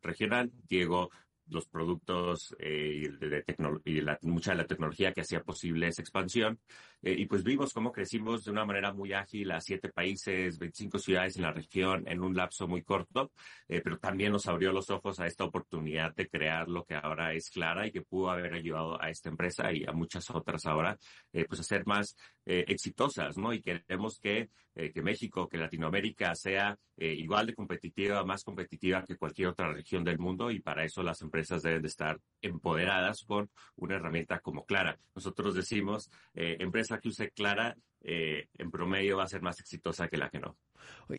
regional, 0.00 0.50
Diego 0.66 1.10
los 1.48 1.66
productos 1.66 2.54
eh, 2.58 3.08
de, 3.20 3.44
y 3.84 4.00
la, 4.00 4.18
mucha 4.22 4.52
de 4.52 4.58
la 4.58 4.66
tecnología 4.66 5.12
que 5.12 5.20
hacía 5.20 5.42
posible 5.42 5.88
esa 5.88 6.02
expansión. 6.02 6.58
Eh, 7.06 7.14
y 7.18 7.26
pues 7.26 7.44
vimos 7.44 7.72
cómo 7.72 7.92
crecimos 7.92 8.42
de 8.42 8.50
una 8.50 8.64
manera 8.64 8.92
muy 8.92 9.12
ágil 9.12 9.52
a 9.52 9.60
siete 9.60 9.90
países, 9.90 10.58
25 10.58 10.98
ciudades 10.98 11.36
en 11.36 11.42
la 11.42 11.52
región 11.52 12.02
en 12.08 12.20
un 12.20 12.34
lapso 12.34 12.66
muy 12.66 12.82
corto, 12.82 13.30
eh, 13.68 13.80
pero 13.80 13.96
también 13.98 14.32
nos 14.32 14.48
abrió 14.48 14.72
los 14.72 14.90
ojos 14.90 15.20
a 15.20 15.26
esta 15.28 15.44
oportunidad 15.44 16.12
de 16.16 16.28
crear 16.28 16.68
lo 16.68 16.84
que 16.84 16.96
ahora 16.96 17.32
es 17.32 17.48
Clara 17.50 17.86
y 17.86 17.92
que 17.92 18.02
pudo 18.02 18.30
haber 18.30 18.54
ayudado 18.54 19.00
a 19.00 19.08
esta 19.08 19.28
empresa 19.28 19.72
y 19.72 19.84
a 19.84 19.92
muchas 19.92 20.28
otras 20.30 20.66
ahora, 20.66 20.98
eh, 21.32 21.44
pues 21.46 21.60
a 21.60 21.62
ser 21.62 21.86
más 21.86 22.16
eh, 22.44 22.64
exitosas, 22.68 23.36
¿no? 23.36 23.52
Y 23.52 23.60
queremos 23.60 24.18
que, 24.18 24.50
eh, 24.74 24.92
que 24.92 25.02
México, 25.02 25.48
que 25.48 25.58
Latinoamérica 25.58 26.34
sea 26.34 26.78
igual 26.98 27.46
de 27.46 27.54
competitiva, 27.54 28.24
más 28.24 28.42
competitiva 28.42 29.04
que 29.04 29.18
cualquier 29.18 29.48
otra 29.48 29.70
región 29.70 30.02
del 30.02 30.18
mundo 30.18 30.50
y 30.50 30.60
para 30.60 30.82
eso 30.82 31.02
las 31.02 31.20
empresas 31.20 31.62
deben 31.62 31.82
de 31.82 31.88
estar 31.88 32.18
empoderadas 32.40 33.22
con 33.26 33.50
una 33.74 33.96
herramienta 33.96 34.38
como 34.38 34.64
Clara. 34.64 34.98
Nosotros 35.14 35.54
decimos, 35.54 36.10
empresa 36.32 36.95
que 36.98 37.08
use 37.08 37.30
Clara, 37.30 37.76
en 38.00 38.70
promedio 38.70 39.16
va 39.16 39.24
a 39.24 39.28
ser 39.28 39.42
más 39.42 39.58
exitosa 39.60 40.08
que 40.08 40.16
la 40.16 40.30
que 40.30 40.38
no. 40.38 40.56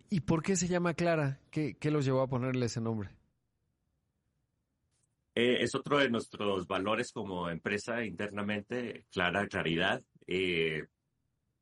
¿Y 0.09 0.21
por 0.21 0.41
qué 0.41 0.55
se 0.55 0.67
llama 0.67 0.93
Clara? 0.93 1.39
¿Qué, 1.51 1.75
qué 1.78 1.91
los 1.91 2.05
llevó 2.05 2.21
a 2.21 2.28
ponerle 2.28 2.67
ese 2.67 2.80
nombre? 2.82 3.09
Eh, 5.39 5.61
es 5.61 5.75
otro 5.75 5.99
de 5.99 6.09
nuestros 6.09 6.65
valores 6.65 7.11
como 7.11 7.47
empresa 7.47 8.03
internamente, 8.03 9.05
clara 9.11 9.45
claridad. 9.47 10.01
Eh, 10.25 10.88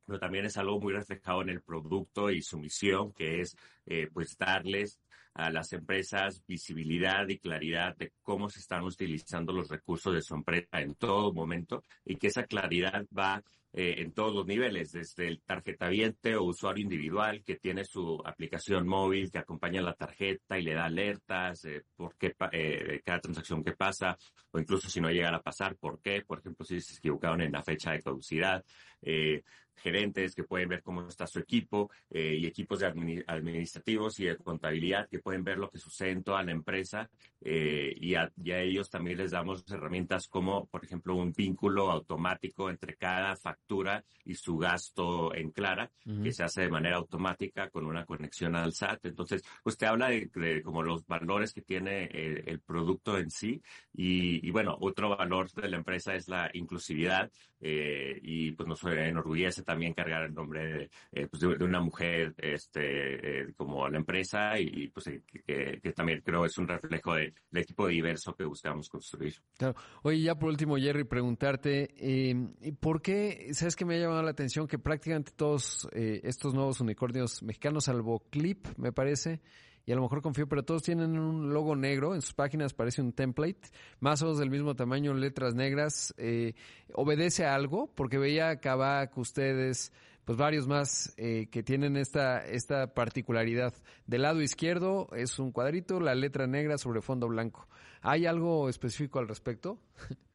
pero 0.06 0.18
también 0.18 0.46
es 0.46 0.56
algo 0.56 0.80
muy 0.80 0.94
reflejado 0.94 1.42
en 1.42 1.50
el 1.50 1.60
producto 1.60 2.30
y 2.30 2.40
su 2.40 2.58
misión, 2.58 3.12
que 3.12 3.42
es 3.42 3.54
eh, 3.84 4.08
pues 4.14 4.38
darles 4.38 4.98
a 5.36 5.50
las 5.50 5.72
empresas 5.72 6.42
visibilidad 6.46 7.28
y 7.28 7.38
claridad 7.38 7.96
de 7.96 8.12
cómo 8.22 8.48
se 8.48 8.60
están 8.60 8.82
utilizando 8.84 9.52
los 9.52 9.68
recursos 9.68 10.14
de 10.14 10.22
su 10.22 10.34
empresa 10.34 10.80
en 10.80 10.94
todo 10.94 11.32
momento 11.32 11.84
y 12.04 12.16
que 12.16 12.28
esa 12.28 12.44
claridad 12.44 13.04
va 13.16 13.42
eh, 13.72 13.96
en 13.98 14.12
todos 14.12 14.34
los 14.34 14.46
niveles, 14.46 14.92
desde 14.92 15.28
el 15.28 15.42
tarjetaviente 15.42 16.34
o 16.34 16.44
usuario 16.44 16.82
individual 16.82 17.42
que 17.44 17.56
tiene 17.56 17.84
su 17.84 18.22
aplicación 18.24 18.88
móvil 18.88 19.30
que 19.30 19.38
acompaña 19.38 19.82
la 19.82 19.92
tarjeta 19.92 20.58
y 20.58 20.62
le 20.62 20.72
da 20.72 20.86
alertas 20.86 21.62
eh, 21.66 21.84
por 21.94 22.16
qué 22.16 22.34
eh, 22.52 23.02
cada 23.04 23.20
transacción 23.20 23.62
que 23.62 23.72
pasa, 23.72 24.16
o 24.50 24.58
incluso 24.58 24.88
si 24.88 24.98
no 24.98 25.10
llega 25.10 25.28
a 25.28 25.42
pasar, 25.42 25.76
por 25.76 26.00
qué, 26.00 26.22
por 26.22 26.38
ejemplo, 26.38 26.64
si 26.64 26.80
se 26.80 26.96
equivocaron 26.96 27.42
en 27.42 27.52
la 27.52 27.62
fecha 27.62 27.92
de 27.92 28.00
caducidad, 28.00 28.64
eh, 29.02 29.42
gerentes 29.76 30.34
que 30.34 30.44
pueden 30.44 30.68
ver 30.68 30.82
cómo 30.82 31.06
está 31.08 31.26
su 31.26 31.38
equipo 31.38 31.90
eh, 32.10 32.36
y 32.38 32.46
equipos 32.46 32.80
de 32.80 32.86
administrativos 33.26 34.18
y 34.20 34.24
de 34.24 34.36
contabilidad 34.36 35.08
que 35.08 35.18
pueden 35.18 35.44
ver 35.44 35.58
lo 35.58 35.70
que 35.70 35.78
sucede 35.78 36.10
en 36.10 36.22
toda 36.22 36.42
la 36.42 36.52
empresa 36.52 37.08
eh, 37.40 37.94
y, 38.00 38.14
a, 38.14 38.32
y, 38.42 38.50
a, 38.52 38.60
ellos 38.60 38.90
también 38.90 39.18
les 39.18 39.30
damos 39.30 39.64
herramientas 39.70 40.26
como, 40.28 40.66
por 40.66 40.84
ejemplo, 40.84 41.14
un 41.14 41.32
vínculo 41.32 41.90
automático 41.90 42.70
entre 42.70 42.96
cada 42.96 43.36
factura 43.36 44.04
y 44.24 44.34
su 44.34 44.56
gasto 44.56 45.34
en 45.34 45.50
Clara, 45.50 45.90
uh 46.06 46.10
-huh. 46.10 46.22
que 46.24 46.32
se 46.32 46.42
hace 46.42 46.62
de 46.62 46.70
manera 46.70 46.96
automática 46.96 47.70
con 47.70 47.86
una 47.86 48.04
conexión 48.04 48.56
al 48.56 48.72
SAT. 48.72 49.06
Entonces, 49.06 49.42
usted 49.64 49.86
habla 49.86 50.08
de, 50.08 50.30
de 50.34 50.62
como 50.62 50.82
los 50.82 51.06
valores 51.06 51.52
que 51.52 51.62
tiene 51.62 52.06
el, 52.06 52.48
el 52.48 52.60
producto 52.60 53.18
en 53.18 53.30
sí 53.30 53.62
y, 53.92 54.46
y, 54.46 54.50
bueno, 54.50 54.76
otro 54.80 55.10
valor 55.16 55.50
de 55.52 55.68
la 55.68 55.76
empresa 55.76 56.14
es 56.14 56.28
la 56.28 56.50
inclusividad 56.54 57.30
eh, 57.60 58.18
y 58.22 58.52
pues 58.52 58.68
nos 58.68 58.82
enorgullece 58.84 59.62
también 59.66 59.92
cargar 59.92 60.22
el 60.24 60.32
nombre 60.32 60.66
de, 60.66 60.90
eh, 61.12 61.26
pues 61.26 61.40
de, 61.40 61.56
de, 61.56 61.64
una 61.64 61.80
mujer 61.80 62.34
este, 62.38 63.42
eh, 63.42 63.52
como 63.56 63.86
la 63.88 63.98
empresa 63.98 64.58
y, 64.58 64.88
pues 64.88 65.06
que, 65.44 65.80
que, 65.82 65.92
también 65.92 66.22
creo 66.24 66.44
es 66.44 66.56
un 66.56 66.68
reflejo 66.68 67.14
del 67.14 67.34
de 67.50 67.60
equipo 67.60 67.88
diverso 67.88 68.34
que 68.34 68.44
buscamos 68.44 68.88
construir. 68.88 69.34
Claro. 69.58 69.74
Oye, 70.02 70.22
ya 70.22 70.34
por 70.36 70.48
último, 70.48 70.76
Jerry, 70.76 71.04
preguntarte, 71.04 71.88
eh, 71.98 72.34
¿por 72.78 73.02
qué, 73.02 73.48
sabes 73.52 73.76
que 73.76 73.84
me 73.84 73.96
ha 73.96 73.98
llamado 73.98 74.22
la 74.22 74.30
atención 74.30 74.66
que 74.66 74.78
prácticamente 74.78 75.32
todos 75.34 75.88
eh, 75.92 76.20
estos 76.24 76.54
nuevos 76.54 76.80
unicornios 76.80 77.42
mexicanos, 77.42 77.84
salvo 77.84 78.20
Clip, 78.30 78.66
me 78.76 78.92
parece, 78.92 79.40
y 79.86 79.92
a 79.92 79.94
lo 79.94 80.02
mejor 80.02 80.20
confío, 80.20 80.48
pero 80.48 80.64
todos 80.64 80.82
tienen 80.82 81.16
un 81.16 81.54
logo 81.54 81.76
negro, 81.76 82.16
en 82.16 82.20
sus 82.20 82.34
páginas 82.34 82.74
parece 82.74 83.00
un 83.00 83.12
template, 83.12 83.68
más 84.00 84.20
o 84.20 84.26
menos 84.26 84.38
del 84.40 84.50
mismo 84.50 84.74
tamaño, 84.74 85.14
letras 85.14 85.54
negras, 85.54 86.12
eh, 86.18 86.54
obedece 86.92 87.46
a 87.46 87.54
algo, 87.54 87.86
porque 87.94 88.18
veía 88.18 88.56
Kavak, 88.60 89.16
ustedes, 89.16 89.92
pues 90.24 90.36
varios 90.36 90.66
más 90.66 91.14
eh, 91.18 91.46
que 91.52 91.62
tienen 91.62 91.96
esta, 91.96 92.44
esta 92.44 92.94
particularidad. 92.94 93.72
Del 94.06 94.22
lado 94.22 94.42
izquierdo 94.42 95.08
es 95.14 95.38
un 95.38 95.52
cuadrito, 95.52 96.00
la 96.00 96.16
letra 96.16 96.48
negra 96.48 96.78
sobre 96.78 97.00
fondo 97.00 97.28
blanco. 97.28 97.68
¿Hay 98.02 98.26
algo 98.26 98.68
específico 98.68 99.20
al 99.20 99.28
respecto? 99.28 99.78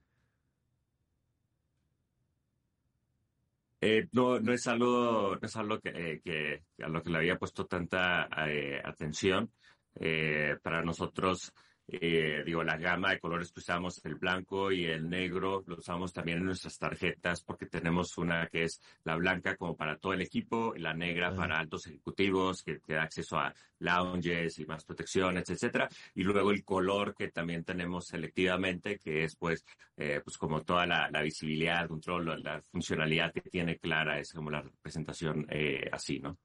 Eh, 3.84 4.08
no, 4.12 4.40
no 4.40 4.54
es 4.54 4.68
algo, 4.68 5.36
no 5.42 5.46
es 5.48 5.56
algo 5.56 5.80
que, 5.80 6.22
que, 6.24 6.64
a 6.84 6.88
lo 6.88 7.02
que 7.02 7.10
le 7.10 7.18
había 7.18 7.40
puesto 7.40 7.66
tanta 7.66 8.30
eh, 8.48 8.80
atención. 8.84 9.52
Eh, 9.96 10.56
para 10.62 10.84
nosotros, 10.84 11.52
eh, 11.88 12.44
digo, 12.46 12.64
la 12.64 12.78
gama 12.78 13.12
de 13.12 13.20
colores 13.20 13.52
que 13.52 13.60
usamos, 13.60 14.04
el 14.06 14.16
blanco 14.16 14.72
y 14.72 14.86
el 14.86 15.10
negro, 15.10 15.64
lo 15.68 15.76
usamos 15.76 16.14
también 16.14 16.40
en 16.40 16.46
nuestras 16.46 16.78
tarjetas 16.78 17.44
porque 17.44 17.66
tenemos 17.66 18.18
una 18.18 18.48
que 18.48 18.64
es 18.64 18.82
la 19.04 19.16
blanca 19.16 19.56
como 19.58 19.76
para 19.76 19.98
todo 19.98 20.14
el 20.14 20.22
equipo, 20.22 20.74
y 20.76 20.80
la 20.80 20.94
negra 20.94 21.36
para 21.36 21.60
altos 21.60 21.88
ejecutivos 21.88 22.64
que 22.64 22.80
te 22.80 22.94
da 22.94 23.04
acceso 23.04 23.38
a 23.38 23.54
lounges 23.80 24.60
y 24.60 24.66
más 24.66 24.86
protecciones, 24.86 25.50
etcétera. 25.50 25.90
Y 26.16 26.24
luego 26.24 26.52
el 26.52 26.64
color 26.64 27.16
que 27.16 27.30
también 27.30 27.64
tenemos 27.64 28.08
selectivamente, 28.08 28.98
que 28.98 29.24
es 29.24 29.36
pues, 29.36 29.66
eh, 29.98 30.22
pues 30.24 30.38
como 30.38 30.62
toda 30.64 30.86
la, 30.86 31.10
la, 31.12 31.22
visibilidad, 31.22 31.84
el 31.84 31.90
control, 31.90 32.42
la 32.44 32.62
funcionalidad 32.72 33.34
que 33.34 33.42
tiene 33.42 33.78
Clara, 33.78 34.20
es 34.20 34.34
como 34.34 34.50
la 34.50 34.62
representación 34.62 35.46
eh, 35.50 35.90
así, 35.92 36.20
¿no? 36.20 36.38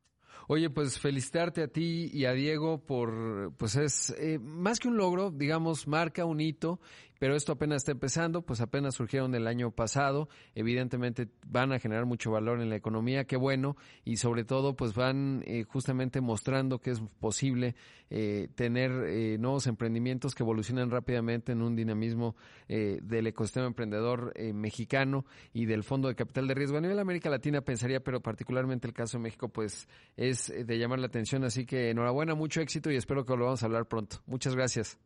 Oye, 0.48 0.70
pues 0.70 0.98
felicitarte 0.98 1.62
a 1.62 1.68
ti 1.68 2.10
y 2.12 2.24
a 2.24 2.32
Diego 2.32 2.84
por, 2.84 3.52
pues 3.56 3.74
es 3.76 4.10
eh, 4.18 4.38
más 4.38 4.78
que 4.78 4.88
un 4.88 4.96
logro, 4.96 5.30
digamos, 5.30 5.88
marca 5.88 6.24
un 6.24 6.40
hito 6.40 6.80
pero 7.18 7.34
esto 7.34 7.52
apenas 7.52 7.78
está 7.78 7.92
empezando, 7.92 8.42
pues 8.42 8.60
apenas 8.60 8.94
surgieron 8.94 9.34
el 9.34 9.46
año 9.46 9.70
pasado, 9.70 10.28
evidentemente 10.54 11.28
van 11.46 11.72
a 11.72 11.78
generar 11.78 12.06
mucho 12.06 12.30
valor 12.30 12.60
en 12.60 12.68
la 12.68 12.76
economía, 12.76 13.24
qué 13.24 13.36
bueno, 13.36 13.76
y 14.04 14.16
sobre 14.16 14.44
todo 14.44 14.76
pues 14.76 14.94
van 14.94 15.42
eh, 15.46 15.64
justamente 15.64 16.20
mostrando 16.20 16.80
que 16.80 16.90
es 16.90 17.00
posible 17.20 17.74
eh, 18.10 18.48
tener 18.54 18.90
eh, 19.06 19.36
nuevos 19.38 19.66
emprendimientos 19.66 20.34
que 20.34 20.42
evolucionan 20.42 20.90
rápidamente 20.90 21.52
en 21.52 21.62
un 21.62 21.74
dinamismo 21.74 22.36
eh, 22.68 23.00
del 23.02 23.26
ecosistema 23.26 23.66
emprendedor 23.66 24.32
eh, 24.36 24.52
mexicano 24.52 25.24
y 25.52 25.66
del 25.66 25.82
Fondo 25.82 26.08
de 26.08 26.14
Capital 26.14 26.46
de 26.46 26.54
Riesgo. 26.54 26.78
A 26.78 26.80
nivel 26.80 26.98
América 26.98 27.30
Latina 27.30 27.60
pensaría, 27.62 28.00
pero 28.00 28.20
particularmente 28.20 28.86
el 28.86 28.94
caso 28.94 29.18
de 29.18 29.24
México 29.24 29.48
pues 29.48 29.88
es 30.16 30.52
de 30.56 30.78
llamar 30.78 30.98
la 30.98 31.06
atención, 31.06 31.44
así 31.44 31.66
que 31.66 31.90
enhorabuena, 31.90 32.34
mucho 32.34 32.60
éxito 32.60 32.90
y 32.90 32.96
espero 32.96 33.24
que 33.24 33.36
lo 33.36 33.44
vamos 33.44 33.62
a 33.62 33.66
hablar 33.66 33.86
pronto. 33.86 34.22
Muchas 34.26 34.54
gracias. 34.54 34.98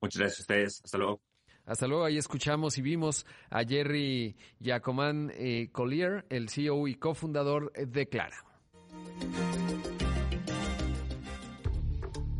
Muchas 0.00 0.20
gracias 0.20 0.40
a 0.40 0.42
ustedes. 0.42 0.80
Hasta 0.84 0.98
luego. 0.98 1.20
Hasta 1.64 1.88
luego, 1.88 2.04
ahí 2.04 2.16
escuchamos 2.16 2.78
y 2.78 2.82
vimos 2.82 3.26
a 3.50 3.64
Jerry 3.64 4.36
Giacomán 4.60 5.32
eh, 5.34 5.68
Collier, 5.72 6.24
el 6.30 6.48
CEO 6.48 6.86
y 6.86 6.94
cofundador 6.94 7.72
de 7.72 8.08
Clara. 8.08 8.44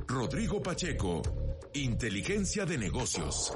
Rodrigo 0.06 0.62
Pacheco, 0.62 1.22
Inteligencia 1.74 2.64
de 2.64 2.78
Negocios. 2.78 3.52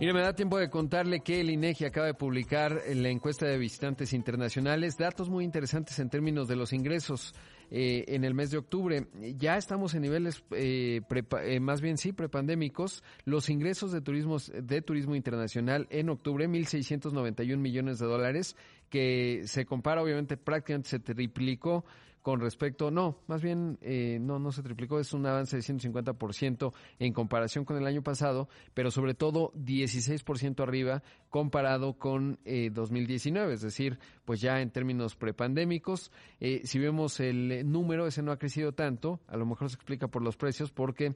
Mire, 0.00 0.12
me 0.12 0.22
da 0.22 0.34
tiempo 0.34 0.58
de 0.58 0.68
contarle 0.68 1.20
que 1.20 1.40
el 1.40 1.50
INEGI 1.50 1.84
acaba 1.84 2.08
de 2.08 2.14
publicar 2.14 2.82
la 2.94 3.10
encuesta 3.10 3.46
de 3.46 3.56
visitantes 3.56 4.12
internacionales, 4.12 4.96
datos 4.98 5.30
muy 5.30 5.44
interesantes 5.44 6.00
en 6.00 6.10
términos 6.10 6.48
de 6.48 6.56
los 6.56 6.72
ingresos 6.72 7.32
eh, 7.70 8.04
en 8.08 8.24
el 8.24 8.34
mes 8.34 8.50
de 8.50 8.58
octubre. 8.58 9.06
Ya 9.38 9.56
estamos 9.56 9.94
en 9.94 10.02
niveles, 10.02 10.42
eh, 10.50 11.00
eh, 11.44 11.60
más 11.60 11.80
bien 11.80 11.96
sí, 11.96 12.12
prepandémicos. 12.12 13.04
Los 13.24 13.48
ingresos 13.48 13.92
de 13.92 14.00
turismo, 14.00 14.38
de 14.38 14.82
turismo 14.82 15.14
internacional 15.14 15.86
en 15.90 16.10
octubre, 16.10 16.48
1.691 16.48 17.56
millones 17.56 18.00
de 18.00 18.06
dólares, 18.06 18.56
que 18.90 19.42
se 19.44 19.64
compara, 19.64 20.02
obviamente, 20.02 20.36
prácticamente 20.36 20.88
se 20.88 20.98
triplicó 20.98 21.84
con 22.24 22.40
respecto, 22.40 22.90
no, 22.90 23.18
más 23.26 23.42
bien 23.42 23.78
eh, 23.82 24.16
no, 24.18 24.38
no 24.38 24.50
se 24.50 24.62
triplicó, 24.62 24.98
es 24.98 25.12
un 25.12 25.26
avance 25.26 25.58
de 25.58 25.62
150% 25.62 26.72
en 26.98 27.12
comparación 27.12 27.66
con 27.66 27.76
el 27.76 27.86
año 27.86 28.02
pasado, 28.02 28.48
pero 28.72 28.90
sobre 28.90 29.12
todo 29.12 29.52
16% 29.52 30.62
arriba 30.62 31.02
comparado 31.28 31.98
con 31.98 32.38
eh, 32.46 32.70
2019, 32.72 33.52
es 33.52 33.60
decir, 33.60 33.98
pues 34.24 34.40
ya 34.40 34.62
en 34.62 34.70
términos 34.70 35.16
prepandémicos, 35.16 36.10
eh, 36.40 36.62
si 36.64 36.78
vemos 36.78 37.20
el 37.20 37.70
número, 37.70 38.06
ese 38.06 38.22
no 38.22 38.32
ha 38.32 38.38
crecido 38.38 38.72
tanto, 38.72 39.20
a 39.28 39.36
lo 39.36 39.44
mejor 39.44 39.68
se 39.68 39.76
explica 39.76 40.08
por 40.08 40.22
los 40.22 40.38
precios, 40.38 40.72
porque 40.72 41.14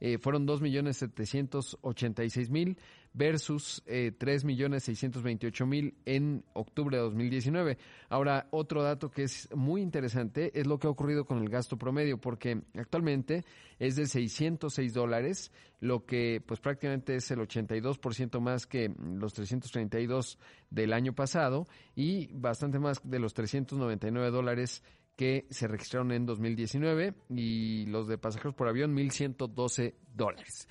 eh, 0.00 0.18
fueron 0.18 0.46
2.786.000 0.46 2.76
versus 3.12 3.82
eh, 3.86 4.12
3.628.000 4.18 5.94
en 6.04 6.44
octubre 6.52 6.96
de 6.96 7.02
2019. 7.02 7.78
Ahora, 8.08 8.46
otro 8.50 8.82
dato 8.82 9.10
que 9.10 9.24
es 9.24 9.48
muy 9.54 9.82
interesante 9.82 10.58
es 10.58 10.66
lo 10.66 10.78
que 10.78 10.86
ha 10.86 10.90
ocurrido 10.90 11.24
con 11.24 11.38
el 11.38 11.48
gasto 11.48 11.76
promedio, 11.76 12.18
porque 12.18 12.62
actualmente 12.76 13.44
es 13.78 13.96
de 13.96 14.06
606 14.06 14.94
dólares, 14.94 15.52
lo 15.80 16.04
que 16.04 16.42
pues 16.46 16.60
prácticamente 16.60 17.16
es 17.16 17.30
el 17.30 17.40
82% 17.40 18.40
más 18.40 18.66
que 18.66 18.92
los 18.98 19.32
332 19.34 20.38
del 20.70 20.92
año 20.92 21.14
pasado 21.14 21.66
y 21.96 22.28
bastante 22.32 22.78
más 22.78 23.00
de 23.02 23.18
los 23.18 23.34
399 23.34 24.30
dólares 24.30 24.82
que 25.16 25.46
se 25.50 25.68
registraron 25.68 26.12
en 26.12 26.24
2019 26.24 27.14
y 27.28 27.84
los 27.86 28.08
de 28.08 28.16
pasajeros 28.16 28.54
por 28.54 28.68
avión 28.68 28.96
1.112 28.96 29.94
dólares. 30.14 30.66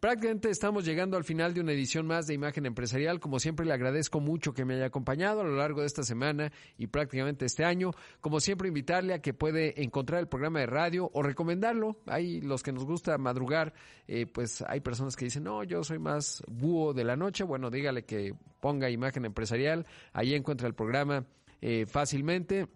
Prácticamente 0.00 0.48
estamos 0.50 0.84
llegando 0.84 1.16
al 1.16 1.24
final 1.24 1.54
de 1.54 1.60
una 1.60 1.72
edición 1.72 2.06
más 2.06 2.28
de 2.28 2.34
Imagen 2.34 2.66
Empresarial. 2.66 3.18
Como 3.18 3.40
siempre, 3.40 3.66
le 3.66 3.72
agradezco 3.72 4.20
mucho 4.20 4.54
que 4.54 4.64
me 4.64 4.74
haya 4.74 4.86
acompañado 4.86 5.40
a 5.40 5.44
lo 5.44 5.56
largo 5.56 5.80
de 5.80 5.88
esta 5.88 6.04
semana 6.04 6.52
y 6.76 6.86
prácticamente 6.86 7.46
este 7.46 7.64
año. 7.64 7.90
Como 8.20 8.38
siempre, 8.38 8.68
invitarle 8.68 9.14
a 9.14 9.20
que 9.20 9.34
puede 9.34 9.82
encontrar 9.82 10.20
el 10.20 10.28
programa 10.28 10.60
de 10.60 10.66
radio 10.66 11.10
o 11.12 11.22
recomendarlo. 11.22 11.96
Hay 12.06 12.40
los 12.40 12.62
que 12.62 12.72
nos 12.72 12.84
gusta 12.84 13.18
madrugar, 13.18 13.74
eh, 14.06 14.26
pues 14.26 14.62
hay 14.62 14.80
personas 14.80 15.16
que 15.16 15.24
dicen, 15.24 15.42
no, 15.44 15.64
yo 15.64 15.82
soy 15.82 15.98
más 15.98 16.44
búho 16.46 16.94
de 16.94 17.02
la 17.02 17.16
noche. 17.16 17.42
Bueno, 17.42 17.68
dígale 17.68 18.04
que 18.04 18.34
ponga 18.60 18.90
Imagen 18.90 19.24
Empresarial. 19.24 19.84
Ahí 20.12 20.34
encuentra 20.34 20.68
el 20.68 20.74
programa 20.74 21.26
eh, 21.60 21.86
fácilmente 21.86 22.68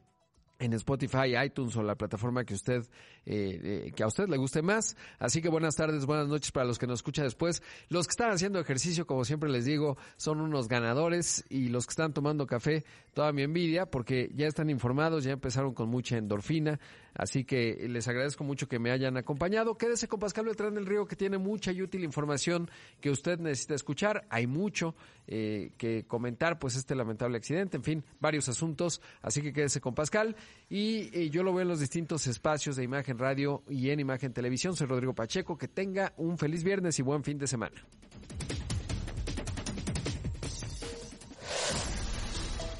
en 0.62 0.72
Spotify, 0.74 1.36
iTunes 1.44 1.76
o 1.76 1.82
la 1.82 1.96
plataforma 1.96 2.44
que 2.44 2.54
usted 2.54 2.84
eh, 3.24 3.84
eh, 3.86 3.92
que 3.94 4.02
a 4.02 4.06
usted 4.06 4.28
le 4.28 4.36
guste 4.36 4.62
más. 4.62 4.96
Así 5.18 5.40
que 5.40 5.48
buenas 5.48 5.76
tardes, 5.76 6.06
buenas 6.06 6.28
noches 6.28 6.50
para 6.52 6.66
los 6.66 6.78
que 6.78 6.86
nos 6.86 7.00
escuchan 7.00 7.24
después. 7.24 7.62
Los 7.88 8.06
que 8.06 8.12
están 8.12 8.30
haciendo 8.30 8.58
ejercicio, 8.58 9.06
como 9.06 9.24
siempre 9.24 9.50
les 9.50 9.64
digo, 9.64 9.96
son 10.16 10.40
unos 10.40 10.68
ganadores 10.68 11.44
y 11.48 11.68
los 11.68 11.86
que 11.86 11.92
están 11.92 12.12
tomando 12.12 12.46
café, 12.46 12.84
toda 13.14 13.32
mi 13.32 13.42
envidia 13.42 13.86
porque 13.86 14.30
ya 14.34 14.46
están 14.46 14.70
informados, 14.70 15.24
ya 15.24 15.32
empezaron 15.32 15.74
con 15.74 15.88
mucha 15.88 16.16
endorfina. 16.16 16.80
Así 17.14 17.44
que 17.44 17.86
les 17.88 18.08
agradezco 18.08 18.42
mucho 18.42 18.68
que 18.68 18.78
me 18.78 18.90
hayan 18.90 19.16
acompañado. 19.16 19.76
Quédese 19.76 20.08
con 20.08 20.18
Pascal 20.18 20.46
Beltrán 20.46 20.74
del 20.74 20.86
Río 20.86 21.06
que 21.06 21.14
tiene 21.14 21.36
mucha 21.36 21.70
y 21.70 21.82
útil 21.82 22.04
información 22.04 22.70
que 23.00 23.10
usted 23.10 23.38
necesita 23.38 23.74
escuchar. 23.74 24.24
Hay 24.30 24.46
mucho 24.46 24.94
eh, 25.26 25.72
que 25.76 26.04
comentar, 26.06 26.58
pues 26.58 26.74
este 26.74 26.94
lamentable 26.94 27.36
accidente, 27.36 27.76
en 27.76 27.84
fin, 27.84 28.04
varios 28.18 28.48
asuntos. 28.48 29.02
Así 29.20 29.42
que 29.42 29.52
quédese 29.52 29.80
con 29.80 29.94
Pascal. 29.94 30.36
Y 30.70 31.10
eh, 31.12 31.28
yo 31.28 31.42
lo 31.42 31.52
veo 31.52 31.62
en 31.62 31.68
los 31.68 31.80
distintos 31.80 32.26
espacios 32.26 32.76
de 32.76 32.84
Imagen 33.12 33.18
Radio 33.18 33.62
y 33.68 33.90
en 33.90 34.00
Imagen 34.00 34.32
Televisión. 34.32 34.74
Soy 34.74 34.86
Rodrigo 34.86 35.14
Pacheco. 35.14 35.58
Que 35.58 35.68
tenga 35.68 36.14
un 36.16 36.38
feliz 36.38 36.64
viernes 36.64 36.98
y 36.98 37.02
buen 37.02 37.22
fin 37.22 37.38
de 37.38 37.46
semana. 37.46 37.76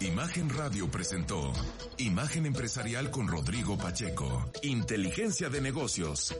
Imagen 0.01 0.49
Radio 0.49 0.91
presentó 0.91 1.53
Imagen 1.99 2.47
Empresarial 2.47 3.11
con 3.11 3.29
Rodrigo 3.29 3.77
Pacheco. 3.77 4.51
Inteligencia 4.63 5.51
de 5.51 5.61
negocios. 5.61 6.35